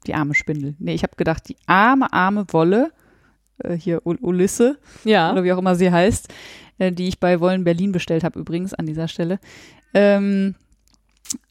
[0.07, 0.75] Die arme Spindel.
[0.79, 2.91] Nee, ich habe gedacht, die arme, arme Wolle,
[3.59, 5.31] äh, hier Ul Ulisse, Ja.
[5.31, 6.27] oder wie auch immer sie heißt,
[6.79, 9.39] äh, die ich bei Wollen Berlin bestellt habe, übrigens an dieser Stelle.
[9.93, 10.55] Ähm,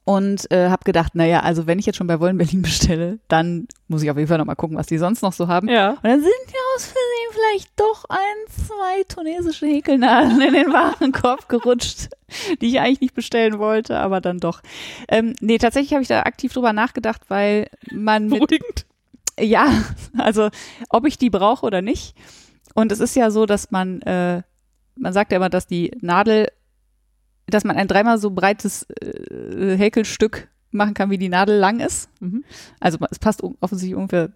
[0.05, 3.69] und äh, habe gedacht, naja, also wenn ich jetzt schon bei Wollen Berlin bestelle, dann
[3.89, 5.69] muss ich auf jeden Fall nochmal gucken, was die sonst noch so haben.
[5.69, 5.91] Ja.
[5.91, 11.49] Und dann sind ja aus Versehen vielleicht doch ein, zwei tunesische Häkelnadeln in den Warenkorb
[11.49, 12.09] gerutscht,
[12.61, 14.63] die ich eigentlich nicht bestellen wollte, aber dann doch.
[15.09, 18.87] Ähm, nee, tatsächlich habe ich da aktiv drüber nachgedacht, weil man mit, Beruhigend.
[19.39, 19.71] ja,
[20.19, 20.49] also
[20.89, 22.17] ob ich die brauche oder nicht.
[22.75, 24.43] Und es ist ja so, dass man, äh,
[24.97, 26.49] man sagt ja immer, dass die Nadel,
[27.51, 32.09] dass man ein dreimal so breites äh, Häkelstück machen kann, wie die Nadel lang ist.
[32.21, 32.45] Mhm.
[32.79, 34.31] Also es passt offensichtlich ungefähr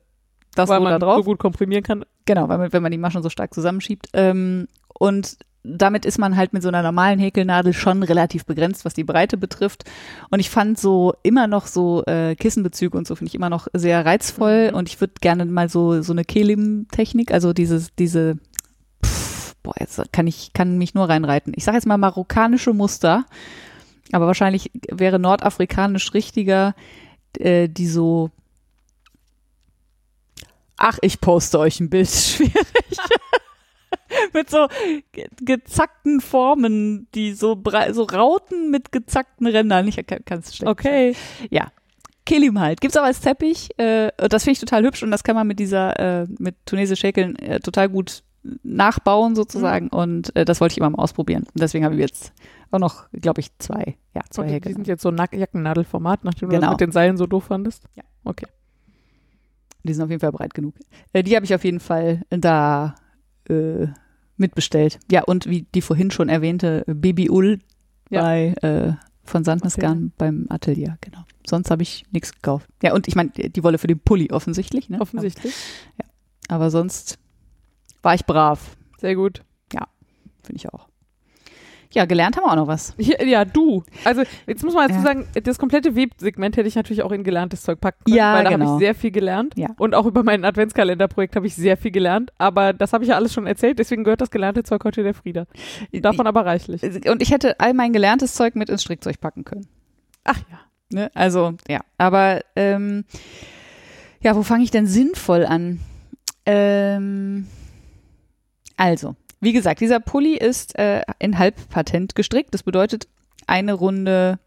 [0.55, 1.17] das Weil so da man drauf.
[1.17, 2.05] so gut komprimieren kann.
[2.27, 4.09] Genau, weil man, wenn man die Maschen so stark zusammenschiebt.
[4.13, 8.95] Ähm, und damit ist man halt mit so einer normalen Häkelnadel schon relativ begrenzt, was
[8.95, 9.85] die Breite betrifft.
[10.31, 13.67] Und ich fand so immer noch so äh, Kissenbezüge und so finde ich immer noch
[13.73, 14.71] sehr reizvoll.
[14.71, 14.77] Mhm.
[14.77, 18.37] Und ich würde gerne mal so so eine Kelim-Technik, also dieses diese
[19.65, 21.53] boah, jetzt kann ich kann mich nur reinreiten.
[21.57, 23.25] Ich sage jetzt mal marokkanische Muster,
[24.13, 26.77] aber wahrscheinlich wäre nordafrikanisch richtiger,
[27.39, 28.31] äh, die so
[30.77, 32.09] Ach, ich poste euch ein Bild.
[32.11, 32.55] Schwierig.
[34.33, 34.69] mit so
[35.13, 37.61] ge gezackten Formen, die so
[37.93, 39.89] so Rauten mit gezackten Rändern.
[39.89, 40.71] Ich kann es schlecht.
[40.71, 41.17] Okay.
[41.51, 41.73] Ja.
[42.27, 42.81] Kelim halt.
[42.81, 43.69] Gibt's auch als Teppich.
[43.79, 47.03] Äh, das finde ich total hübsch und das kann man mit dieser, äh, mit tunesisch
[47.03, 48.23] Häkeln äh, total gut
[48.63, 49.89] nachbauen sozusagen.
[49.89, 51.45] Und äh, das wollte ich immer mal ausprobieren.
[51.45, 52.33] Und deswegen habe ich jetzt
[52.71, 56.55] auch noch, glaube ich, zwei, ja, zwei Und die sind jetzt so Jackennadelformat, nachdem du
[56.55, 56.67] Genau.
[56.69, 57.85] das mit den Seilen so doof fandest?
[57.95, 58.03] Ja.
[58.25, 58.47] Okay.
[59.83, 60.75] Die sind auf jeden Fall breit genug.
[61.13, 62.95] Äh, die habe ich auf jeden Fall da
[63.49, 63.87] äh,
[64.37, 64.99] mitbestellt.
[65.11, 67.61] Ja, und wie die vorhin schon erwähnte Baby Ull
[68.11, 68.23] Ja.
[68.23, 68.93] bei äh,
[69.27, 71.25] von Sandnesgarn beim Atelier, genau.
[71.47, 72.69] Sonst habe ich nichts gekauft.
[72.83, 75.01] Ja, und ich meine, die Wolle für den Pulli offensichtlich, ne?
[75.01, 75.55] Offensichtlich.
[76.49, 77.19] Aber, aber sonst
[78.05, 79.43] war ich brav, Sehr gut.
[80.43, 80.89] finde ich auch.
[81.93, 82.93] Ja, gelernt haben wir auch noch was.
[82.99, 83.83] Hier, ja, du.
[84.05, 85.05] Also jetzt muss man dazu Ja.
[85.07, 88.45] sagen, das komplette Websegment hätte ich natürlich auch in gelerntes Zeug packen können, Ja, weil
[88.45, 88.67] da genau.
[88.67, 89.55] habe ich sehr viel gelernt.
[89.57, 89.69] Ja.
[89.79, 92.33] Und auch über mein Adventskalenderprojekt habe ich sehr viel gelernt.
[92.37, 95.15] Aber das habe ich ja alles schon erzählt, deswegen gehört das gelernte Zeug heute der
[95.15, 95.47] Frieda.
[95.93, 96.83] Davon aber reichlich.
[97.09, 99.67] Und ich hätte all mein gelerntes Zeug mit ins Strickzeug packen können.
[100.25, 100.59] Ach ja.
[100.93, 101.11] Ne?
[101.15, 101.81] Also, ja.
[101.97, 103.05] Aber ähm,
[104.21, 105.79] ja, wo fange ich denn sinnvoll an?
[106.45, 107.47] Ähm,
[108.85, 112.53] also, wie gesagt, dieser Pulli ist äh, in Halbpatent gestrickt.
[112.53, 113.09] Das bedeutet
[113.47, 114.39] eine Runde.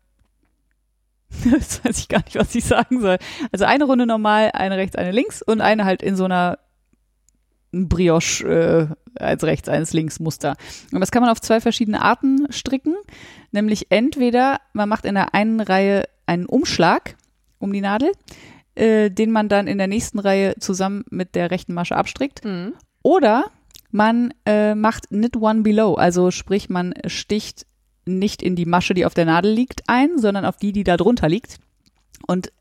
[1.44, 3.18] Jetzt weiß ich gar nicht, was ich sagen soll.
[3.52, 6.60] Also eine Runde normal, eine rechts, eine links und eine halt in so einer
[7.72, 10.56] Brioche äh, als rechts, eines links Muster.
[10.92, 12.94] Und das kann man auf zwei verschiedene Arten stricken.
[13.52, 17.16] Nämlich entweder man macht in der einen Reihe einen Umschlag
[17.58, 18.12] um die Nadel,
[18.76, 22.46] äh, den man dann in der nächsten Reihe zusammen mit der rechten Masche abstrickt.
[22.46, 22.76] Mhm.
[23.02, 23.46] Oder
[23.98, 27.66] man äh, macht Knit One Below, also sprich man sticht
[28.06, 30.96] nicht in die Masche, die auf der Nadel liegt, ein, sondern auf die, die da
[30.98, 31.58] drunter liegt
[32.28, 32.52] und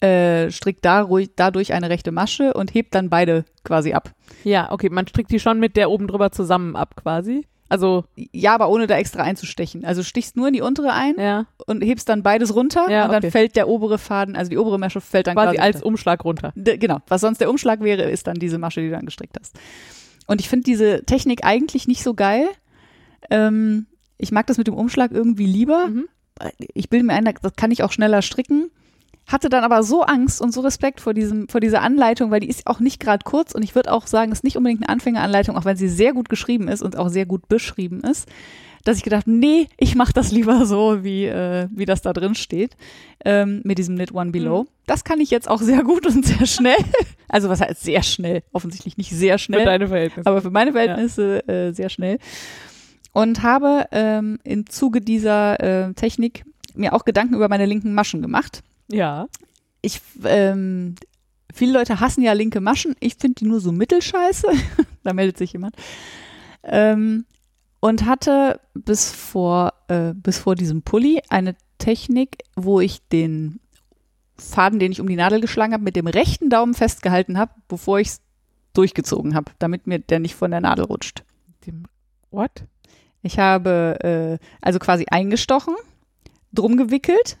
[0.00, 4.10] äh, strickt dadurch eine rechte Masche und hebt dann beide quasi ab.
[4.42, 7.46] Ja, okay, man strickt die schon mit der oben drüber zusammen ab quasi.
[7.68, 9.84] Also, Ja, aber ohne da extra einzustechen.
[9.84, 13.12] Also stichst nur in die untere ein ja, und hebst dann beides runter Ja, und
[13.12, 13.30] dann okay.
[13.30, 15.86] fällt der obere Faden, also die obere Masche fällt dann quasi quasi, als runter.
[15.86, 16.52] Umschlag runter.
[16.56, 19.36] D- Genau, was sonst der Umschlag wäre, ist dann diese Masche, die du dann gestrickt
[19.40, 19.56] hast.
[20.26, 22.48] Und ich finde diese Technik eigentlich nicht so geil.
[23.30, 23.86] Ähm,
[24.18, 25.88] ich mag das mit dem Umschlag irgendwie lieber.
[25.88, 26.08] Mhm.
[26.74, 28.70] Ich bilde mir ein, das kann ich auch schneller stricken.
[29.26, 32.48] Hatte dann aber so Angst und so Respekt vor, diesem, vor dieser Anleitung, weil die
[32.48, 34.88] ist auch nicht gerade kurz und ich würde auch sagen, es ist nicht unbedingt eine
[34.88, 38.28] Anfängeranleitung, auch wenn sie sehr gut geschrieben ist und auch sehr gut beschrieben ist,
[38.84, 42.34] dass ich gedacht, nee, ich mache das lieber so, wie, äh, wie das da drin
[42.34, 42.76] steht,
[43.24, 44.64] ähm, mit diesem Knit One Below.
[44.64, 44.68] Mhm.
[44.86, 46.76] Das kann ich jetzt auch sehr gut und sehr schnell.
[47.28, 48.42] Also was heißt sehr schnell?
[48.52, 50.28] Offensichtlich nicht sehr Für schnell deine Verhältnisse.
[50.28, 52.18] aber für meine Verhältnisse äh, sehr schnell.
[53.12, 58.22] Und habe ähm, im Zuge dieser äh, Technik mir auch Gedanken über meine linken Maschen
[58.22, 58.62] gemacht.
[58.88, 59.26] ja.
[59.84, 60.94] Ich, ähm,
[61.52, 62.94] viele Leute hassen ja linke Maschen.
[63.00, 64.46] Ich finde die nur so mittelscheiße.
[65.02, 65.74] da meldet sich jemand.
[66.62, 67.24] Ähm,
[67.82, 73.58] und hatte bis vor, äh, bis vor diesem Pulli eine Technik, wo ich den
[74.38, 77.98] Faden, den ich um die Nadel geschlagen habe, mit dem rechten Daumen festgehalten habe, bevor
[77.98, 78.20] ich es
[78.72, 81.24] durchgezogen habe, damit mir der nicht von der Nadel rutscht.
[81.66, 81.82] Dem,
[82.30, 82.66] what?
[83.20, 85.74] Ich habe äh, also quasi eingestochen,
[86.52, 87.36] drum gewickelt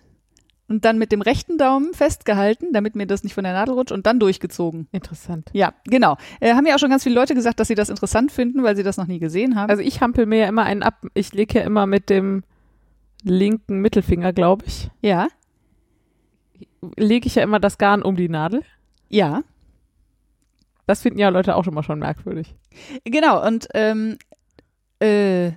[0.72, 3.92] und dann mit dem rechten Daumen festgehalten, damit mir das nicht von der Nadel rutscht
[3.92, 4.88] und dann durchgezogen.
[4.90, 5.50] Interessant.
[5.52, 6.16] Ja, genau.
[6.40, 8.74] Äh, haben ja auch schon ganz viele Leute gesagt, dass sie das interessant finden, weil
[8.74, 9.68] sie das noch nie gesehen haben.
[9.68, 11.04] Also ich hampel mir ja immer einen ab.
[11.12, 12.42] Ich lege ja immer mit dem
[13.22, 15.28] linken Mittelfinger, glaube ich, ja,
[16.96, 18.62] lege ich ja immer das Garn um die Nadel.
[19.10, 19.42] ja,
[20.86, 22.54] Das finden ja Leute auch immer schon merkwürdig.
[23.04, 23.46] genau.
[23.46, 24.16] Und ähm,
[25.00, 25.52] äh,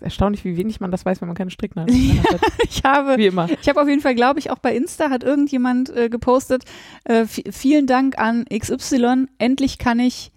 [0.00, 2.22] erstaunlich, wie wenig man das weiß, wenn man keine Stricknadel Ja.
[2.24, 2.40] hat.
[2.68, 3.48] ich habe Wie immer.
[3.60, 6.64] Ich habe auf jeden Fall, glaube ich, auch bei Insta hat irgendjemand äh, gepostet,
[7.04, 10.30] äh, vi- vielen Dank an XY, endlich kann ich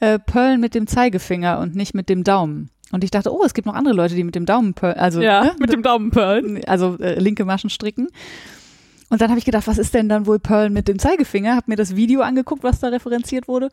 [0.00, 2.70] äh, Pearl mit dem Zeigefinger und nicht mit dem Daumen.
[2.92, 5.20] Und ich dachte, oh, es gibt noch andere Leute, die mit dem Daumen Pearl, also,
[5.20, 6.64] Ja, ne, mit dem Daumenperlen.
[6.66, 8.08] also äh, linke Maschen stricken.
[9.08, 11.54] Und dann habe ich gedacht, was ist denn dann wohl Pearl mit dem Zeigefinger?
[11.56, 13.70] Habe mir das Video angeguckt, was da referenziert wurde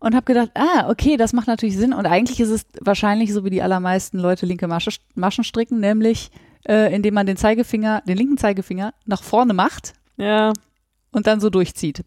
[0.00, 1.92] und habe gedacht, ah, okay, das macht natürlich Sinn.
[1.92, 6.30] Und eigentlich ist es wahrscheinlich so, wie die allermeisten Leute linke Masche, Maschen stricken, nämlich
[6.68, 10.52] äh, indem man den Zeigefinger, den linken Zeigefinger nach vorne macht Ja.
[11.12, 12.02] und dann so durchzieht.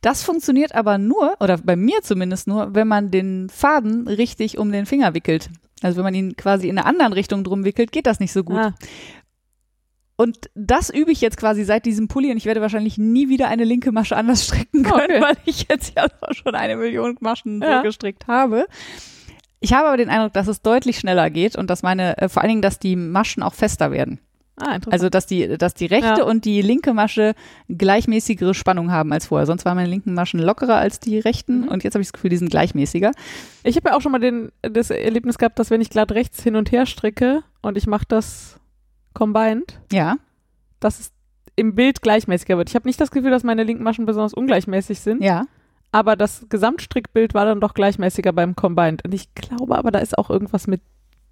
[0.00, 4.72] Das funktioniert aber nur, oder bei mir zumindest nur, wenn man den Faden richtig um
[4.72, 5.50] den Finger wickelt.
[5.82, 8.44] Also wenn man ihn quasi in einer anderen Richtung drum wickelt, geht das nicht so
[8.44, 8.58] gut.
[8.58, 8.74] Ah,
[10.20, 13.48] Und das übe ich jetzt quasi seit diesem Pulli und ich werde wahrscheinlich nie wieder
[13.48, 15.20] eine linke Masche anders stricken können, Okay.
[15.22, 17.78] weil ich jetzt ja schon eine Million Maschen Ja.
[17.78, 18.66] so gestrickt habe.
[19.60, 22.42] Ich habe aber den Eindruck, dass es deutlich schneller geht und dass meine, äh, vor
[22.42, 24.18] allen Dingen, dass die Maschen auch fester werden.
[24.62, 24.92] ah interessant.
[24.92, 26.24] Also, dass die, dass die rechte Ja.
[26.24, 27.34] und die linke Masche
[27.68, 29.46] gleichmäßigere Spannung haben als vorher.
[29.46, 31.68] Sonst waren meine linken Maschen lockerer als die rechten Mhm.
[31.68, 33.12] und jetzt habe ich das Gefühl, die sind gleichmäßiger.
[33.64, 36.42] ich habe ja auch schon mal den, das Erlebnis gehabt, dass wenn ich glatt rechts
[36.42, 38.58] hin und her stricke und ich mache das
[39.14, 40.16] combined, Ja.
[40.80, 41.12] dass es
[41.56, 42.68] im Bild gleichmäßiger wird.
[42.70, 45.44] Ich habe nicht das Gefühl, dass meine linken Maschen besonders ungleichmäßig sind, Ja.
[45.92, 49.04] aber das Gesamtstrickbild war dann doch gleichmäßiger beim Combined.
[49.04, 50.80] Und ich glaube aber, da ist auch irgendwas mit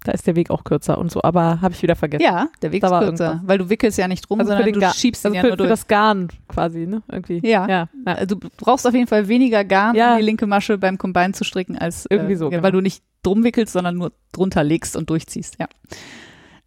[0.05, 2.23] Da ist der Weg auch kürzer und so, aber habe ich wieder vergessen.
[2.23, 3.47] Ja, der Weg Da ist war kürzer, irgendwas.
[3.49, 5.41] weil du wickelst ja nicht drum, Also für sondern du Gar- schiebst ihn Also ja
[5.41, 5.69] für, nur für durch.
[5.71, 7.03] das Garn quasi, ne?
[7.11, 7.41] Irgendwie.
[7.45, 7.67] Ja.
[7.67, 8.13] ja, ja.
[8.13, 10.13] Also du brauchst auf jeden Fall weniger Garn, Ja.
[10.13, 12.63] um die linke Masche beim Combine zu stricken, als Irgendwie äh, so, ja, genau.
[12.63, 15.57] weil du nicht drum wickelst, sondern nur drunter legst und durchziehst.
[15.59, 15.67] Ja,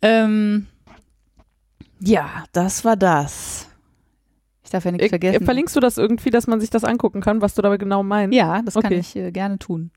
[0.03, 0.67] ähm,
[2.03, 3.69] ja das war das.
[4.65, 5.45] Ich darf ja nichts Äh, vergessen.
[5.45, 8.37] Verlinkst du das irgendwie, dass man sich das angucken kann, was du dabei genau meinst?
[8.37, 8.99] Ja, das kann Okay.
[8.99, 9.91] ich äh, gerne tun.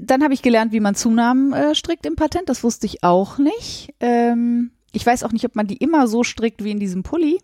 [0.00, 2.48] Dann habe ich gelernt, wie man Zunahmen äh, strickt im Patent.
[2.48, 3.92] Das wusste ich auch nicht.
[4.00, 7.38] Ähm, ich weiß auch nicht, ob man die immer so strickt wie in diesem Pulli.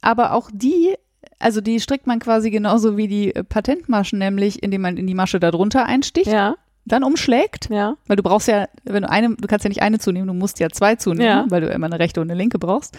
[0.00, 0.94] Aber auch die,
[1.38, 5.14] also die strickt man quasi genauso wie die äh, Patentmaschen, nämlich indem man in die
[5.14, 7.68] Masche darunter einsticht, Ja, dann umschlägt.
[7.70, 7.96] ja.
[8.06, 10.58] Weil du brauchst ja, wenn du eine, du kannst ja nicht eine zunehmen, du musst
[10.60, 11.46] ja zwei zunehmen, Ja.
[11.48, 12.96] weil du immer eine rechte und eine linke brauchst.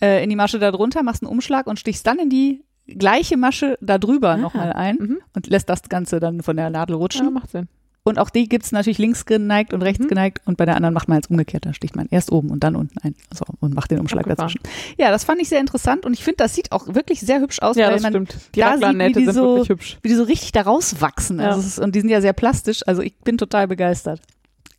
[0.00, 3.36] Äh, in die Masche da drunter, machst einen Umschlag und stichst dann in die gleiche
[3.36, 5.18] Masche da drüber nochmal ein Mhm.
[5.34, 7.32] und lässt das Ganze dann von der Nadel Ja, rutschen.
[7.32, 7.68] macht Sinn.
[8.04, 10.08] Und auch die gibt's natürlich links geneigt und rechts Mhm.
[10.08, 12.64] geneigt und bei der anderen macht man jetzt umgekehrt, da sticht man erst oben und
[12.64, 14.60] dann unten ein so, und macht den Umschlag dazwischen.
[14.96, 17.60] Ja, das fand ich sehr interessant und ich finde, das sieht auch wirklich sehr hübsch
[17.60, 18.36] aus, Ja, weil das man stimmt.
[18.54, 19.98] Die da sieht, wie die sind so- wirklich hübsch.
[20.02, 21.38] wie die so richtig da rauswachsen.
[21.38, 21.48] Ja.
[21.48, 22.80] Also es ist, und die sind ja sehr plastisch.
[22.86, 24.22] Also ich bin total begeistert.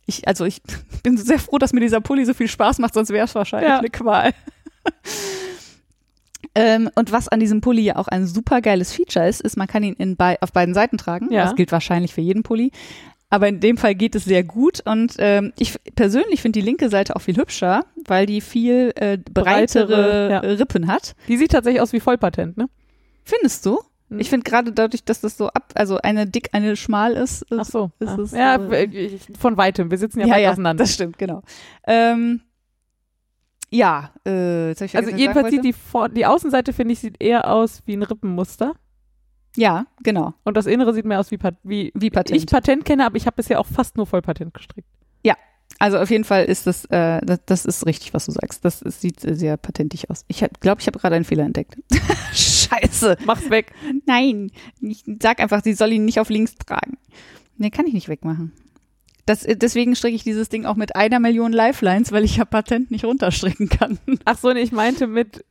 [0.06, 0.60] Ich, also ich
[1.04, 3.68] bin sehr froh, dass mir dieser Pulli so viel Spaß macht, sonst wäre es wahrscheinlich
[3.68, 3.78] Ja.
[3.78, 4.32] eine Qual.
[6.56, 9.68] ähm, und was an diesem Pulli ja auch ein super geiles Feature ist, ist, man
[9.68, 11.32] kann ihn in bei, auf beiden Seiten tragen.
[11.32, 11.44] Ja.
[11.44, 12.72] Das gilt wahrscheinlich für jeden Pulli.
[13.30, 16.88] Aber in dem Fall geht es sehr gut und ähm, ich persönlich finde die linke
[16.88, 20.40] Seite auch viel hübscher, weil die viel äh, breitere Breitere, ja.
[20.40, 21.14] äh, Rippen hat.
[21.28, 22.68] Die sieht tatsächlich aus wie Vollpatent, ne?
[23.22, 23.78] Findest du?
[24.08, 24.18] Mhm.
[24.18, 27.58] Ich finde gerade dadurch, dass das so ab, also eine dick, eine schmal ist, ist
[27.58, 27.90] Ach so.
[28.00, 29.90] ist ja, es, ja äh, ich- von weitem.
[29.92, 30.82] Wir sitzen ja, weit auseinander.
[30.82, 31.42] das stimmt, genau.
[31.86, 32.40] Ähm,
[33.70, 35.74] ja, äh, jetzt hab ich Also jedenfalls sieht die,
[36.16, 38.74] die Außenseite, finde ich, sieht eher aus wie ein Rippenmuster.
[39.56, 40.34] Ja, genau.
[40.44, 42.38] Und das Innere sieht mehr aus wie, wie, Wie Patent.
[42.38, 44.88] ich Patent kenne, aber ich habe bisher auch fast nur Vollpatent gestrickt.
[45.80, 48.64] Also auf jeden Fall ist das, äh, das, das ist richtig, was du sagst.
[48.66, 50.26] Das sieht sehr patentig aus.
[50.28, 51.78] Ich glaube, ich habe gerade einen Fehler entdeckt.
[52.34, 53.16] Scheiße.
[53.24, 53.72] Mach's weg.
[54.04, 54.50] Nein.
[54.82, 56.98] Ich sag einfach, sie soll ihn nicht auf links tragen.
[57.56, 58.52] Nee, kann ich nicht wegmachen.
[59.24, 62.44] Das, äh, deswegen stricke ich dieses Ding auch mit einer Million Lifelines, weil ich ja
[62.44, 63.98] Patent nicht runterstricken kann.
[64.26, 65.46] Ach so, nee, ich meinte mit,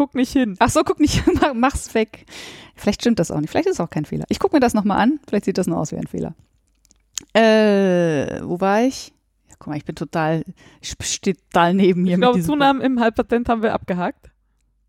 [0.00, 0.56] guck nicht hin.
[0.60, 2.24] Ach so, guck nicht, mach, mach's weg.
[2.74, 3.50] Vielleicht stimmt das auch nicht.
[3.50, 4.24] Vielleicht ist es auch kein Fehler.
[4.30, 5.20] Ich gucke mir das nochmal an.
[5.28, 6.34] Vielleicht sieht das nur aus wie ein Fehler.
[7.34, 9.12] Äh, wo war ich?
[9.48, 10.42] Ja, guck mal, ich bin total,
[10.80, 12.40] ich stehe total neben hier Ich glaube.
[12.40, 14.30] Zunahmen im Halbpatent haben wir abgehakt.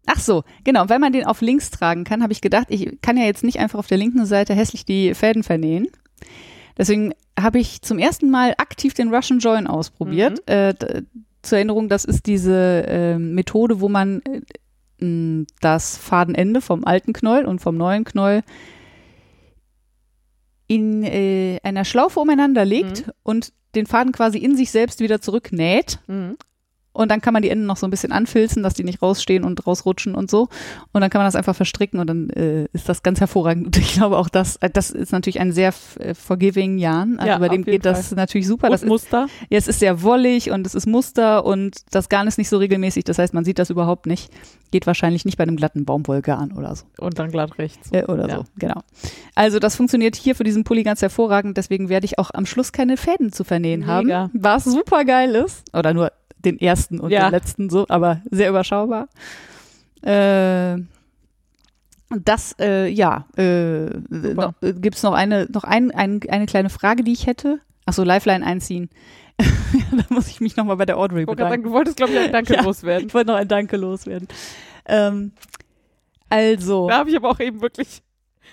[0.07, 0.88] Ach so, genau.
[0.89, 3.59] Weil man den auf links tragen kann, habe ich gedacht, ich kann ja jetzt nicht
[3.59, 5.88] einfach auf der linken Seite hässlich die Fäden vernähen.
[6.78, 10.47] Deswegen habe ich zum ersten Mal aktiv den Russian Join ausprobiert.
[10.49, 11.01] Äh, d-
[11.43, 14.22] zur Erinnerung, das ist diese äh, Methode, wo man
[15.02, 18.43] äh, m, das Fadenende vom alten Knoll und vom neuen Knoll
[20.68, 25.99] in äh, einer Schlaufe umeinander legt und den Faden quasi in sich selbst wieder zurücknäht.
[26.08, 26.38] Mhm.
[26.93, 29.43] Und dann kann man die Enden noch so ein bisschen anfilzen, dass die nicht rausstehen
[29.45, 30.49] und rausrutschen und so.
[30.91, 33.67] Und dann kann man das einfach verstricken und dann äh, ist das ganz hervorragend.
[33.67, 37.17] Und ich glaube auch, dass äh, das ist natürlich ein sehr äh, forgiving Yarn.
[37.17, 38.17] Also Ja, bei dem geht das Fall.
[38.17, 38.67] natürlich super.
[38.67, 39.27] Und Das ist, Muster.
[39.49, 42.57] ja, es ist sehr wollig und es ist Muster und das Garn ist nicht so
[42.57, 43.05] regelmäßig.
[43.05, 44.29] Das heißt, man sieht das überhaupt nicht.
[44.71, 46.85] Geht wahrscheinlich nicht bei einem glatten Baumwollgarn oder so.
[46.99, 47.89] Und dann glatt rechts.
[47.93, 48.35] Äh, oder Ja.
[48.37, 48.81] so, genau.
[49.35, 51.55] Also das funktioniert hier für diesen Pulli ganz hervorragend.
[51.57, 53.93] Deswegen werde ich auch am Schluss keine Fäden zu vernähen Mega.
[54.23, 54.29] haben.
[54.33, 55.63] Was super geil ist.
[55.73, 56.11] Oder nur
[56.45, 57.27] den ersten und Ja.
[57.29, 59.07] den letzten so, aber sehr überschaubar.
[60.03, 60.73] Äh,
[62.09, 66.69] und das, äh, ja, äh, noch, äh, gibt's noch eine, noch ein, ein, eine kleine
[66.69, 67.59] Frage, die ich hätte.
[67.85, 68.89] Ach so, Lifeline einziehen.
[69.39, 71.63] da muss ich mich nochmal bei der Audrey bedanken.
[71.63, 72.63] du wolltest, glaube ich, ein Danke Ja.
[72.63, 73.07] loswerden.
[73.07, 74.27] Ich wollte noch ein Danke loswerden.
[74.85, 75.31] Ähm,
[76.30, 76.89] also.
[76.89, 78.01] Da habe ich aber auch eben wirklich.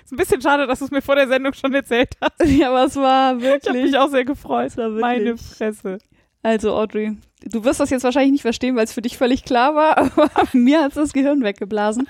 [0.05, 2.33] Ist ein bisschen schade, dass du es mir vor der Sendung schon erzählt hast.
[2.49, 3.83] Ja, aber es war Ich habe wirklich.
[3.87, 4.77] mich auch sehr gefreut.
[4.77, 5.99] wirklich- Meine Fresse.
[6.43, 9.75] Also, Audrey, du wirst das jetzt wahrscheinlich nicht verstehen, weil es für dich völlig klar
[9.75, 12.09] war, aber mir hat das Gehirn weggeblasen.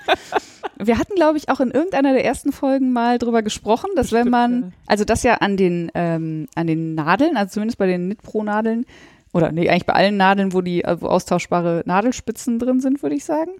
[0.77, 4.31] Wir hatten, glaube ich, auch in irgendeiner der ersten Folgen mal drüber gesprochen, dass wenn
[4.31, 4.71] Bestimmt, man, ja.
[4.87, 8.85] also das ja an den, ähm, an den Nadeln, also zumindest bei den Knit-Pro-Nadeln,
[9.31, 13.15] oder nee, eigentlich bei allen Nadeln, wo die, äh, wo austauschbare Nadelspitzen drin sind, würde
[13.15, 13.51] ich sagen.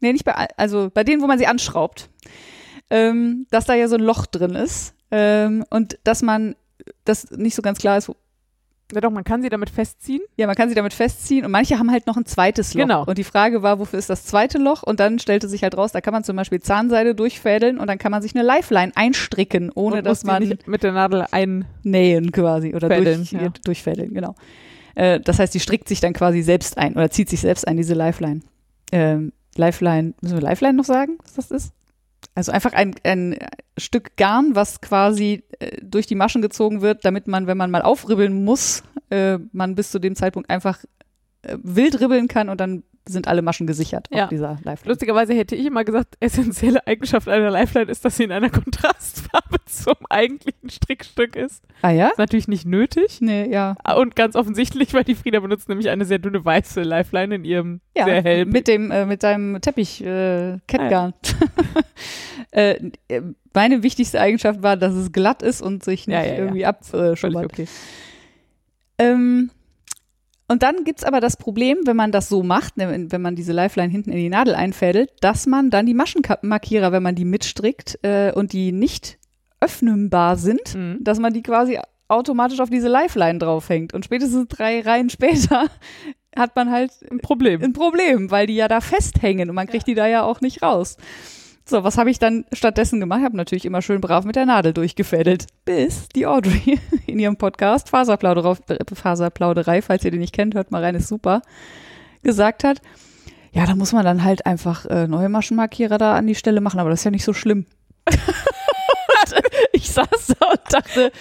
[0.00, 2.10] Nee, nicht bei, also bei denen, wo man sie anschraubt,
[2.90, 6.56] ähm, dass da ja so ein Loch drin ist ähm, und dass man,
[7.04, 8.16] das nicht so ganz klar ist, wo,
[8.92, 10.20] Ja doch, man kann sie damit festziehen.
[10.36, 12.82] ja, man kann sie damit festziehen und manche haben halt noch ein zweites Loch.
[12.82, 13.04] Genau.
[13.04, 14.82] Und die Frage war, wofür ist das zweite Loch?
[14.82, 17.98] Und dann stellte sich halt raus, da kann man zum Beispiel Zahnseide durchfädeln und dann
[17.98, 21.64] kann man sich eine Lifeline einstricken, ohne und dass man mit der Nadel ein.
[21.82, 23.52] nähen quasi oder Fädeln, durch, ja.
[23.64, 24.34] durchfädeln, genau.
[24.94, 27.76] Äh, das heißt, die strickt sich dann quasi selbst ein oder zieht sich selbst ein,
[27.76, 28.40] diese Lifeline.
[28.92, 31.72] Ähm, Lifeline, müssen wir Lifeline noch sagen, was das ist?
[32.40, 33.36] Also einfach ein, ein
[33.78, 37.82] Stück Garn, was quasi äh, durch die Maschen gezogen wird, damit man, wenn man mal
[37.82, 40.82] aufribbeln muss, äh, man bis zu dem Zeitpunkt einfach
[41.42, 44.24] äh, wild ribbeln kann und dann sind alle Maschen gesichert Ja.
[44.24, 44.92] auf dieser Lifeline.
[44.92, 48.50] Lustigerweise hätte ich immer gesagt, essentielle Eigenschaft einer Lifeline ist, dass sie in einer
[49.32, 51.64] Kontrastfarbe zum eigentlichen Strickstück ist.
[51.82, 52.08] Ah ja?
[52.08, 53.20] Ist natürlich nicht nötig.
[53.20, 53.76] Nee, ja.
[53.96, 57.80] Und ganz offensichtlich, weil die Frieda benutzt nämlich eine sehr dünne weiße Lifeline in ihrem
[57.96, 58.48] Ja, sehr hellen.
[58.50, 61.14] mit dem äh, mit deinem Teppich äh, Kettgarn.
[62.52, 66.32] äh, äh, meine wichtigste Eigenschaft war, dass es glatt ist und sich nicht Ja, ja,
[66.32, 66.38] ja.
[66.38, 67.44] irgendwie abschubbert.
[67.46, 67.66] okay.
[68.98, 69.50] Ähm,
[70.48, 73.52] und dann gibt's aber das Problem, wenn man das so macht, ne, wenn man diese
[73.52, 77.98] Lifeline hinten in die Nadel einfädelt, dass man dann die Maschenmarkierer, wenn man die mitstrickt
[78.02, 79.19] äh, und die nicht
[79.60, 80.98] öffnenbar sind, Mhm.
[81.02, 81.78] dass man die quasi
[82.08, 83.94] automatisch auf diese Lifeline draufhängt.
[83.94, 85.66] Und spätestens drei Reihen später
[86.36, 87.62] hat man halt Ein Problem.
[87.62, 90.62] ein Problem, weil die ja da festhängen und man kriegt die da ja auch nicht
[90.62, 90.96] raus.
[91.66, 93.20] So, was habe ich dann stattdessen gemacht?
[93.20, 97.36] Ich habe natürlich immer schön brav mit der Nadel durchgefädelt, bis die Audrey in ihrem
[97.36, 98.56] Podcast Faserplauderei,
[98.92, 101.42] Faserplauderei, falls ihr den nicht kennt, hört mal rein, ist super,
[102.24, 102.80] gesagt hat,
[103.52, 106.80] ja, da muss man dann halt einfach äh, neue Maschenmarkierer da an die Stelle machen,
[106.80, 107.66] aber das ist ja nicht so schlimm.
[109.72, 111.12] ich saß da und dachte,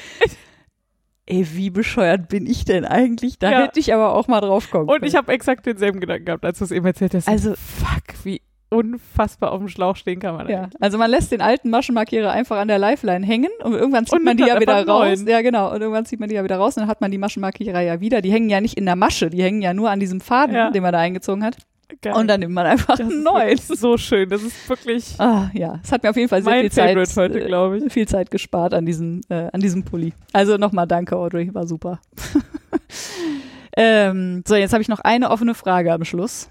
[1.26, 3.38] ey, wie bescheuert bin ich denn eigentlich?
[3.40, 3.61] Da Ja.
[3.64, 6.57] hätte ich aber auch mal drauf kommen Und ich habe exakt denselben Gedanken gehabt, als
[6.60, 7.27] du es eben erzählt hast.
[7.27, 8.41] Also- fuck, wie
[8.72, 10.80] unfassbar auf dem Schlauch stehen kann man Ja, eigentlich.
[10.81, 14.23] also man lässt den alten Maschenmarkierer einfach an der Lifeline hängen und irgendwann zieht Und
[14.23, 14.86] man die nimmt ja wieder raus.
[14.86, 15.27] neuen.
[15.27, 15.73] Ja, genau.
[15.73, 17.99] Und irgendwann zieht man die ja wieder raus und dann hat man die Maschenmarkierer ja
[17.99, 18.22] wieder.
[18.22, 20.69] Die hängen ja nicht in der Masche, die hängen ja nur an diesem Faden, Ja.
[20.69, 21.57] den man da eingezogen hat.
[22.02, 22.14] Geil.
[22.14, 23.49] Und dann nimmt man einfach das einen ist neuen.
[23.49, 24.30] wirklich so schön.
[24.30, 27.41] Das ist wirklich Ah, ja, es hat mir auf jeden Fall sehr viel Zeit, heute,
[27.41, 27.91] äh, glaube ich.
[27.91, 30.14] viel Zeit gespart an diesem, äh, an diesem Pulli.
[30.32, 31.99] Also nochmal danke, Audrey, war super.
[33.78, 36.49] ähm, so, jetzt habe ich noch eine offene Frage am Schluss.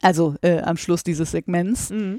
[0.00, 1.90] Also äh, am Schluss dieses Segments.
[1.90, 2.18] Mhm.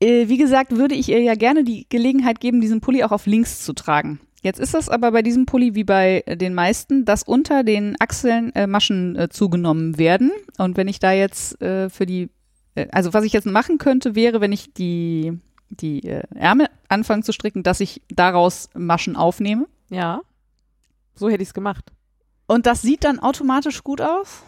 [0.00, 3.26] Äh, wie gesagt, würde ich ihr ja gerne die Gelegenheit geben, diesen Pulli auch auf
[3.26, 4.20] links zu tragen.
[4.42, 7.96] Jetzt ist das aber bei diesem Pulli wie bei äh, den meisten, dass unter den
[8.00, 10.32] Achseln äh, Maschen äh, zugenommen werden.
[10.58, 12.28] Und wenn ich da jetzt äh, für die,
[12.74, 15.38] äh, also was ich jetzt machen könnte, wäre, wenn ich die,
[15.70, 19.68] die äh, Ärmel anfange zu stricken, dass ich daraus Maschen aufnehme.
[19.90, 20.20] Ja.
[21.14, 21.92] So hätte ich es gemacht.
[22.48, 24.42] Und das sieht dann automatisch gut aus?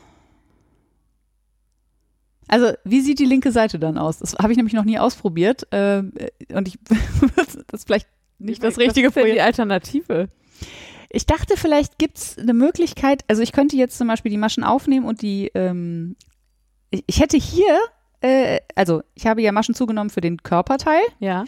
[2.49, 4.19] Also, wie sieht die linke Seite dann aus?
[4.19, 5.67] Das habe ich nämlich noch nie ausprobiert.
[5.73, 6.79] Und ich,
[7.37, 8.09] das ist vielleicht
[8.39, 9.41] nicht das richtige denn die.
[9.41, 10.29] Alternative?
[11.11, 15.07] Ich dachte, vielleicht gibt's eine Möglichkeit, also ich könnte jetzt zum Beispiel die Maschen aufnehmen
[15.07, 16.17] und die, ähm,
[16.91, 17.79] ich, ich hätte hier,
[18.21, 21.45] äh, also ich habe ja Maschen zugenommen für den Körperteil Ja.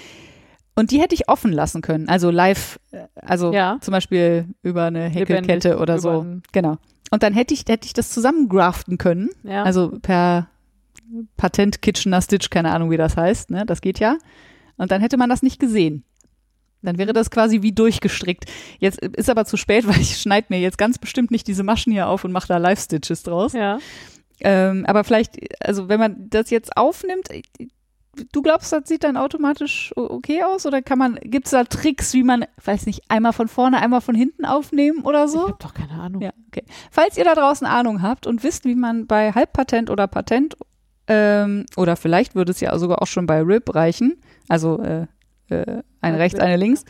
[0.77, 2.09] und die hätte ich offen lassen können.
[2.09, 3.79] Also live, äh, also Ja.
[3.81, 6.25] zum Beispiel über eine Häkelkette oder so.
[6.53, 6.77] Genau.
[7.11, 9.31] Und dann hätte ich, hätte ich das zusammengraften können.
[9.43, 9.65] Ja.
[9.65, 10.49] Also per
[11.37, 13.65] Patent Kitchener Stitch, keine Ahnung, wie das heißt, ne?
[13.67, 14.17] Das geht ja.
[14.77, 16.05] Und dann hätte man das nicht gesehen.
[16.87, 18.45] Dann wäre das quasi wie durchgestrickt.
[18.79, 21.93] Jetzt ist aber zu spät, weil ich schneide mir jetzt ganz bestimmt nicht diese Maschen
[21.93, 23.53] hier auf und mache da Live-Stitches draus.
[23.53, 23.79] ja.
[24.41, 27.29] Ähm, aber vielleicht, also wenn man das jetzt aufnimmt,
[28.33, 30.67] du glaubst, das sieht dann automatisch okay aus?
[30.67, 34.01] Oder kann man, gibt es da Tricks, wie man, weiß nicht, einmal von vorne, einmal
[34.01, 35.49] von hinten aufnehmen oder Ich so?
[35.49, 36.23] habe doch keine Ahnung.
[36.23, 36.65] Ja, okay.
[36.91, 40.55] Falls ihr da draußen Ahnung habt und wisst, wie man bei Halbpatent oder Patent
[41.09, 45.07] ähm, oder vielleicht würde es ja sogar auch schon bei RIP reichen, also äh,
[45.49, 46.85] äh, eine rechts, eine links,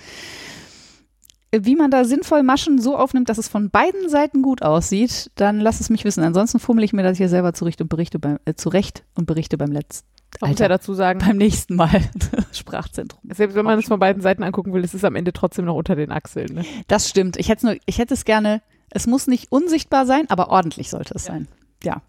[1.50, 5.30] äh, wie man da sinnvoll Maschen so aufnimmt, dass es von beiden Seiten gut aussieht,
[5.36, 6.22] dann lasst es mich wissen.
[6.24, 9.56] Ansonsten fummel ich mir das hier selber zurecht und berichte beim, äh, zurecht und berichte
[9.58, 10.06] beim letzten,
[10.40, 10.74] Man muss ja Alter.
[10.78, 12.02] dazu sagen, beim nächsten Mal.
[12.52, 13.20] Sprachzentrum.
[13.32, 15.76] selbst wenn man es von beiden Seiten angucken will, ist es am Ende trotzdem noch
[15.76, 16.54] unter den Achseln.
[16.54, 16.64] Ne?
[16.88, 17.36] Das stimmt.
[17.36, 20.90] Ich hätte es nur, ich hätte es gerne, es muss nicht unsichtbar sein, aber ordentlich
[20.90, 21.32] sollte es Ja.
[21.34, 21.48] sein.
[21.84, 22.02] Ja.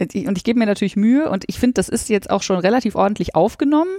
[0.00, 2.42] Und ich- und ich gebe mir natürlich Mühe und ich finde, das ist jetzt auch
[2.42, 3.90] schon relativ ordentlich aufgenommen.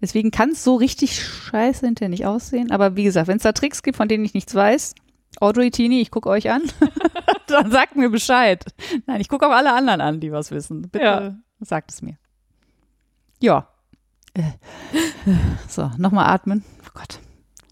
[0.00, 2.70] Deswegen kann es so richtig scheiße hinterher nicht aussehen.
[2.70, 4.94] Aber wie gesagt, wenn es da Tricks gibt, von denen ich nichts weiß,
[5.40, 6.62] Audrey Tini, ich gucke euch an,
[7.46, 8.64] dann sagt mir Bescheid.
[9.06, 10.82] Nein, ich gucke auch alle anderen an, die was wissen.
[10.82, 11.34] Bitte Ja.
[11.60, 12.16] sagt es mir.
[13.40, 13.68] Ja.
[14.34, 14.42] Äh.
[15.68, 16.64] So, nochmal atmen.
[16.86, 17.20] Oh Gott.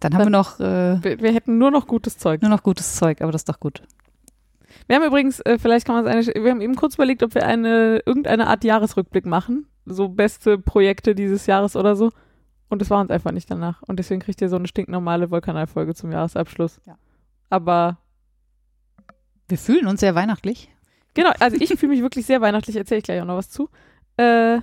[0.00, 2.42] Dann haben wir noch äh, Wir, wir hätten nur noch gutes Zeug.
[2.42, 3.82] nur noch gutes Zeug, aber das ist doch gut.
[4.86, 7.34] Wir haben übrigens, äh, vielleicht kann man es eine, wir haben eben kurz überlegt, ob
[7.34, 9.66] wir eine, irgendeine Art Jahresrückblick machen.
[9.86, 12.10] So beste Projekte dieses Jahres oder so.
[12.68, 13.82] Und es war uns einfach nicht danach.
[13.82, 16.80] Und deswegen kriegt ihr so eine stinknormale Vulkanalfolge zum Jahresabschluss.
[16.86, 16.96] Ja.
[17.50, 17.98] Aber
[19.48, 20.70] Wir fühlen uns sehr weihnachtlich.
[21.12, 23.68] genau, also ich fühle mich wirklich sehr weihnachtlich, erzähle ich gleich auch noch was zu.
[24.16, 24.60] Äh,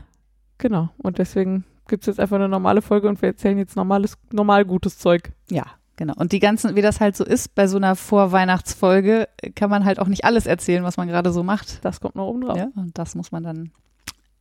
[0.58, 0.90] genau.
[0.98, 4.66] Und deswegen gibt es jetzt einfach eine normale Folge und wir erzählen jetzt normales, normal
[4.66, 5.32] gutes Zeug.
[5.50, 5.66] Ja,
[5.98, 6.14] genau.
[6.18, 10.00] Und die ganzen, wie das halt so ist, bei so einer Vorweihnachtsfolge kann man halt
[10.00, 11.86] auch nicht alles erzählen, was man gerade so macht.
[11.86, 12.58] Das kommt noch oben drauf.
[12.58, 13.72] Ja, und das muss man dann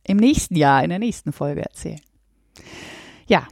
[0.03, 2.01] im nächsten Jahr, in der nächsten Folge erzählen.
[3.27, 3.47] Ja.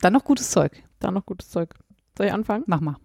[0.00, 0.82] Dann noch gutes Zeug.
[1.00, 1.74] Da noch gutes Zeug.
[2.16, 2.64] Soll ich anfangen?
[2.66, 2.96] Mach mal.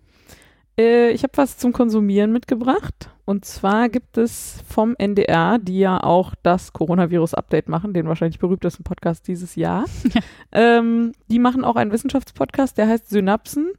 [0.78, 3.10] Äh, ich habe was zum Konsumieren mitgebracht.
[3.26, 8.84] Und zwar gibt es vom NDR, die ja auch das Coronavirus-Update machen, den wahrscheinlich berühmtesten
[8.84, 9.86] Podcast dieses Jahr.
[10.52, 13.72] ähm, die machen auch einen Wissenschaftspodcast, der heißt Synapsen.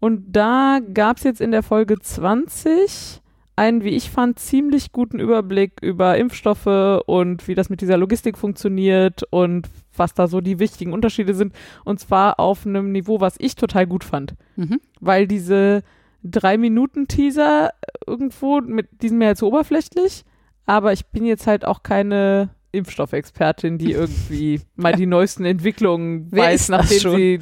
[0.00, 3.22] Und da gab es jetzt in der Folge 20
[3.56, 8.36] einen, wie ich fand, ziemlich guten Überblick über Impfstoffe und wie das mit dieser Logistik
[8.36, 11.54] funktioniert und was da so die wichtigen Unterschiede sind.
[11.84, 14.34] Und zwar auf einem Niveau, was ich total gut fand.
[14.56, 14.80] Mhm.
[15.00, 15.82] Weil diese
[16.22, 17.70] drei Minuten Teaser
[18.06, 20.24] irgendwo, mit, die sind mir jetzt so oberflächlich,
[20.66, 26.44] aber ich bin jetzt halt auch keine Impfstoffexpertin, die irgendwie mal die neuesten Entwicklungen Wer
[26.44, 27.16] weiß, nachdem schon?
[27.16, 27.40] sie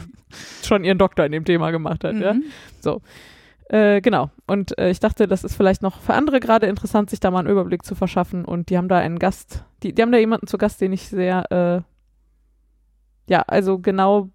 [0.62, 2.16] schon ihren Doktor in dem Thema gemacht hat.
[2.16, 2.34] Ja?
[2.34, 2.44] Mhm.
[3.68, 4.30] Äh, genau.
[4.46, 7.40] Und äh, ich dachte, das ist vielleicht noch für andere gerade interessant, sich da mal
[7.40, 8.44] einen Überblick zu verschaffen.
[8.44, 11.08] Und die haben da einen Gast, die, die haben da jemanden zu Gast, den ich
[11.08, 14.28] sehr, äh, ja, also genau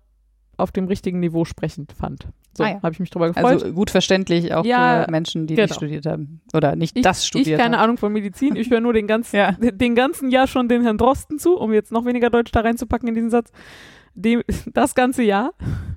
[0.57, 2.27] auf dem richtigen Niveau sprechend fand.
[2.57, 2.81] So, Ah ja.
[2.81, 3.45] habe ich mich drüber gefreut.
[3.45, 5.65] Also gut verständlich auch Ja, für Menschen, die genau.
[5.67, 6.41] nicht studiert haben.
[6.53, 7.83] Oder nicht ich, das studiert ich keine haben.
[7.83, 9.51] Ahnung von Medizin, ich höre nur den ganzen, Ja.
[9.53, 13.07] den ganzen Jahr schon den Herrn Drosten zu, um jetzt noch weniger Deutsch da reinzupacken
[13.07, 13.51] in diesen Satz.
[14.15, 14.41] Dem,
[14.73, 15.51] das ganze Jahr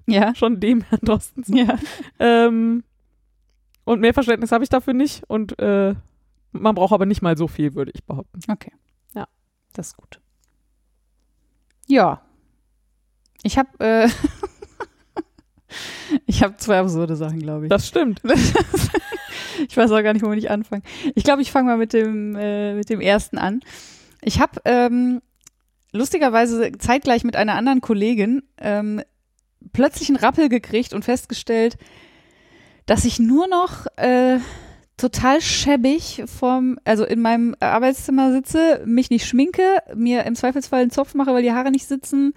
[0.06, 0.34] Ja.
[0.34, 1.56] schon dem Herrn Drosten zu.
[1.56, 1.76] Ja.
[2.20, 2.84] Ähm,
[3.84, 5.94] und mehr Verständnis habe ich dafür nicht und äh,
[6.52, 8.40] man braucht aber nicht mal so viel, würde ich behaupten.
[8.50, 8.72] Okay.
[9.14, 9.26] Ja.
[9.72, 10.20] Das ist gut.
[11.86, 12.22] Ja.
[13.42, 14.08] Ich habe äh,
[16.26, 17.70] ich habe zwei absurde Sachen, glaube ich.
[17.70, 18.20] Das stimmt.
[19.68, 20.82] ich weiß auch gar nicht, womit ich anfange.
[21.14, 23.60] Ich glaube, ich fange mal mit dem äh, mit dem ersten an.
[24.20, 25.20] Ich habe ähm,
[25.92, 29.02] lustigerweise zeitgleich mit einer anderen Kollegin ähm,
[29.72, 31.76] plötzlich einen Rappel gekriegt und festgestellt,
[32.92, 34.38] dass ich nur noch äh,
[34.98, 39.62] total schäbig vom, also in meinem Arbeitszimmer sitze, mich nicht schminke,
[39.94, 42.34] mir im Zweifelsfall einen Zopf mache, weil die Haare nicht sitzen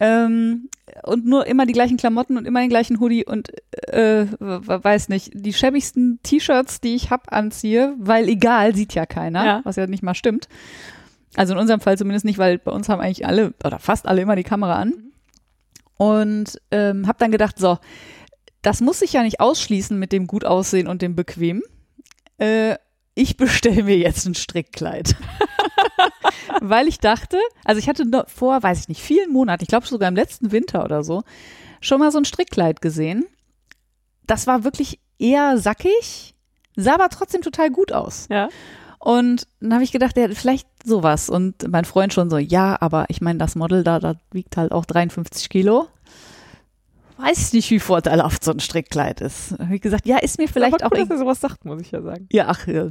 [0.00, 0.68] ähm,
[1.04, 3.50] und nur immer die gleichen Klamotten und immer den gleichen Hoodie und
[3.88, 9.44] äh, weiß nicht, die schäbigsten T-Shirts, die ich hab, anziehe, weil egal, sieht ja keiner,
[9.46, 9.60] Ja.
[9.62, 10.48] was ja nicht mal stimmt.
[11.36, 14.22] Also in unserem Fall zumindest nicht, weil bei uns haben eigentlich alle oder fast alle
[14.22, 14.92] immer die Kamera an.
[15.96, 17.78] Und ähm, habe dann gedacht, so,
[18.64, 21.62] das muss sich ja nicht ausschließen mit dem gut aussehen und dem bequem.
[22.38, 22.76] Äh,
[23.14, 25.14] ich bestelle mir jetzt ein Strickkleid.
[26.60, 30.08] Weil ich dachte, also ich hatte vor, weiß ich nicht, vielen Monaten, ich glaube sogar
[30.08, 31.22] im letzten Winter oder so,
[31.80, 33.26] schon mal so ein Strickkleid gesehen.
[34.26, 36.34] Das war wirklich eher sackig,
[36.74, 38.26] sah aber trotzdem total gut aus.
[38.30, 38.48] Ja.
[38.98, 41.28] Und dann habe ich gedacht, ja, vielleicht sowas.
[41.28, 44.72] Und mein Freund schon so, ja, aber ich meine, das Model da, das wiegt halt
[44.72, 45.88] auch 53 Kilo.
[47.16, 49.54] Weiß nicht, wie vorteilhaft so ein Strickkleid ist.
[49.70, 51.90] Ich gesagt, ja, ist mir vielleicht aber auch cool, dass er sowas sagt, muss ich
[51.92, 52.28] ja sagen.
[52.32, 52.88] Ja, ach, ja,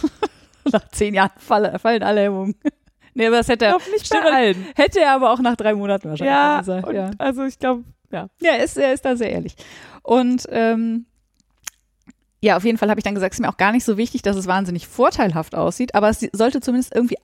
[0.72, 2.54] nach zehn Jahren fall, fallen alle Hemmungen.
[3.12, 4.66] Nee, aber das hätte er, nicht Stimmt, allen.
[4.76, 6.92] hätte er aber auch nach drei Monaten wahrscheinlich Ja, gesagt.
[6.92, 7.82] Ja, also ich glaube,
[8.12, 8.28] ja.
[8.40, 9.56] ja er, ist, er ist da sehr ehrlich.
[10.04, 11.06] Und ähm,
[12.40, 13.96] ja, auf jeden Fall habe ich dann gesagt, es ist mir auch gar nicht so
[13.96, 17.16] wichtig, dass es wahnsinnig vorteilhaft aussieht, aber es sollte zumindest irgendwie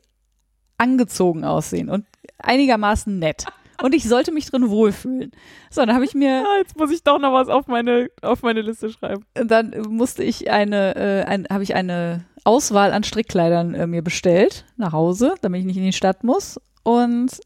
[0.77, 2.05] angezogen aussehen und
[2.39, 3.47] einigermaßen nett.
[3.83, 5.33] Und ich sollte mich drin wohlfühlen.
[5.71, 8.43] So, dann habe ich mir Ah, jetzt muss ich doch noch was auf meine, auf
[8.43, 9.25] meine Liste schreiben.
[9.35, 14.65] dann musste ich eine, äh, ein, habe ich eine Auswahl an Strickkleidern äh, mir bestellt
[14.77, 16.61] nach Hause, damit ich nicht in die Stadt muss.
[16.83, 17.41] Und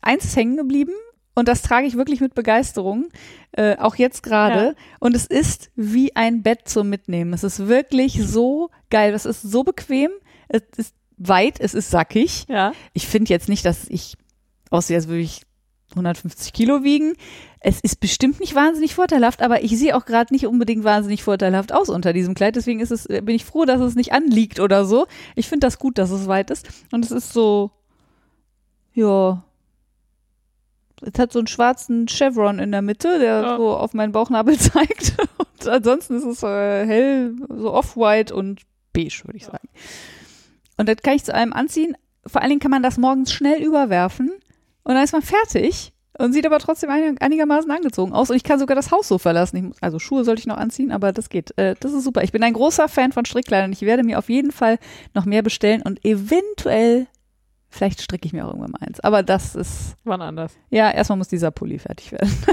[0.00, 0.92] eins ist hängen geblieben
[1.34, 3.08] und das trage ich wirklich mit Begeisterung,
[3.52, 4.64] äh, auch jetzt gerade.
[4.66, 4.74] Ja.
[4.98, 7.32] Und es ist wie ein Bett zum Mitnehmen.
[7.32, 9.14] Es ist wirklich so geil.
[9.14, 10.10] Es ist so bequem.
[10.48, 12.46] Es ist weit, es ist sackig.
[12.48, 12.72] Ja.
[12.92, 14.16] Ich finde jetzt nicht, dass ich
[14.70, 15.42] aussehe, als würde ich
[15.90, 17.14] 150 Kilo wiegen.
[17.60, 21.72] Es ist bestimmt nicht wahnsinnig vorteilhaft, aber ich sehe auch gerade nicht unbedingt wahnsinnig vorteilhaft
[21.72, 22.56] aus unter diesem Kleid.
[22.56, 25.06] Deswegen ist es, bin ich froh, dass es nicht anliegt oder so.
[25.34, 26.68] Ich finde das gut, dass es weit ist.
[26.92, 27.70] Und es ist so,
[28.94, 29.42] ja.
[31.02, 33.56] Es hat so einen schwarzen Chevron in der Mitte, der Ja.
[33.56, 35.16] so auf meinen Bauchnabel zeigt.
[35.38, 39.68] Und ansonsten ist es äh, hell, so off-white und beige, würde ich sagen.
[40.76, 41.96] Und das kann ich zu allem anziehen.
[42.26, 44.30] Vor allen Dingen kann man das morgens schnell überwerfen
[44.84, 48.30] und dann ist man fertig und sieht aber trotzdem einig, einigermaßen angezogen aus.
[48.30, 49.56] Und ich kann sogar das Haus so verlassen.
[49.56, 51.56] Ich, muss- also Schuhe sollte ich noch anziehen, aber das geht.
[51.58, 52.22] Äh, das ist super.
[52.24, 53.72] Ich bin ein großer Fan von Strickkleidern.
[53.72, 54.78] Ich werde mir auf jeden Fall
[55.14, 57.06] noch mehr bestellen und eventuell,
[57.70, 59.00] vielleicht stricke ich mir auch irgendwann mal eins.
[59.00, 60.52] Aber das ist, Wann anders.
[60.70, 62.30] ja, erstmal muss dieser Pulli fertig werden.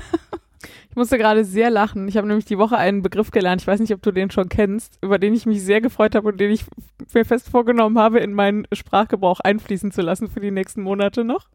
[0.89, 2.07] Ich musste gerade sehr lachen.
[2.07, 3.61] Ich habe nämlich die Woche einen Begriff gelernt.
[3.61, 6.27] Ich weiß nicht, ob du den schon kennst, über den ich mich sehr gefreut habe
[6.29, 6.65] und den ich
[7.13, 11.49] mir fest vorgenommen habe, in meinen Sprachgebrauch einfließen zu lassen für die nächsten Monate noch.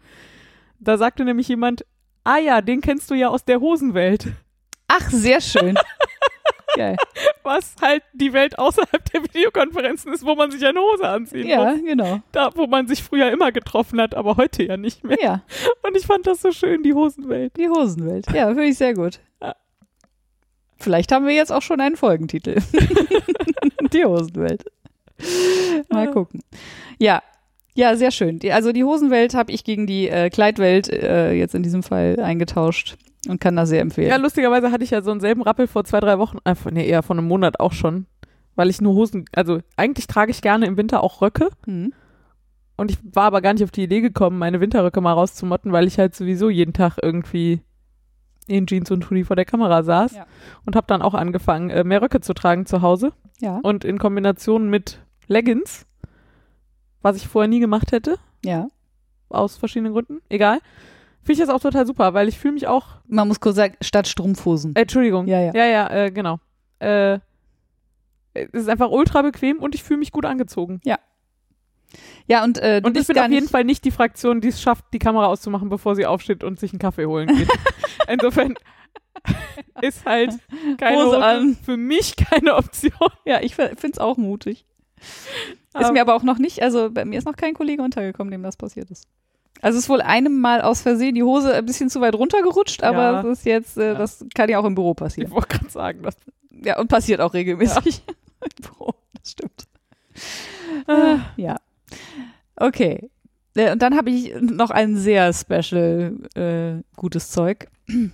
[0.85, 1.85] Da sagte nämlich jemand,
[2.25, 4.27] ah ja, den kennst du ja aus der Hosenwelt.
[4.89, 5.79] Ach, sehr schön.
[6.75, 6.97] Geil.
[7.43, 11.73] was halt die Welt außerhalb der Videokonferenzen ist, wo man sich eine Hose anziehen Ja,
[11.73, 11.83] muss.
[11.85, 12.21] genau.
[12.33, 15.19] Da, wo man sich früher immer getroffen hat, aber heute ja nicht mehr.
[15.21, 15.43] Ja,
[15.83, 17.57] Und ich fand das so schön, die Hosenwelt.
[17.59, 18.27] die Hosenwelt.
[18.33, 19.21] Ja, finde ich sehr gut.
[19.43, 19.55] Ja.
[20.79, 22.57] Vielleicht haben wir jetzt auch schon einen Folgentitel.
[23.93, 24.65] die Hosenwelt.
[25.91, 26.43] Mal gucken.
[26.99, 27.23] Ja.
[27.75, 28.39] Ja, sehr schön.
[28.39, 32.19] Die, also die Hosenwelt habe ich gegen die äh, Kleidwelt äh, jetzt in diesem Fall
[32.21, 32.97] eingetauscht
[33.29, 34.09] und kann das sehr empfehlen.
[34.09, 36.87] Ja, lustigerweise hatte ich ja so einen selben Rappel vor zwei, drei Wochen, äh, nee,
[36.87, 38.07] eher vor einem Monat auch schon,
[38.57, 41.93] weil ich nur Hosen, also eigentlich trage ich gerne im Winter auch Röcke Hm.
[42.77, 45.87] und ich war aber gar nicht auf die Idee gekommen, meine Winterröcke mal rauszumotten, weil
[45.87, 47.63] ich halt sowieso jeden Tag irgendwie
[48.49, 50.27] in Jeans und Hoodie vor der Kamera saß Ja.
[50.67, 53.99] und habe dann auch angefangen, äh, mehr Röcke zu tragen zu Hause Ja, und in
[53.99, 55.87] Kombination mit Leggings,
[57.03, 58.69] was ich vorher nie gemacht hätte, ja.
[59.29, 60.61] aus verschiedenen Gründen, egal.
[61.23, 63.77] Finde ich das auch total super, weil ich fühle mich auch Man muss kurz sagen,
[63.81, 64.75] statt Strumpfhosen.
[64.75, 65.29] Äh, Entschuldigung.
[65.29, 65.53] Ja, ja.
[65.55, 66.41] Ja, ja, äh, genau.
[66.81, 67.21] Äh,
[68.35, 70.81] es ist einfach ultra bequem und ich fühle mich gut angezogen.
[72.27, 74.49] Ja, und äh, du Und ich bin auf jeden nicht, Fall nicht die Fraktion, die
[74.49, 77.49] es schafft, die Kamera auszumachen, bevor sie aufsteht und sich einen Kaffee holen geht.
[78.09, 78.55] Insofern
[79.81, 80.33] ist halt
[80.79, 81.57] keine Hose an.
[81.63, 82.93] für mich keine Option.
[83.25, 84.65] Ja, ich finde es auch mutig.
[85.75, 88.31] Ist Aber- mir aber auch noch nicht, also bei mir ist noch kein Kollege untergekommen,
[88.31, 89.07] dem das passiert ist.
[89.61, 92.83] Also es ist wohl einem Mal aus Versehen die Hose ein bisschen zu weit runtergerutscht,
[92.83, 93.21] aber Ja.
[93.23, 93.95] es ist jetzt, äh, Ja.
[93.95, 95.31] das kann ja auch im Büro Ich passieren.
[95.31, 96.17] wollte gerade sagen, das
[96.65, 98.03] Ja, und passiert auch regelmäßig
[98.59, 99.65] im Büro, das stimmt.
[100.89, 101.57] Äh, ja.
[102.57, 103.09] Okay.
[103.55, 107.69] Äh, Und dann habe ich noch ein sehr special äh, gutes Zeug.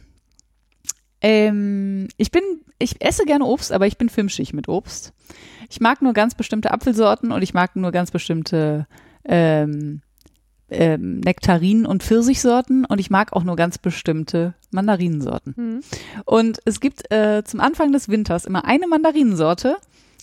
[1.21, 2.43] Ähm, ich bin,
[2.79, 5.13] ich esse gerne Obst, aber ich bin filmschig mit Obst.
[5.69, 8.87] Ich mag nur ganz bestimmte Apfelsorten und ich mag nur ganz bestimmte
[9.25, 10.01] ähm,
[10.71, 15.55] ähm, Nektarinen und Pfirsichsorten und ich mag auch nur ganz bestimmte Mandarinensorten.
[15.57, 15.81] hm.
[16.25, 19.77] Und es gibt äh, zum Anfang des Winters immer eine Mandarinensorte.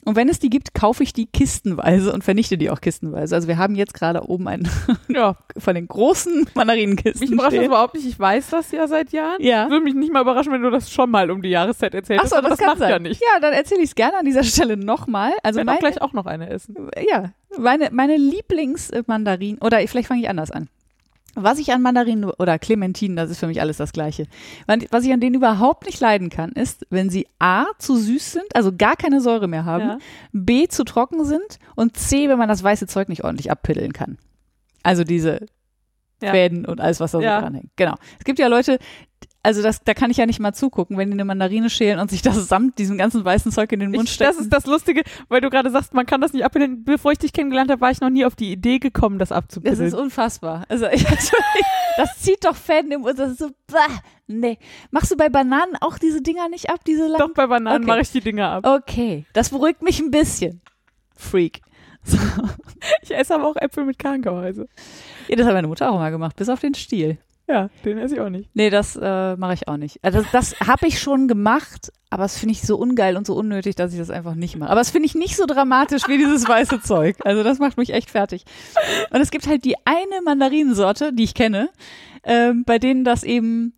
[0.06, 3.34] Und wenn es die gibt, kaufe ich die kistenweise und vernichte die auch kistenweise.
[3.36, 4.69] Also wir haben jetzt gerade oben einen
[5.07, 5.36] ja.
[5.57, 8.07] von den großen Mandarinenkisten Mich überrascht das überhaupt nicht.
[8.07, 9.41] Ich weiß das ja seit Jahren.
[9.41, 9.69] Ja.
[9.69, 12.40] Würde mich nicht mal überraschen, wenn du das schon mal um die Jahreszeit erzählt Achso,
[12.40, 12.90] das, das kann macht sein.
[12.91, 13.19] ja nicht.
[13.22, 15.32] Ja, dann erzähle ich es gerne an dieser Stelle nochmal.
[15.41, 16.76] Also Ich werde auch gleich auch noch eine essen.
[17.10, 20.69] ja, meine, meine Lieblingsmandarinen, oder vielleicht fange ich anders an.
[21.36, 24.26] Was ich an Mandarinen oder Clementinen, das ist für mich alles das Gleiche.
[24.90, 28.56] Was ich an denen überhaupt nicht leiden kann, ist, wenn sie A, zu süß sind,
[28.56, 29.98] also gar keine Säure mehr haben, Ja.
[30.32, 34.18] B, zu trocken sind und C, wenn man das weiße Zeug nicht ordentlich abpiddeln kann.
[34.82, 35.45] Also diese
[36.22, 36.32] Ja.
[36.32, 37.36] Fäden und alles, was da Ja.
[37.38, 37.70] so dranhängt.
[37.76, 37.95] Genau.
[38.18, 38.80] Es gibt ja Leute,
[39.45, 42.09] also das, da kann ich ja nicht mal zugucken, wenn die eine Mandarine schälen und
[42.09, 44.34] sich das samt diesem ganzen weißen Zeug in den Mund Ich, stecken.
[44.35, 46.84] das ist das Lustige, weil du gerade sagst, man kann das nicht abpillen.
[46.84, 49.38] Bevor ich dich kennengelernt habe, war ich noch nie auf die Idee gekommen, das Das
[49.38, 49.80] abzupillen.
[49.81, 50.65] ist unfassbar.
[50.67, 51.05] Also, ich,
[51.97, 53.17] das zieht doch Fäden im Mund.
[53.17, 53.88] Das ist so, bah,
[54.27, 54.57] nee.
[54.91, 57.19] Machst du bei Bananen auch diese Dinger nicht ab, diese langen?
[57.19, 57.88] Doch bei Bananen Okay.
[57.88, 58.65] mache ich die Dinger ab.
[58.67, 60.61] Okay, das beruhigt mich ein bisschen.
[61.15, 61.61] Freak.
[62.07, 62.19] So.
[63.01, 64.67] Ich esse aber auch Äpfel mit Kerngehäuse.
[65.27, 67.17] Ja, das hat meine Mutter auch mal gemacht, bis auf den Stiel.
[67.47, 68.49] Ja, den esse ich auch nicht.
[68.55, 70.03] Nee, das äh, mache ich auch nicht.
[70.03, 73.35] Also das, das habe ich schon gemacht, aber das finde ich so ungeil und so
[73.35, 74.72] unnötig, dass ich das einfach nicht mache.
[74.72, 77.17] Aber das finde ich nicht so dramatisch wie dieses weiße Zeug.
[77.23, 78.45] Also das macht mich echt fertig.
[79.11, 81.69] Und es gibt halt die eine Mandarinensorte, die ich kenne,
[82.23, 83.73] ähm, bei denen das eben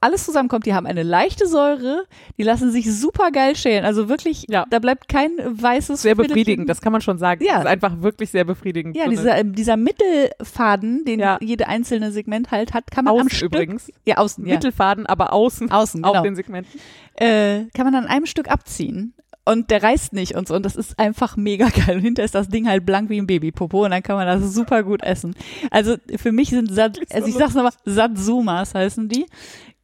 [0.00, 0.66] alles zusammenkommt.
[0.66, 2.04] Die haben eine leichte Säure,
[2.36, 3.84] die lassen sich super geil schälen.
[3.84, 4.66] Also wirklich, Ja.
[4.68, 7.42] da bleibt kein weißes Sehr befriedigend, das kann man schon sagen.
[7.44, 7.54] Ja.
[7.54, 8.96] Das ist einfach wirklich sehr befriedigend.
[8.96, 11.38] Ja, dieser, ähm, dieser Mittelfaden, den Ja.
[11.40, 13.90] jede einzelne Segment halt hat, kann man am außen Stück, übrigens.
[14.06, 16.22] ja außen, ja, Mittelfaden, aber außen außen, auf genau.
[16.24, 16.80] den Segmenten.
[17.14, 19.14] äh, kann man an einem Stück abziehen.
[19.46, 20.54] Und der reißt nicht und so.
[20.54, 21.96] Und das ist einfach mega geil.
[21.96, 23.84] Und hinter ist das Ding halt blank wie ein Babypopo.
[23.84, 25.34] Und dann kann man das super gut essen.
[25.70, 29.26] Also für mich sind Sat, also ich sag's nochmal, Satsumas heißen die.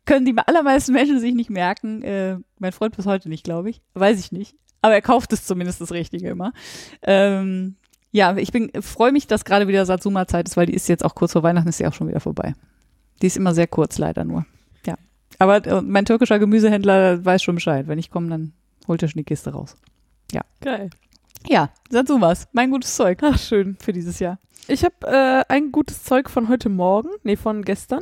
[0.06, 2.02] Können die allermeisten Menschen sich nicht merken.
[2.02, 3.82] Äh, mein Freund bis heute nicht, glaube ich.
[3.94, 4.56] Weiß ich nicht.
[4.80, 6.52] Aber er kauft es zumindest das Richtige immer.
[7.02, 7.76] Ähm,
[8.12, 11.14] ja, ich bin, freue mich, dass gerade wieder Satsuma-Zeit ist, weil die ist jetzt auch
[11.14, 12.54] kurz vor Weihnachten, ist ja auch schon wieder vorbei.
[13.20, 14.46] Die ist immer sehr kurz, leider nur.
[14.86, 14.96] Ja.
[15.38, 17.88] Aber äh, mein türkischer Gemüsehändler weiß schon Bescheid.
[17.88, 18.52] Wenn ich komme, dann
[18.88, 19.76] holt er schon die Kiste raus.
[20.60, 20.90] Geil.
[21.48, 23.76] Ja, Satsumas, mein gutes Zeug Ach, schön.
[23.80, 24.38] für dieses Jahr.
[24.68, 28.00] Ich habe äh, ein gutes Zeug von heute Morgen, nee, von gestern.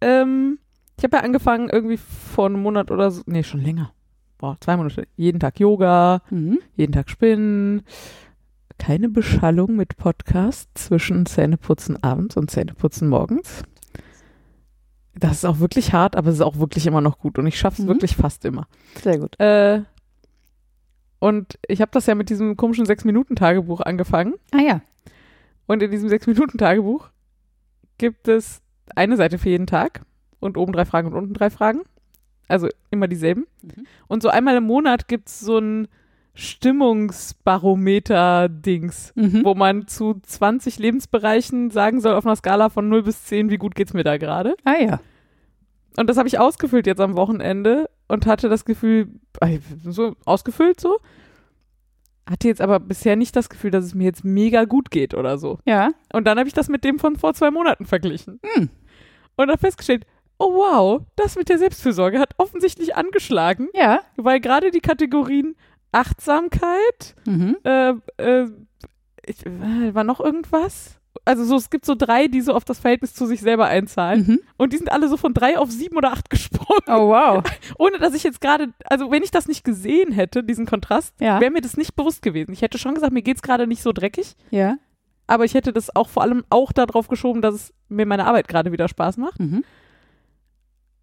[0.00, 0.58] Ähm,
[1.02, 3.92] ich habe ja angefangen irgendwie vor einem Monat oder so, nee, schon länger.
[4.38, 5.08] Boah, zwei Monate.
[5.16, 6.60] Jeden Tag Yoga, Mhm.
[6.76, 7.82] jeden Tag Spinnen.
[8.78, 13.64] Keine Beschallung mit Podcast zwischen Zähneputzen abends und Zähneputzen morgens.
[15.16, 17.58] Das ist auch wirklich hart, aber es ist auch wirklich immer noch gut und ich
[17.58, 17.88] schaffe es Mhm.
[17.92, 18.68] wirklich fast immer.
[19.02, 19.38] Sehr gut.
[19.40, 19.82] Äh,
[21.18, 24.34] und ich habe das ja mit diesem komischen Sechs-Minuten-Tagebuch angefangen.
[24.52, 24.80] Ah ja.
[25.66, 27.08] Und in diesem Sechs-Minuten-Tagebuch
[27.98, 28.62] gibt es
[28.94, 30.02] eine Seite für jeden Tag
[30.42, 31.80] und oben drei Fragen und unten drei Fragen.
[32.48, 33.46] Also immer dieselben.
[33.62, 33.86] Mhm.
[34.08, 35.88] Und so einmal im Monat gibt es so ein
[36.34, 39.44] Stimmungsbarometer-Dings, Mhm.
[39.44, 43.58] wo man zu 20 Lebensbereichen sagen soll auf einer Skala von 0 bis 10, wie
[43.58, 44.56] gut geht's mir da gerade.
[44.64, 45.00] Ah ja.
[45.96, 49.08] Und das habe ich ausgefüllt jetzt am Wochenende und hatte das Gefühl,
[49.40, 50.98] äh, so ausgefüllt so.
[52.28, 55.36] Hatte jetzt aber bisher nicht das Gefühl, dass es mir jetzt mega gut geht oder
[55.38, 55.58] so.
[55.66, 55.90] Ja.
[56.12, 58.40] Und dann habe ich das mit dem von vor zwei Monaten verglichen.
[58.54, 58.70] Hm.
[59.36, 60.06] Und habe festgestellt,
[60.42, 64.00] oh wow, das mit der Selbstfürsorge hat offensichtlich angeschlagen, Ja.
[64.16, 65.54] weil gerade die Kategorien
[65.92, 67.56] Achtsamkeit, Mhm.
[67.64, 68.48] äh, äh,
[69.26, 70.98] ich, äh, war noch irgendwas?
[71.24, 74.26] Also so, es gibt so drei, die so auf das Verhältnis zu sich selber einzahlen.
[74.26, 74.40] Mhm.
[74.56, 76.82] Und die sind alle so von drei auf sieben oder acht gesprungen.
[76.88, 77.44] Oh wow.
[77.78, 81.40] Ohne dass ich jetzt gerade, also wenn ich das nicht gesehen hätte, diesen Kontrast, Ja.
[81.40, 82.52] wäre mir das nicht bewusst gewesen.
[82.52, 84.76] Ich hätte schon gesagt, mir geht's gerade nicht so dreckig, Ja.
[85.26, 88.48] aber ich hätte das auch vor allem auch darauf geschoben, dass es mir meine Arbeit
[88.48, 89.38] gerade wieder Spaß macht.
[89.38, 89.64] Mhm.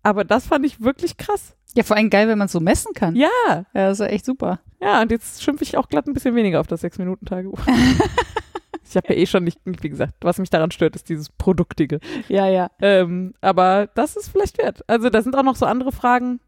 [0.04, 1.56] Aber das fand ich wirklich krass.
[1.76, 3.16] Ja, vor allem geil, wenn man es so messen kann.
[3.16, 4.60] Ja, Ja, das ist echt super.
[4.82, 7.60] ja, und jetzt schimpfe ich auch glatt ein bisschen weniger auf das Sechs-Minuten-Tagebuch.
[8.90, 12.00] ich habe ja eh schon nicht, wie gesagt, was mich daran stört, ist dieses Produktige.
[12.28, 12.72] Ja, ja.
[12.82, 14.84] Ähm, aber das ist vielleicht wert.
[14.88, 16.40] Also da sind auch noch so andere Fragen,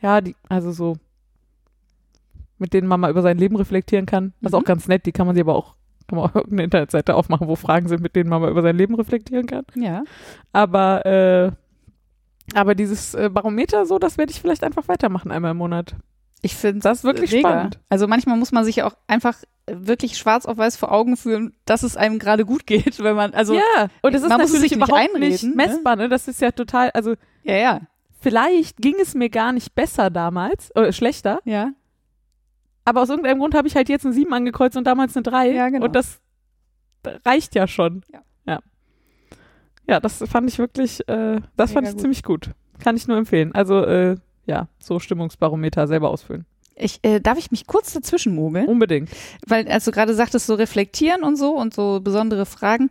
[0.00, 0.96] ja, die, also so,
[2.58, 4.32] mit denen man mal über sein Leben reflektieren kann.
[4.40, 4.60] Das ist Mhm.
[4.62, 5.74] auch ganz nett, die kann man sich aber auch,
[6.06, 8.76] kann man auch irgendeine Internetseite aufmachen, wo Fragen sind, mit denen man mal über sein
[8.76, 9.64] Leben reflektieren kann.
[9.74, 10.04] Ja.
[10.52, 11.50] Aber, äh,
[12.54, 15.96] aber dieses äh, Barometer, so, das werde ich vielleicht einfach weitermachen einmal im Monat.
[16.42, 17.48] Ich finde Das ist wirklich mega.
[17.48, 17.80] spannend.
[17.88, 21.82] Also manchmal muss man sich auch einfach wirklich schwarz auf weiß vor Augen führen, dass
[21.82, 24.70] es einem gerade gut geht, wenn man, also, ja, und das ist man natürlich sich
[24.72, 25.56] nicht überhaupt nicht einreden, ne?
[25.56, 26.08] messbar, ne?
[26.08, 27.80] Das ist ja total, also ja, ja,
[28.20, 31.72] vielleicht ging es mir gar nicht besser damals, äh, schlechter, ja.
[32.84, 35.50] aber aus irgendeinem Grund habe ich halt jetzt eine 7 angekreuzt und damals eine 3.
[35.50, 35.86] Ja, genau.
[35.86, 36.20] Und das
[37.24, 38.02] reicht ja schon.
[38.12, 38.20] Ja.
[39.86, 42.00] Ja, das fand ich wirklich, äh, das fand Mega ich gut.
[42.00, 42.50] ziemlich gut.
[42.80, 43.54] Kann ich nur empfehlen.
[43.54, 46.44] Also, äh, ja, so Stimmungsbarometer selber ausfüllen.
[46.74, 48.66] Ich, äh, darf ich mich kurz dazwischen mogeln?
[48.66, 49.08] Unbedingt.
[49.46, 52.90] Weil, als du gerade sagtest, so reflektieren und so und so besondere Fragen.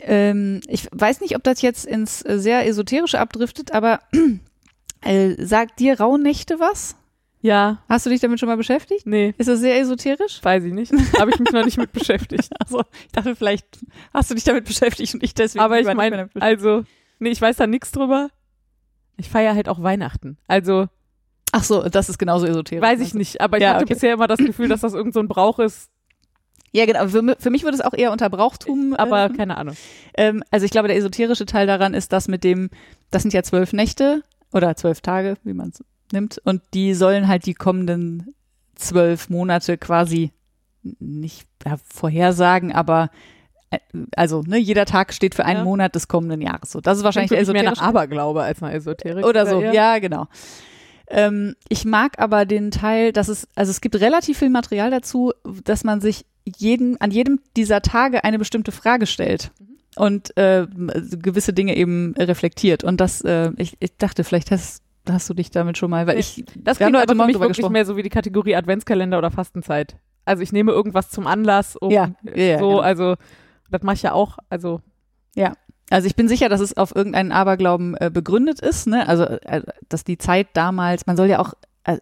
[0.00, 4.00] Ähm, ich weiß nicht, ob das jetzt ins äh, sehr Esoterische abdriftet, aber
[5.00, 6.96] äh, sagt dir Rauhnächte was?
[7.42, 9.06] Ja, Hast du dich damit schon mal beschäftigt?
[9.06, 10.40] nee, Ist das sehr esoterisch?
[10.42, 10.92] weiß ich nicht.
[11.18, 12.50] Habe ich mich noch nicht mit beschäftigt.
[12.58, 13.66] Also, ich dachte, vielleicht
[14.12, 15.62] hast du dich damit beschäftigt und ich deswegen.
[15.64, 16.84] Aber ich meine, also,
[17.18, 18.30] nee, ich weiß da nichts drüber.
[19.16, 20.38] Ich feiere halt auch Weihnachten.
[20.48, 20.88] Also,
[21.52, 22.82] Ach so, das ist genauso esoterisch.
[22.82, 23.40] weiß ich nicht.
[23.40, 23.94] Aber ich Ja, hatte okay.
[23.94, 25.88] bisher immer das Gefühl, dass das irgend so ein Brauch ist.
[26.72, 27.06] Ja, genau.
[27.08, 28.94] Für, für mich würde es auch eher unter Brauchtum.
[28.94, 29.76] Aber äh, keine Ahnung.
[30.18, 32.68] ähm, also ich glaube, der esoterische Teil daran ist das mit dem,
[33.10, 34.22] das sind ja zwölf Nächte
[34.52, 35.82] oder zwölf Tage, wie man es
[36.12, 36.40] nimmt.
[36.44, 38.34] Und die sollen halt die kommenden
[38.74, 40.32] zwölf Monate quasi
[40.82, 43.10] nicht ja, vorhersagen, aber
[43.70, 43.78] äh,
[44.14, 45.64] also ne, jeder Tag steht für einen Ja.
[45.64, 46.70] Monat des kommenden Jahres.
[46.70, 49.24] So, das ist wahrscheinlich wirklich mehr nach Aberglaube als nach Esoterik.
[49.24, 49.72] Oder so, eher.
[49.72, 50.26] ja, genau.
[51.08, 55.32] Ähm, ich mag aber den Teil, dass es, also es gibt relativ viel Material dazu,
[55.64, 59.50] dass man sich jeden, an jedem dieser Tage eine bestimmte Frage stellt
[59.96, 62.84] und äh, gewisse Dinge eben reflektiert.
[62.84, 66.14] Und das, äh, ich, ich dachte, vielleicht hast, hast du dich damit schon mal, weil
[66.14, 67.72] Nee, ich, Das klingt heute Morgen wirklich gesprochen.
[67.72, 69.96] mehr so wie die Kategorie Adventskalender oder Fastenzeit.
[70.24, 72.80] Also ich nehme irgendwas zum Anlass, um Ja, ja, ja, so, genau.
[72.80, 73.14] also
[73.70, 74.38] das mache ich ja auch.
[74.48, 74.80] Also
[75.88, 79.08] Also ich bin sicher, dass es auf irgendeinen Aberglauben äh, begründet ist, ne?
[79.08, 81.54] Also, äh, dass die Zeit damals, man soll ja auch,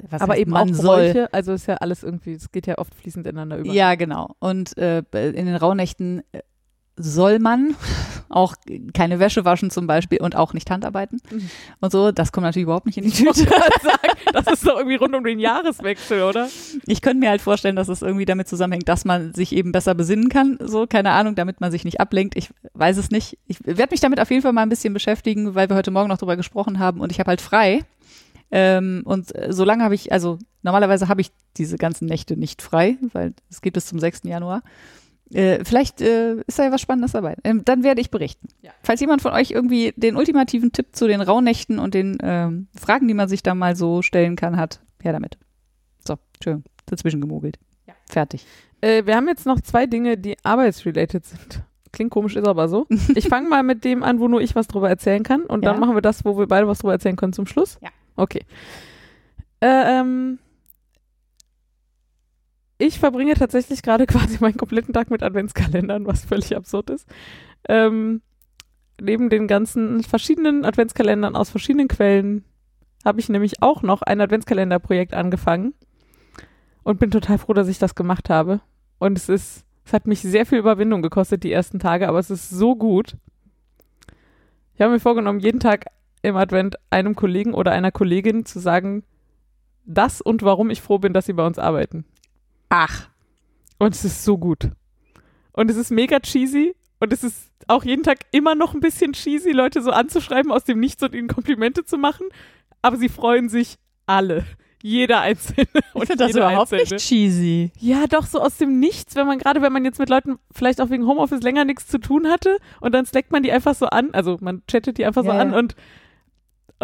[0.08, 1.12] was aber heißt, eben man auch soll.
[1.12, 3.70] Bräuche, also ist ja alles irgendwie, es geht ja oft fließend ineinander über.
[3.70, 4.34] Ja, genau.
[4.38, 6.40] Und äh, in den Rauhnächten äh,
[6.96, 7.74] soll man
[8.28, 8.54] auch
[8.94, 11.50] keine Wäsche waschen zum Beispiel und auch nicht Handarbeiten Mhm.
[11.80, 12.10] und so.
[12.12, 13.46] Das kommt natürlich überhaupt nicht in die Tüte.
[14.32, 16.48] das ist doch irgendwie rund um den Jahreswechsel, oder?
[16.86, 19.94] Ich könnte mir halt vorstellen, dass es irgendwie damit zusammenhängt, dass man sich eben besser
[19.94, 20.58] besinnen kann.
[20.60, 22.36] So, keine Ahnung, damit man sich nicht ablenkt.
[22.36, 23.38] Ich weiß es nicht.
[23.46, 26.08] Ich werde mich damit auf jeden Fall mal ein bisschen beschäftigen, weil wir heute Morgen
[26.08, 27.82] noch drüber gesprochen haben und ich habe halt frei.
[28.50, 32.96] Ähm, und äh, solange habe ich, also normalerweise habe ich diese ganzen Nächte nicht frei,
[33.12, 34.22] weil es geht bis zum 6.
[34.24, 34.62] Januar.
[35.34, 37.36] Äh, vielleicht äh, ist da ja was Spannendes dabei.
[37.42, 38.48] Ähm, dann werde ich berichten.
[38.62, 38.70] Ja.
[38.82, 43.08] Falls jemand von euch irgendwie den ultimativen Tipp zu den Rauhnächten und den ähm, Fragen,
[43.08, 45.36] die man sich da mal so stellen kann, hat, her damit.
[46.06, 46.62] So, schön.
[46.86, 47.58] Dazwischen gemogelt.
[47.86, 47.94] Ja.
[48.08, 48.46] Fertig.
[48.80, 51.62] Äh, wir haben jetzt noch zwei Dinge, die arbeitsrelated sind.
[51.92, 52.86] Klingt komisch, ist aber so.
[53.16, 55.42] Ich fange mal mit dem an, wo nur ich was drüber erzählen kann.
[55.42, 55.72] Und Ja.
[55.72, 57.78] dann machen wir das, wo wir beide was drüber erzählen können zum Schluss.
[57.82, 57.88] Ja.
[58.16, 58.42] Okay.
[59.60, 60.38] Äh, ähm,
[62.86, 67.08] ich verbringe tatsächlich gerade quasi meinen kompletten Tag mit Adventskalendern, was völlig absurd ist.
[67.68, 68.22] Ähm,
[69.00, 72.44] neben den ganzen verschiedenen Adventskalendern aus verschiedenen Quellen
[73.04, 75.74] habe ich nämlich auch noch ein Adventskalenderprojekt angefangen
[76.82, 78.60] und bin total froh, dass ich das gemacht habe.
[78.98, 82.30] Und es ist, es hat mich sehr viel Überwindung gekostet, die ersten Tage, aber es
[82.30, 83.16] ist so gut.
[84.74, 85.86] Ich habe mir vorgenommen, jeden Tag
[86.22, 89.04] im Advent einem Kollegen oder einer Kollegin zu sagen,
[89.84, 92.06] das und warum ich froh bin, dass sie bei uns arbeiten.
[92.68, 93.08] Ach.
[93.78, 94.70] Und es ist so gut.
[95.52, 96.74] Und es ist mega cheesy.
[97.00, 100.64] Und es ist auch jeden Tag immer noch ein bisschen cheesy, Leute so anzuschreiben aus
[100.64, 102.26] dem Nichts und ihnen Komplimente zu machen.
[102.82, 103.76] Aber sie freuen sich
[104.06, 104.44] alle.
[104.82, 105.66] Jeder Einzelne.
[105.94, 106.96] Ich finde das überhaupt Einzelne.
[106.96, 107.72] nicht cheesy.
[107.78, 110.80] Ja, doch, so aus dem Nichts, wenn man gerade, wenn man jetzt mit Leuten vielleicht
[110.80, 113.86] auch wegen Homeoffice länger nichts zu tun hatte und dann steckt man die einfach so
[113.86, 115.74] an, also man chattet die einfach ja, so an und,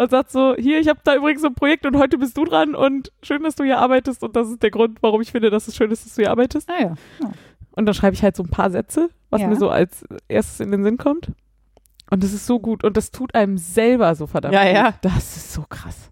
[0.01, 2.43] und sagt so, hier, ich habe da übrigens so ein Projekt und heute bist du
[2.43, 5.49] dran und schön, dass du hier arbeitest und das ist der Grund, warum ich finde,
[5.49, 6.69] dass es schön ist, dass du hier arbeitest.
[6.69, 6.95] Ah ja.
[7.21, 7.31] ja.
[7.73, 9.47] Und dann schreibe ich halt so ein paar Sätze, was ja.
[9.47, 11.31] mir so als erstes in den Sinn kommt.
[12.09, 14.73] Und das ist so gut und das tut einem selber so verdammt ja, gut.
[14.73, 14.93] Ja, ja.
[15.01, 16.11] Das ist so krass.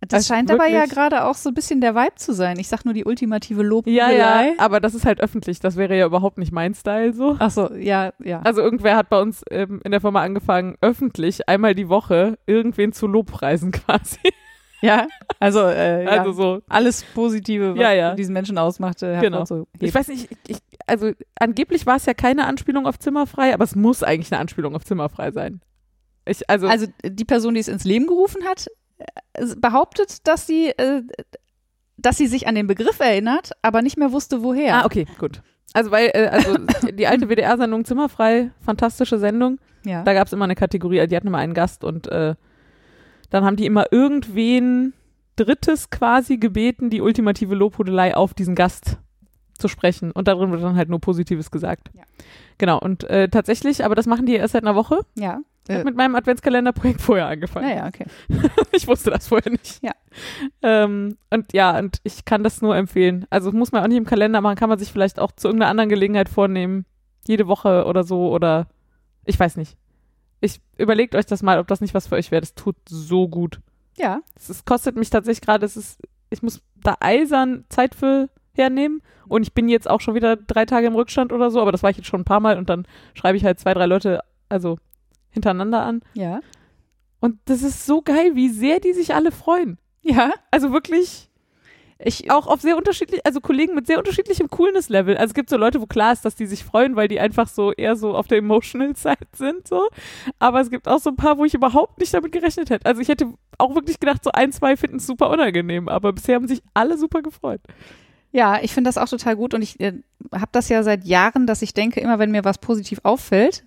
[0.00, 2.58] Das also scheint aber ja gerade auch so ein bisschen der Vibe zu sein.
[2.60, 4.16] Ich sag nur die ultimative Lobhudelei.
[4.16, 5.58] Ja, ja, aber das ist halt öffentlich.
[5.58, 7.36] Das wäre ja überhaupt nicht mein Style so.
[7.38, 8.40] Ach so, ja, ja.
[8.42, 12.92] Also irgendwer hat bei uns ähm, in der Firma angefangen, öffentlich einmal die Woche irgendwen
[12.92, 14.18] zu Lobpreisen quasi.
[14.80, 15.08] Ja,
[15.40, 18.14] also, äh, also ja, so alles Positive, was ja, ja.
[18.14, 19.02] diesen Menschen ausmacht.
[19.02, 19.44] Äh, genau.
[19.44, 21.10] So ich weiß nicht, ich, also
[21.40, 24.84] angeblich war es ja keine Anspielung auf Zimmerfrei, aber es muss eigentlich eine Anspielung auf
[24.84, 25.60] Zimmerfrei sein.
[26.26, 28.68] Ich, also, also die Person, die es ins Leben gerufen hat,
[29.56, 31.02] behauptet, dass sie, äh,
[31.96, 34.82] dass sie sich an den Begriff erinnert, aber nicht mehr wusste, woher.
[34.82, 35.42] Ah, okay, gut.
[35.74, 36.56] Also weil, äh, also
[36.92, 39.58] die alte WDR-Sendung Zimmerfrei, fantastische Sendung.
[39.84, 40.02] Ja.
[40.02, 42.34] Da gab es immer eine Kategorie, die hatten immer einen Gast und äh,
[43.30, 44.94] dann haben die immer irgendwen
[45.36, 48.98] Drittes quasi gebeten, die ultimative Lobhudelei auf diesen Gast
[49.58, 50.10] zu sprechen.
[50.10, 51.90] Und darin wird dann halt nur Positives gesagt.
[51.94, 52.02] Ja.
[52.58, 55.00] Genau, und äh, tatsächlich, aber das machen die erst seit einer Woche.
[55.16, 55.40] Ja.
[55.68, 57.68] Ich habe mit meinem Adventskalenderprojekt vorher angefangen.
[57.68, 58.06] Naja, okay.
[58.72, 59.82] ich wusste das vorher nicht.
[59.82, 59.92] Ja.
[60.62, 63.26] Ähm, und ja, und ich kann das nur empfehlen.
[63.30, 65.70] Also muss man auch nicht im Kalender machen, kann man sich vielleicht auch zu irgendeiner
[65.70, 66.86] anderen Gelegenheit vornehmen.
[67.26, 68.68] Jede Woche oder so oder
[69.24, 69.76] ich weiß nicht.
[70.40, 72.40] Ich überlegt euch das mal, ob das nicht was für euch wäre.
[72.40, 73.60] Das tut so gut.
[73.98, 74.20] Ja.
[74.36, 76.00] Es kostet mich tatsächlich gerade, es ist,
[76.30, 79.02] ich muss da eisern Zeit für hernehmen.
[79.28, 81.82] Und ich bin jetzt auch schon wieder drei Tage im Rückstand oder so, aber das
[81.82, 84.20] war ich jetzt schon ein paar Mal und dann schreibe ich halt zwei, drei Leute,
[84.48, 84.78] also
[85.30, 86.02] hintereinander an.
[86.14, 86.40] Ja.
[87.20, 89.78] Und das ist so geil, wie sehr die sich alle freuen.
[90.02, 90.32] Ja.
[90.50, 91.28] Also wirklich.
[92.00, 95.16] Ich auch auf sehr unterschiedlich, also Kollegen mit sehr unterschiedlichem Coolness-Level.
[95.16, 97.48] Also es gibt so Leute, wo klar ist, dass die sich freuen, weil die einfach
[97.48, 99.88] so eher so auf der emotional Side sind, so.
[100.38, 102.86] Aber es gibt auch so ein paar, wo ich überhaupt nicht damit gerechnet hätte.
[102.86, 106.36] Also ich hätte auch wirklich gedacht, so ein, zwei finden es super unangenehm, aber bisher
[106.36, 107.60] haben sich alle super gefreut.
[108.30, 109.94] Ja, ich finde das auch total gut und ich äh,
[110.32, 113.64] habe das ja seit Jahren, dass ich denke, immer wenn mir was positiv auffällt,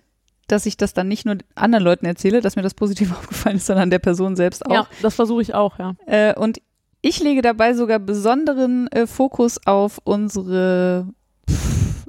[0.48, 3.66] dass ich das dann nicht nur anderen Leuten erzähle, dass mir das positiv aufgefallen ist,
[3.66, 4.74] sondern der Person selbst auch.
[4.74, 5.94] Ja, das versuche ich auch, ja.
[6.06, 6.60] Äh, und
[7.00, 11.08] ich lege dabei sogar besonderen äh, Fokus auf unsere,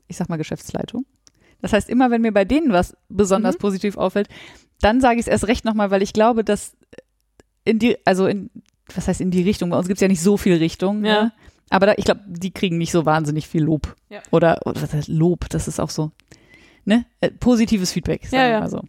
[0.08, 1.06] ich sag mal, Geschäftsleitung.
[1.62, 3.60] Das heißt, immer wenn mir bei denen was besonders mhm.
[3.60, 4.28] positiv auffällt,
[4.82, 6.76] dann sage ich es erst recht nochmal, weil ich glaube, dass
[7.64, 8.50] in die, also in,
[8.94, 9.70] was heißt in die Richtung?
[9.70, 11.06] Bei uns gibt es ja nicht so viel Richtung.
[11.06, 11.24] Ja.
[11.24, 11.34] Ne?
[11.70, 13.96] Aber da, ich glaube, die kriegen nicht so wahnsinnig viel Lob.
[14.10, 14.20] Ja.
[14.30, 15.50] Oder, oder Lob?
[15.50, 16.12] Das ist auch so
[16.86, 18.56] ne, äh, positives Feedback, sagen ja, ja.
[18.56, 18.82] wir mal so.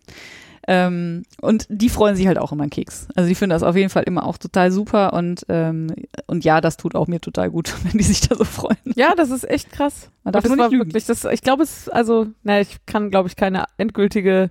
[0.66, 3.08] Ähm, und die freuen sich halt auch immer einen Keks.
[3.14, 5.94] Also die finden das auf jeden Fall immer auch total super und, ähm,
[6.26, 8.78] und ja, das tut auch mir total gut, wenn die sich da so freuen.
[8.94, 10.10] Ja, das ist echt krass.
[10.22, 13.36] Man darf das war wirklich, das, ich glaube es, also, naja, ich kann, glaube ich,
[13.36, 14.50] keine endgültige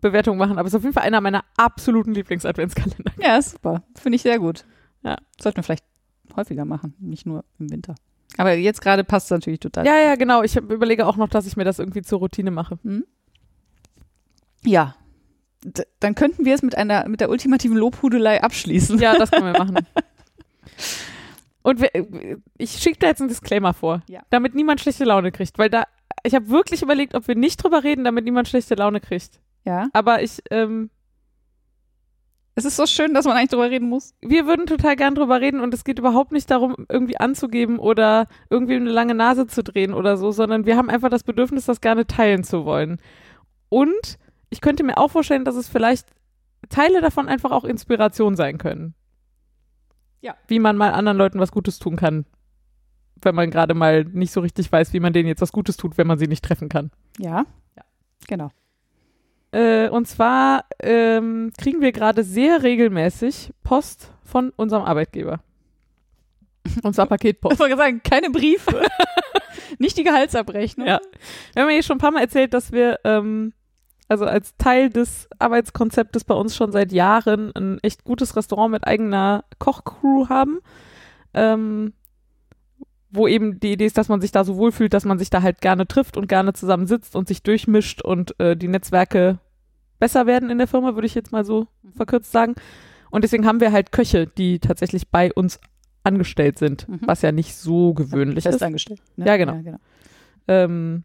[0.00, 3.12] Bewertung machen, aber es ist auf jeden Fall einer meiner absoluten Lieblings-Adventskalender.
[3.18, 3.82] Ja, super.
[3.94, 4.64] Finde ich sehr gut.
[5.02, 5.16] Ja.
[5.40, 5.84] Sollten wir vielleicht
[6.36, 7.94] häufiger machen, nicht nur im Winter.
[8.36, 9.86] Aber jetzt gerade passt es natürlich total.
[9.86, 10.42] Ja, ja, genau.
[10.42, 12.78] Ich überlege auch noch, dass ich mir das irgendwie zur Routine mache.
[12.82, 13.04] Hm?
[14.64, 14.94] Ja.
[15.64, 18.98] D dann könnten wir es mit einer, mit der ultimativen Lobhudelei abschließen.
[18.98, 19.78] Ja, das können wir machen.
[21.62, 21.90] Und wir,
[22.58, 24.20] ich schicke da jetzt einen Disclaimer vor, ja.
[24.30, 25.84] damit niemand schlechte Laune kriegt, weil da,
[26.22, 29.40] ich habe wirklich überlegt, ob wir nicht drüber reden, damit niemand schlechte Laune kriegt.
[29.64, 29.88] Ja.
[29.92, 30.90] Aber ich, ähm,
[32.56, 34.14] es ist so schön, dass man eigentlich drüber reden muss.
[34.22, 38.28] Wir würden total gern drüber reden und es geht überhaupt nicht darum, irgendwie anzugeben oder
[38.48, 41.82] irgendwie eine lange Nase zu drehen oder so, sondern wir haben einfach das Bedürfnis, das
[41.82, 42.98] gerne teilen zu wollen.
[43.68, 44.18] Und
[44.48, 46.08] ich könnte mir auch vorstellen, dass es vielleicht
[46.70, 48.94] Teile davon einfach auch Inspiration sein können.
[50.22, 50.34] Ja.
[50.48, 52.24] Wie man mal anderen Leuten was Gutes tun kann.
[53.20, 55.98] Wenn man gerade mal nicht so richtig weiß, wie man denen jetzt was Gutes tut,
[55.98, 56.90] wenn man sie nicht treffen kann.
[57.18, 57.44] Ja.
[57.76, 57.84] Ja.
[58.26, 58.50] Genau.
[59.56, 65.40] Äh, und zwar ähm, kriegen wir gerade sehr regelmäßig Post von unserem Arbeitgeber.
[66.82, 67.54] Und zwar Paketpost.
[67.54, 68.82] Ich wollte sagen, keine Briefe.
[69.78, 70.86] Nicht die Gehaltsabrechnung.
[70.86, 71.00] Ja.
[71.54, 73.54] Wir haben ja schon ein paar Mal erzählt, dass wir ähm,
[74.08, 78.86] also als Teil des Arbeitskonzeptes bei uns schon seit Jahren ein echt gutes Restaurant mit
[78.86, 80.58] eigener Kochcrew haben.
[81.32, 81.94] Ähm,
[83.08, 85.40] wo eben die Idee ist, dass man sich da so wohlfühlt, dass man sich da
[85.40, 89.38] halt gerne trifft und gerne zusammen sitzt und sich durchmischt und äh, die Netzwerke
[89.98, 91.92] besser werden in der Firma, würde ich jetzt mal so mhm.
[91.92, 92.54] verkürzt sagen.
[93.10, 95.60] Und deswegen haben wir halt Köche, die tatsächlich bei uns
[96.02, 97.00] angestellt sind, Mhm.
[97.02, 98.52] was ja nicht so gewöhnlich ist.
[98.52, 99.00] Festangestellt.
[99.16, 99.26] Ne?
[99.26, 99.60] Ja, genau.
[100.48, 101.04] Ähm,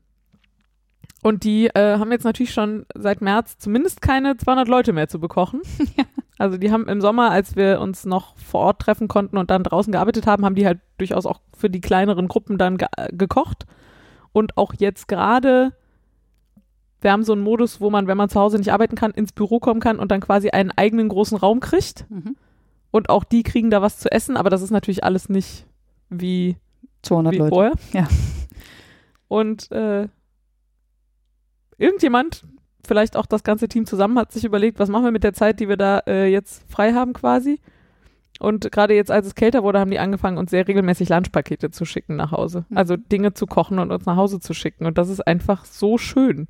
[1.23, 5.19] und die äh, haben jetzt natürlich schon seit März zumindest keine 200 Leute mehr zu
[5.19, 5.61] bekochen.
[6.37, 9.61] Also die haben im Sommer, als wir uns noch vor Ort treffen konnten und dann
[9.61, 13.67] draußen gearbeitet haben, haben die halt durchaus auch für die kleineren Gruppen dann ge gekocht.
[14.31, 15.73] Und auch jetzt gerade,
[17.01, 19.33] wir haben so einen Modus, wo man, wenn man zu Hause nicht arbeiten kann, ins
[19.33, 22.05] Büro kommen kann und dann quasi einen eigenen großen Raum kriegt.
[22.09, 22.35] Mhm.
[22.91, 25.65] Und auch die kriegen da was zu essen, aber das ist natürlich alles nicht
[26.09, 26.57] wie
[27.03, 27.49] 200 wie Leute.
[27.49, 27.73] vorher.
[27.93, 28.07] Ja.
[29.27, 30.07] Und äh,
[31.77, 32.43] irgendjemand,
[32.85, 35.59] vielleicht auch das ganze Team zusammen, hat sich überlegt, was machen wir mit der Zeit,
[35.59, 37.59] die wir da äh, jetzt frei haben quasi.
[38.39, 41.85] Und gerade jetzt, als es kälter wurde, haben die angefangen, uns sehr regelmäßig Lunchpakete zu
[41.85, 42.65] schicken nach Hause.
[42.69, 42.77] Mhm.
[42.77, 44.85] Also Dinge zu kochen und uns nach Hause zu schicken.
[44.85, 46.47] Und das ist einfach so schön.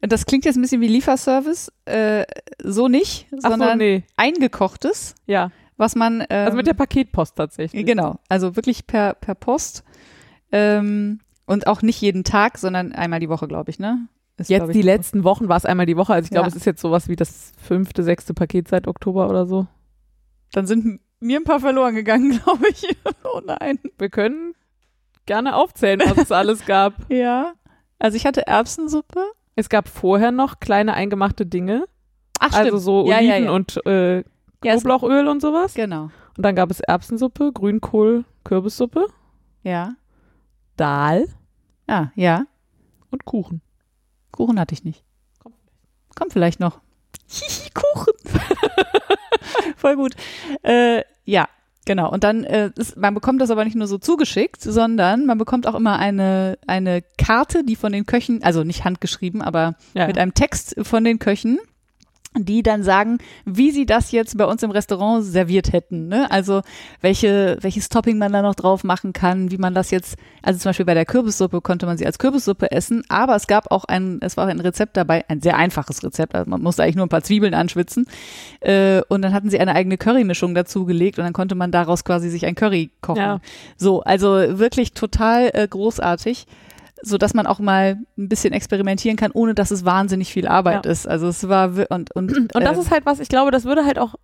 [0.00, 1.72] Das klingt jetzt ein bisschen wie Lieferservice.
[1.86, 2.24] Äh,
[2.62, 4.04] so nicht, Ach so, sondern nee.
[4.16, 5.50] eingekochtes, Ja.
[5.76, 6.20] was man.
[6.28, 7.86] Ähm, Also mit der Paketpost tatsächlich.
[7.86, 9.84] Genau, also wirklich per, per Post.
[10.52, 14.08] Ähm, und auch nicht jeden Tag, sondern einmal die Woche, glaube ich, ne?
[14.36, 16.12] Ist, Jetzt ich, die letzten Wochen war es einmal die Woche.
[16.12, 16.50] Also ich glaube, Ja.
[16.50, 19.66] es ist jetzt sowas wie das fünfte, sechste Paket seit Oktober oder so.
[20.52, 22.86] Dann sind mir ein paar verloren gegangen, glaube ich.
[23.24, 23.78] oh nein.
[23.98, 24.52] Wir können
[25.24, 27.10] gerne aufzählen, was es alles gab.
[27.10, 27.54] Ja.
[27.98, 29.24] Also ich hatte Erbsensuppe.
[29.56, 31.86] Es gab vorher noch kleine eingemachte Dinge,
[32.38, 33.50] Ach, also so Ja, Oliven ja, ja.
[33.50, 34.24] und äh, Ja,
[34.76, 35.74] Knoblauchöl und sowas.
[35.74, 36.10] Genau.
[36.36, 39.06] Und dann gab es Erbsensuppe, Grünkohl, Kürbissuppe,
[39.62, 39.94] Ja.
[40.76, 41.26] Dahl
[41.88, 42.44] Ah, ja.
[43.10, 43.62] und Kuchen.
[44.30, 45.04] Kuchen hatte ich nicht.
[46.14, 46.80] Kommt vielleicht noch.
[47.28, 48.12] Hihi, Kuchen.
[49.76, 50.14] Voll gut.
[50.62, 51.48] Äh, ja,
[51.86, 52.10] genau.
[52.12, 55.66] Und dann, äh, ist, man bekommt das aber nicht nur so zugeschickt, sondern man bekommt
[55.66, 60.06] auch immer eine, eine Karte, die von den Köchen, also nicht handgeschrieben, aber Ja.
[60.06, 61.58] mit einem Text von den Köchen,
[62.38, 66.08] die dann sagen, wie sie das jetzt bei uns im Restaurant serviert hätten.
[66.08, 66.30] Ne?
[66.30, 66.62] Also
[67.00, 70.70] welche, welches Topping man da noch drauf machen kann, wie man das jetzt, also zum
[70.70, 74.18] Beispiel bei der Kürbissuppe konnte man sie als Kürbissuppe essen, aber es gab auch ein,
[74.22, 77.06] es war auch ein Rezept dabei, ein sehr einfaches Rezept, also man musste eigentlich nur
[77.06, 78.06] ein paar Zwiebeln anschwitzen
[78.60, 82.28] äh, und dann hatten sie eine eigene Currymischung dazugelegt und dann konnte man daraus quasi
[82.28, 83.22] sich ein Curry kochen.
[83.22, 83.40] Ja.
[83.76, 86.46] So, also wirklich total äh, großartig
[87.02, 90.86] so dass man auch mal ein bisschen experimentieren kann, ohne dass es wahnsinnig viel Arbeit
[90.86, 90.90] Ja.
[90.92, 91.06] ist.
[91.06, 93.84] Also es war und und Und das äh, ist halt was, ich glaube, das würde
[93.84, 94.14] halt auch,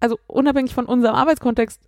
[0.00, 1.80] also unabhängig von unserem Arbeitskontext,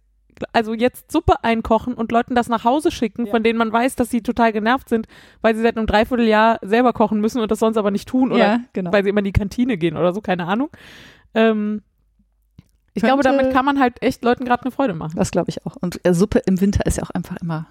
[0.53, 3.31] also jetzt Suppe einkochen und Leuten das nach Hause schicken, Ja.
[3.33, 5.09] von denen man weiß, dass sie total genervt sind,
[5.41, 8.39] weil sie seit einem Dreivierteljahr selber kochen müssen und das sonst aber nicht tun oder
[8.47, 8.93] ja, genau.
[8.93, 10.69] weil sie immer in die Kantine gehen oder so, keine Ahnung.
[11.35, 11.83] Ähm,
[12.95, 15.15] ich glaube, damit kann man halt echt Leuten gerade eine Freude machen.
[15.17, 15.77] Das glaube ich auch.
[15.77, 17.67] Und äh, Suppe im Winter ist ja auch einfach immer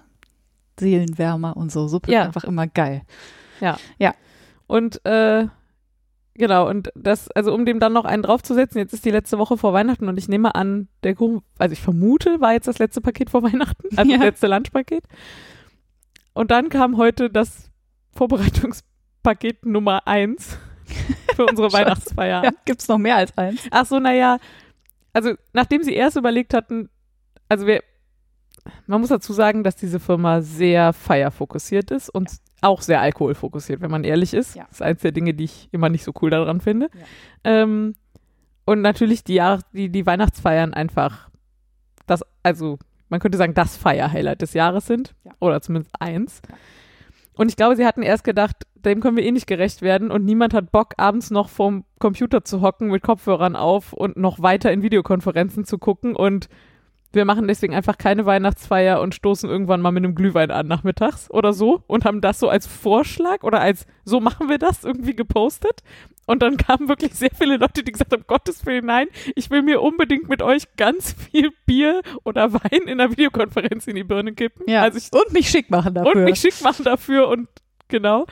[0.78, 1.88] Seelenwärmer und so.
[1.88, 2.20] Suppe Ja.
[2.22, 3.02] ist einfach immer geil.
[4.66, 5.46] Und äh,
[6.34, 9.56] genau, und das, also um dem dann noch einen draufzusetzen, jetzt ist die letzte Woche
[9.56, 13.00] vor Weihnachten und ich nehme an, der Kuchen, also ich vermute, war jetzt das letzte
[13.00, 14.18] Paket vor Weihnachten, also Ja.
[14.18, 15.04] das letzte Lunchpaket.
[16.34, 17.70] Und dann kam heute das
[18.14, 20.58] Vorbereitungspaket Nummer eins
[21.34, 21.72] für unsere.
[21.72, 22.44] Weihnachtsfeier.
[22.44, 23.62] Ja, gibt's noch mehr als eins?
[23.70, 24.38] Ach so, naja,
[25.12, 26.90] also nachdem sie erst überlegt hatten,
[27.48, 27.82] also wir,
[28.86, 32.30] man muss dazu sagen, dass diese Firma sehr feierfokussiert ist und
[32.60, 34.56] auch sehr alkoholfokussiert, wenn man ehrlich ist.
[34.56, 34.64] Ja.
[34.64, 36.90] Das ist eins der Dinge, die ich immer nicht so cool daran finde.
[36.92, 37.62] Ja.
[37.62, 37.94] Ähm,
[38.64, 41.30] und natürlich die, Jahr, die, die Weihnachtsfeiern einfach
[42.06, 42.78] das, also
[43.08, 45.14] man könnte sagen, das Feierhighlight des Jahres sind.
[45.24, 45.32] Ja.
[45.40, 46.42] Oder zumindest eins.
[46.48, 46.56] Ja.
[47.34, 50.24] Und ich glaube, sie hatten erst gedacht, dem können wir eh nicht gerecht werden und
[50.24, 54.72] niemand hat Bock, abends noch vorm Computer zu hocken mit Kopfhörern auf und noch weiter
[54.72, 56.48] in Videokonferenzen zu gucken und
[57.12, 61.30] wir machen deswegen einfach keine Weihnachtsfeier und stoßen irgendwann mal mit einem Glühwein an nachmittags
[61.30, 65.16] oder so und haben das so als Vorschlag oder als so machen wir das irgendwie
[65.16, 65.82] gepostet.
[66.26, 69.62] Und dann kamen wirklich sehr viele Leute, die gesagt haben, Gottes Willen, nein, ich will
[69.62, 74.34] mir unbedingt mit euch ganz viel Bier oder Wein in der Videokonferenz in die Birne
[74.34, 74.64] kippen.
[74.68, 74.82] Ja.
[74.82, 76.14] Also ich, und mich schick machen dafür.
[76.14, 77.48] und mich schick machen dafür und
[77.88, 78.26] genau.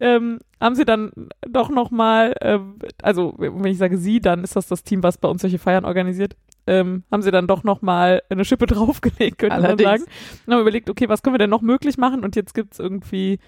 [0.00, 1.12] Ähm, haben sie dann
[1.46, 5.28] doch nochmal, ähm, also wenn ich sage sie, dann ist das das Team, was bei
[5.28, 6.36] uns solche Feiern organisiert,
[6.66, 9.90] ähm, haben sie dann doch nochmal eine Schippe draufgelegt, könnte man Allerdings.
[9.90, 10.04] sagen.
[10.46, 12.24] Und haben überlegt, okay, was können wir denn noch möglich machen?
[12.24, 13.38] Und jetzt gibt's irgendwie,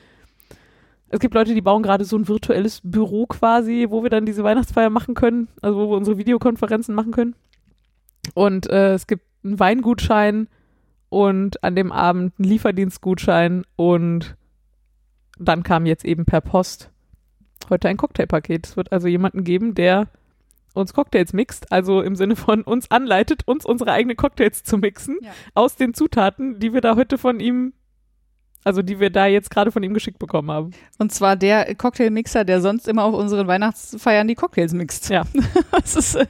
[1.08, 4.44] es gibt Leute, die bauen gerade so ein virtuelles Büro quasi, wo wir dann diese
[4.44, 7.34] Weihnachtsfeier machen können, also wo wir unsere Videokonferenzen machen können.
[8.34, 10.48] Und äh, es gibt einen Weingutschein
[11.08, 14.36] und an dem Abend einen Lieferdienstgutschein und
[15.38, 16.90] dann kam jetzt eben per Post
[17.70, 18.66] heute ein Cocktailpaket.
[18.66, 20.08] Es wird also jemanden geben, der
[20.76, 25.18] uns Cocktails mixt, also im Sinne von uns anleitet, uns unsere eigenen Cocktails zu mixen
[25.22, 25.30] Ja.
[25.54, 27.72] aus den Zutaten, die wir da heute von ihm,
[28.64, 30.70] also die wir da jetzt gerade von ihm geschickt bekommen haben.
[30.98, 35.08] Und zwar der Cocktailmixer, der sonst immer auf unseren Weihnachtsfeiern die Cocktails mixt.
[35.08, 35.24] Ja.
[35.70, 36.26] das ist, äh,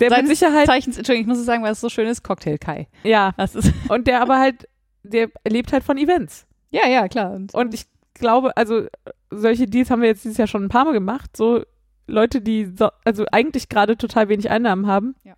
[0.00, 2.58] der mit Sicherheit, Zeichens, Entschuldigung, ich muss es sagen, weil es so schön ist, Cocktail
[2.58, 2.88] Kai.
[3.04, 4.68] ja, Das ist, und der aber halt,
[5.02, 6.46] der lebt halt von Events.
[6.70, 7.32] ja, ja, klar.
[7.32, 8.86] Und, Und ich glaube, also
[9.30, 11.36] solche Deals haben wir jetzt dieses Jahr schon ein paar Mal gemacht.
[11.36, 11.62] So
[12.06, 15.34] Leute, die so, also eigentlich gerade total wenig Einnahmen haben, Ja.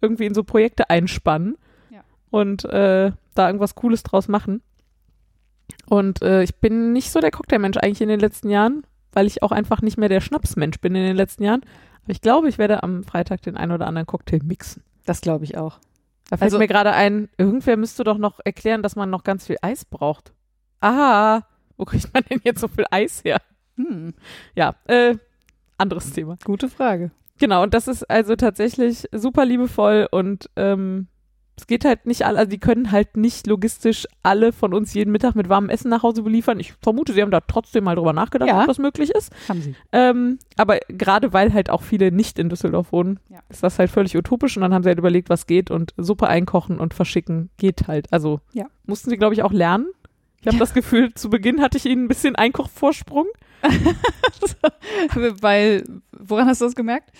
[0.00, 1.56] irgendwie in so Projekte einspannen
[1.90, 2.02] Ja.
[2.30, 4.62] und äh, da irgendwas Cooles draus machen.
[5.86, 9.42] Und äh, ich bin nicht so der Cocktailmensch eigentlich in den letzten Jahren, weil ich
[9.42, 11.62] auch einfach nicht mehr der Schnapsmensch bin in den letzten Jahren.
[12.04, 14.82] Aber ich glaube, ich werde am Freitag den einen oder anderen Cocktail mixen.
[15.04, 15.78] das glaube ich auch.
[16.30, 19.46] Da fällt Also- mir gerade ein, irgendwer müsste doch noch erklären, dass man noch ganz
[19.46, 20.32] viel Eis braucht.
[20.80, 21.46] Aha,
[21.76, 23.38] wo kriegt man denn jetzt so viel Eis her?
[23.76, 24.14] Hm,
[24.54, 25.16] Ja, äh,
[25.78, 26.36] anderes Thema.
[26.44, 27.10] gute Frage.
[27.38, 31.08] Genau, und das ist also tatsächlich super liebevoll und ähm,
[31.56, 35.10] es geht halt nicht alle, also die können halt nicht logistisch alle von uns jeden
[35.12, 36.58] Mittag mit warmem Essen nach Hause beliefern.
[36.60, 38.60] Ich vermute, sie haben da trotzdem mal drüber nachgedacht, Ja.
[38.62, 39.32] ob das möglich ist.
[39.48, 39.74] Haben Sie.
[39.92, 43.40] Ähm, aber gerade weil halt auch viele nicht in Düsseldorf wohnen, Ja.
[43.50, 46.26] ist das halt völlig utopisch und dann haben sie halt überlegt, was geht und Suppe
[46.28, 48.12] einkochen und verschicken geht halt.
[48.12, 48.66] Also Ja.
[48.86, 49.86] mussten sie, glaube ich, auch lernen.
[50.40, 53.26] Ich habe das Gefühl, zu Beginn hatte ich ihnen ein bisschen Einkochvorsprung.
[55.40, 57.10] weil, woran hast du das gemerkt?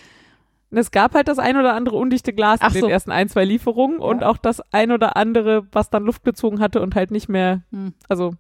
[0.71, 2.89] Und Es gab halt das ein oder andere undichte Glas Ach in den so.
[2.89, 4.29] ersten ein, zwei Lieferungen und Ja.
[4.29, 7.93] auch das ein oder andere, was dann Luft gezogen hatte und halt nicht mehr, Hm.
[8.09, 8.35] also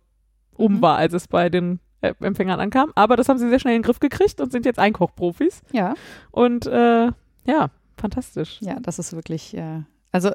[0.56, 0.82] um Mhm.
[0.82, 2.90] war, als es bei den äh, Empfängern ankam.
[2.94, 5.62] Aber das haben sie sehr schnell in den Griff gekriegt und sind jetzt Einkochprofis.
[5.72, 5.94] Ja.
[6.30, 7.06] Und äh,
[7.44, 8.58] ja, fantastisch.
[8.60, 10.30] Ja, das ist wirklich, äh, also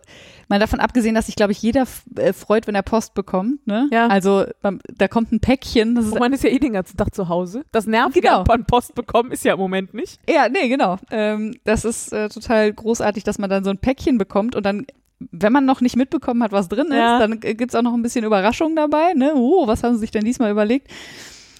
[0.49, 1.85] mal davon abgesehen, dass sich, glaube ich, jeder
[2.17, 3.65] äh, freut, wenn er Post bekommt.
[3.67, 3.87] Ne?
[3.91, 4.07] Ja.
[4.07, 5.95] Also beim, da kommt ein Päckchen.
[5.95, 7.63] Das ist, Und man ist ja eh den ganzen Tag zu Hause.
[7.71, 8.43] Das Nervige Genau.
[8.43, 10.19] an Post bekommen ist ja im Moment nicht.
[10.27, 10.97] ja, nee, genau.
[11.11, 14.85] Ähm, das ist äh, total großartig, dass man dann so ein Päckchen bekommt und dann
[15.31, 17.17] wenn man noch nicht mitbekommen hat, was drin Ja.
[17.17, 19.13] ist, dann gibt's auch noch ein bisschen Überraschung dabei.
[19.15, 19.33] Ne?
[19.35, 20.91] Oh, was haben sie sich denn diesmal überlegt?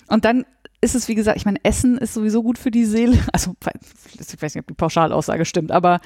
[0.09, 0.45] Und dann
[0.79, 3.17] ist es, wie gesagt, ich meine, Essen ist sowieso gut für die Seele.
[3.33, 5.99] Also, ich weiß nicht, ob die Pauschalaussage stimmt, aber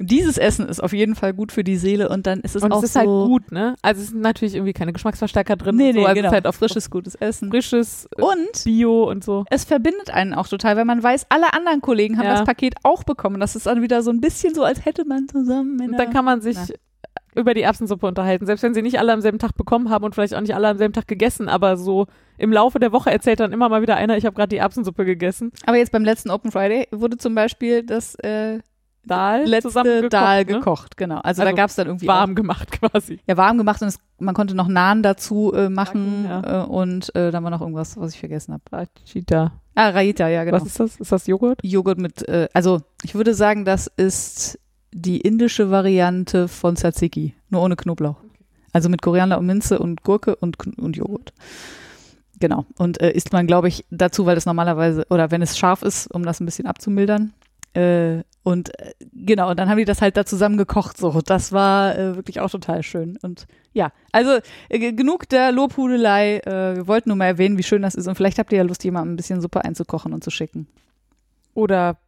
[0.00, 2.70] dieses Essen ist auf jeden Fall gut für die Seele und dann ist es Und
[2.72, 3.74] auch es ist so halt gut, ne?
[3.82, 5.74] Also es sind natürlich irgendwie keine Geschmacksverstärker drin.
[5.76, 6.00] Nee, und so.
[6.00, 6.26] nee, also genau.
[6.28, 7.50] es ist halt auch frisches, gutes Essen.
[7.50, 9.44] frisches äh, Und Bio und so.
[9.50, 12.34] es verbindet einen auch total, weil man weiß, alle anderen Kollegen haben Ja.
[12.34, 13.40] das Paket auch bekommen.
[13.40, 16.24] Das ist dann wieder so ein bisschen so, als hätte man zusammen Und dann kann
[16.24, 16.74] man sich Na.
[17.34, 18.46] über die Erbsensuppe unterhalten.
[18.46, 20.68] Selbst wenn sie nicht alle am selben Tag bekommen haben und vielleicht auch nicht alle
[20.68, 22.06] am selben Tag gegessen, aber so
[22.36, 25.04] im Laufe der Woche erzählt dann immer mal wieder einer, ich habe gerade die Erbsensuppe
[25.04, 25.50] gegessen.
[25.66, 28.60] Aber jetzt beim letzten Open Friday wurde zum Beispiel das äh,
[29.08, 30.44] Dahl letzte zusammengekocht, Dahl ne?
[30.44, 31.16] gekocht, genau.
[31.16, 33.14] Also, Also da gab es dann irgendwie warm gemacht quasi.
[33.14, 36.64] Auch, ja, warm gemacht und es, man konnte noch Naan dazu äh, machen Backen, äh,
[36.64, 38.62] und äh, dann war noch irgendwas, was ich vergessen habe.
[38.70, 39.52] Rachita.
[39.74, 40.56] Ah, Raita, ja, genau.
[40.56, 40.96] Was ist das?
[40.96, 41.60] Ist das Joghurt?
[41.62, 44.58] Joghurt mit, äh, also ich würde sagen, das ist
[44.92, 48.16] die indische Variante von Tzatziki, nur ohne Knoblauch.
[48.72, 51.32] Also mit Koriander und Minze und Gurke und, und Joghurt.
[52.40, 52.66] Genau.
[52.76, 56.06] Und äh, isst man, glaube ich, dazu, weil das normalerweise, oder wenn es scharf ist,
[56.14, 57.32] um das ein bisschen abzumildern.
[57.74, 60.96] Äh, und äh, genau, und dann haben die das halt da zusammen gekocht.
[60.96, 63.18] So, das war äh, wirklich auch total schön.
[63.22, 64.38] Und ja, also
[64.70, 66.38] äh, ge- genug der Lobhudelei.
[66.38, 68.06] Äh, wir wollten nur mal erwähnen, wie schön das ist.
[68.06, 70.66] Und vielleicht habt ihr ja Lust, jemandem ein bisschen Suppe einzukochen und zu schicken.
[71.54, 71.98] Oder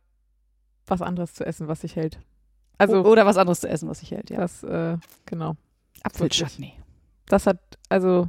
[0.87, 2.19] was anderes zu essen, was sich hält.
[2.79, 4.39] Also O- oder was anderes zu essen, was sich hält, ja.
[4.41, 4.97] das, äh,
[5.27, 5.57] genau.
[6.03, 6.73] Apfelchutney.
[7.27, 7.59] Das hat,
[7.91, 8.29] also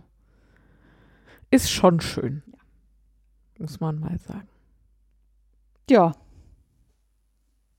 [1.49, 2.43] ist schon schön.
[3.57, 4.47] Muss man mal sagen.
[5.89, 6.11] Ja.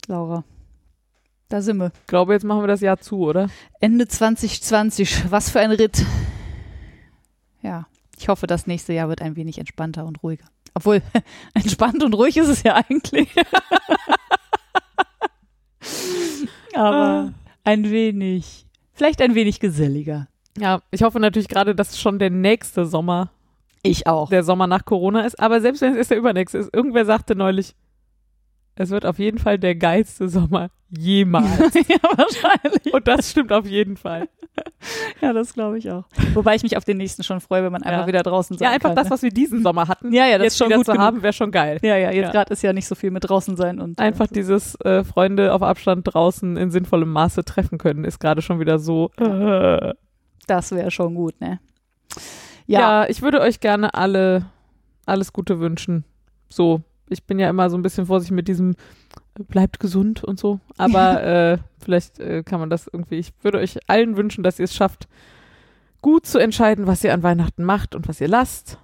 [0.07, 0.45] Laura.
[1.49, 1.93] Da sind wir.
[2.01, 3.49] Ich glaube, jetzt machen wir das Jahr zu, oder?
[3.81, 5.31] Ende 2020.
[5.31, 6.05] Was für ein Ritt.
[7.63, 7.87] Ja.
[8.19, 10.45] Ich hoffe, das nächste Jahr wird ein wenig entspannter und ruhiger.
[10.75, 11.03] Obwohl,
[11.55, 13.29] entspannt und ruhig ist es ja eigentlich.
[16.75, 17.33] Aber
[17.65, 18.67] ein wenig.
[18.95, 20.29] Vielleicht ein wenig geselliger.
[20.59, 23.31] Ja, ich hoffe natürlich gerade, dass schon der nächste Sommer
[23.83, 24.29] Ich auch.
[24.29, 25.39] der Sommer nach Corona ist.
[25.41, 27.75] Aber selbst wenn es erst der übernächste ist, irgendwer sagte neulich,
[28.75, 31.75] es wird auf jeden Fall der geilste Sommer jemals.
[31.89, 32.93] ja, wahrscheinlich.
[32.93, 34.29] Und das stimmt auf jeden Fall.
[35.23, 36.05] Ja, das glaube ich auch.
[36.35, 38.07] Wobei ich mich auf den nächsten schon freue, wenn man einfach Ja.
[38.07, 38.97] wieder draußen sein Ja, einfach kann.
[38.97, 39.11] das, ne?
[39.13, 41.03] was wir diesen Sommer hatten, Ja, ja, das jetzt ist schon gut zu genug.
[41.07, 41.79] haben, wäre schon geil.
[41.83, 42.31] Ja, ja, jetzt Ja.
[42.33, 45.55] gerade ist ja nicht so viel mit draußen sein und Einfach äh, dieses äh, Freunde
[45.55, 49.11] auf Abstand draußen in sinnvollem Maße treffen können, ist gerade schon wieder so.
[49.17, 49.95] Äh.
[50.49, 51.59] das wäre schon gut, ne?
[52.67, 52.81] Ja.
[52.81, 54.45] Ja, ich würde euch gerne alle
[55.07, 56.05] alles Gute wünschen.
[56.51, 56.83] So,
[57.13, 58.73] ich bin ja immer so ein bisschen vorsichtig mit diesem
[59.39, 61.23] äh, bleibt gesund und so, aber
[61.53, 63.17] äh, vielleicht äh, kann man das irgendwie.
[63.17, 65.09] Ich würde euch allen wünschen, dass ihr es schafft,
[66.01, 68.79] gut zu entscheiden, was ihr an Weihnachten macht und was ihr lasst.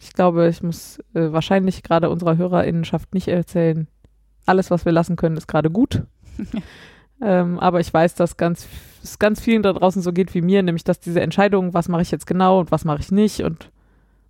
[0.00, 3.86] Ich glaube, ich muss äh, wahrscheinlich gerade unserer Hörerinnenschaft nicht erzählen,
[4.46, 6.02] alles, was wir lassen können, ist gerade gut.
[7.22, 8.66] ähm, aber ich weiß, dass ganz,
[9.02, 12.02] es ganz vielen da draußen so geht wie mir, nämlich dass diese Entscheidung, was mache
[12.02, 13.70] ich jetzt genau und was mache ich nicht und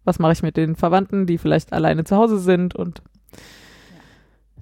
[0.04, 3.02] was mache ich mit den Verwandten, die vielleicht alleine zu Hause sind und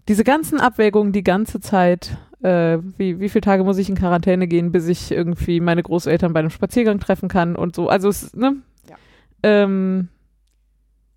[0.09, 4.47] diese ganzen Abwägungen die ganze Zeit äh, wie, wie viele Tage muss ich in Quarantäne
[4.49, 7.89] gehen, bis ich irgendwie meine Großeltern bei einem Spaziergang treffen kann und so.
[7.89, 8.57] Also es, ne?
[8.89, 8.97] Ja.
[9.43, 10.09] Ähm,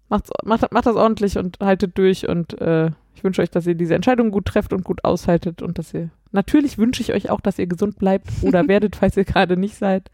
[0.09, 3.75] macht, macht, macht das ordentlich und haltet durch und äh, ich wünsche euch, dass ihr
[3.75, 7.39] diese Entscheidung gut trefft und gut aushaltet und dass ihr, natürlich wünsche ich euch auch,
[7.39, 10.11] dass ihr gesund bleibt oder werdet, falls ihr gerade nicht seid.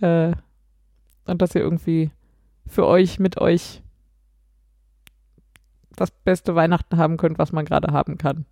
[0.00, 0.32] Äh,
[1.26, 2.10] und dass ihr irgendwie
[2.70, 3.82] für euch, mit euch
[5.96, 8.46] das beste Weihnachten haben könnt, was man gerade haben kann.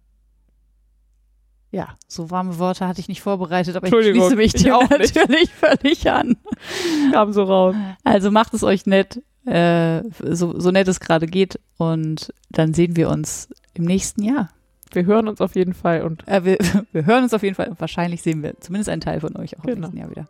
[1.70, 4.88] Ja, so warme Worte hatte ich nicht vorbereitet, aber ich schließe mich ich dir auch
[4.88, 6.36] natürlich völlig an.
[7.12, 7.74] Kam so raus.
[8.04, 12.96] Also macht es euch nett, äh, so, so nett es gerade geht und dann sehen
[12.96, 14.48] wir uns im nächsten Jahr.
[14.92, 16.58] Wir hören uns auf jeden Fall und Äh, wir,
[16.92, 19.58] wir hören uns auf jeden Fall und wahrscheinlich sehen wir zumindest einen Teil von euch
[19.58, 19.80] auch im Genau.
[19.88, 20.26] nächsten Jahr wieder.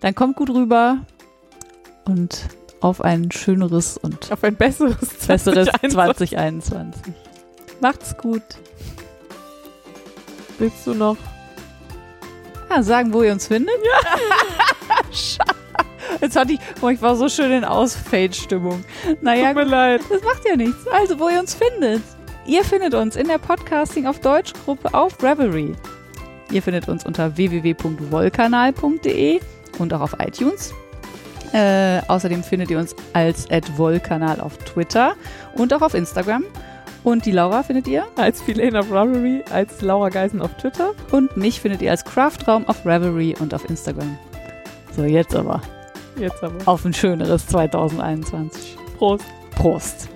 [0.00, 0.98] Dann kommt gut rüber
[2.04, 2.46] und
[2.84, 6.28] auf ein schöneres und auf ein besseres, besseres 2021.
[6.30, 7.14] 2021.
[7.80, 8.42] Macht's gut.
[10.58, 11.16] Willst du noch?
[12.68, 13.74] Ja, sagen, wo ihr uns findet?
[13.82, 13.90] Ja.
[16.20, 18.84] Jetzt hatte ich, boah, ich war so schön in Ausfade-Stimmung.
[19.22, 20.02] Naja, Tut mir leid.
[20.10, 20.86] das macht ja nichts.
[20.88, 22.02] Also, wo ihr uns findet.
[22.46, 25.74] Ihr findet uns in der Podcasting auf Deutsch Gruppe auf Reverie.
[26.50, 29.40] Ihr findet uns unter www.wollkanal.de
[29.78, 30.74] und auch auf iTunes.
[31.54, 35.14] Äh, außerdem findet ihr uns als @wollkanal auf Twitter
[35.54, 36.44] und auch auf Instagram.
[37.04, 38.40] Und die Laura findet ihr Als
[38.76, 40.92] of Robbery, als Laura Geisen auf Twitter.
[41.12, 44.18] und mich findet ihr als Craftraum auf Reverie und auf Instagram.
[44.96, 45.60] So, jetzt aber
[46.18, 46.54] Jetzt aber.
[46.66, 48.76] auf ein schöneres 2021.
[48.98, 49.24] Prost.
[49.54, 50.08] Prost.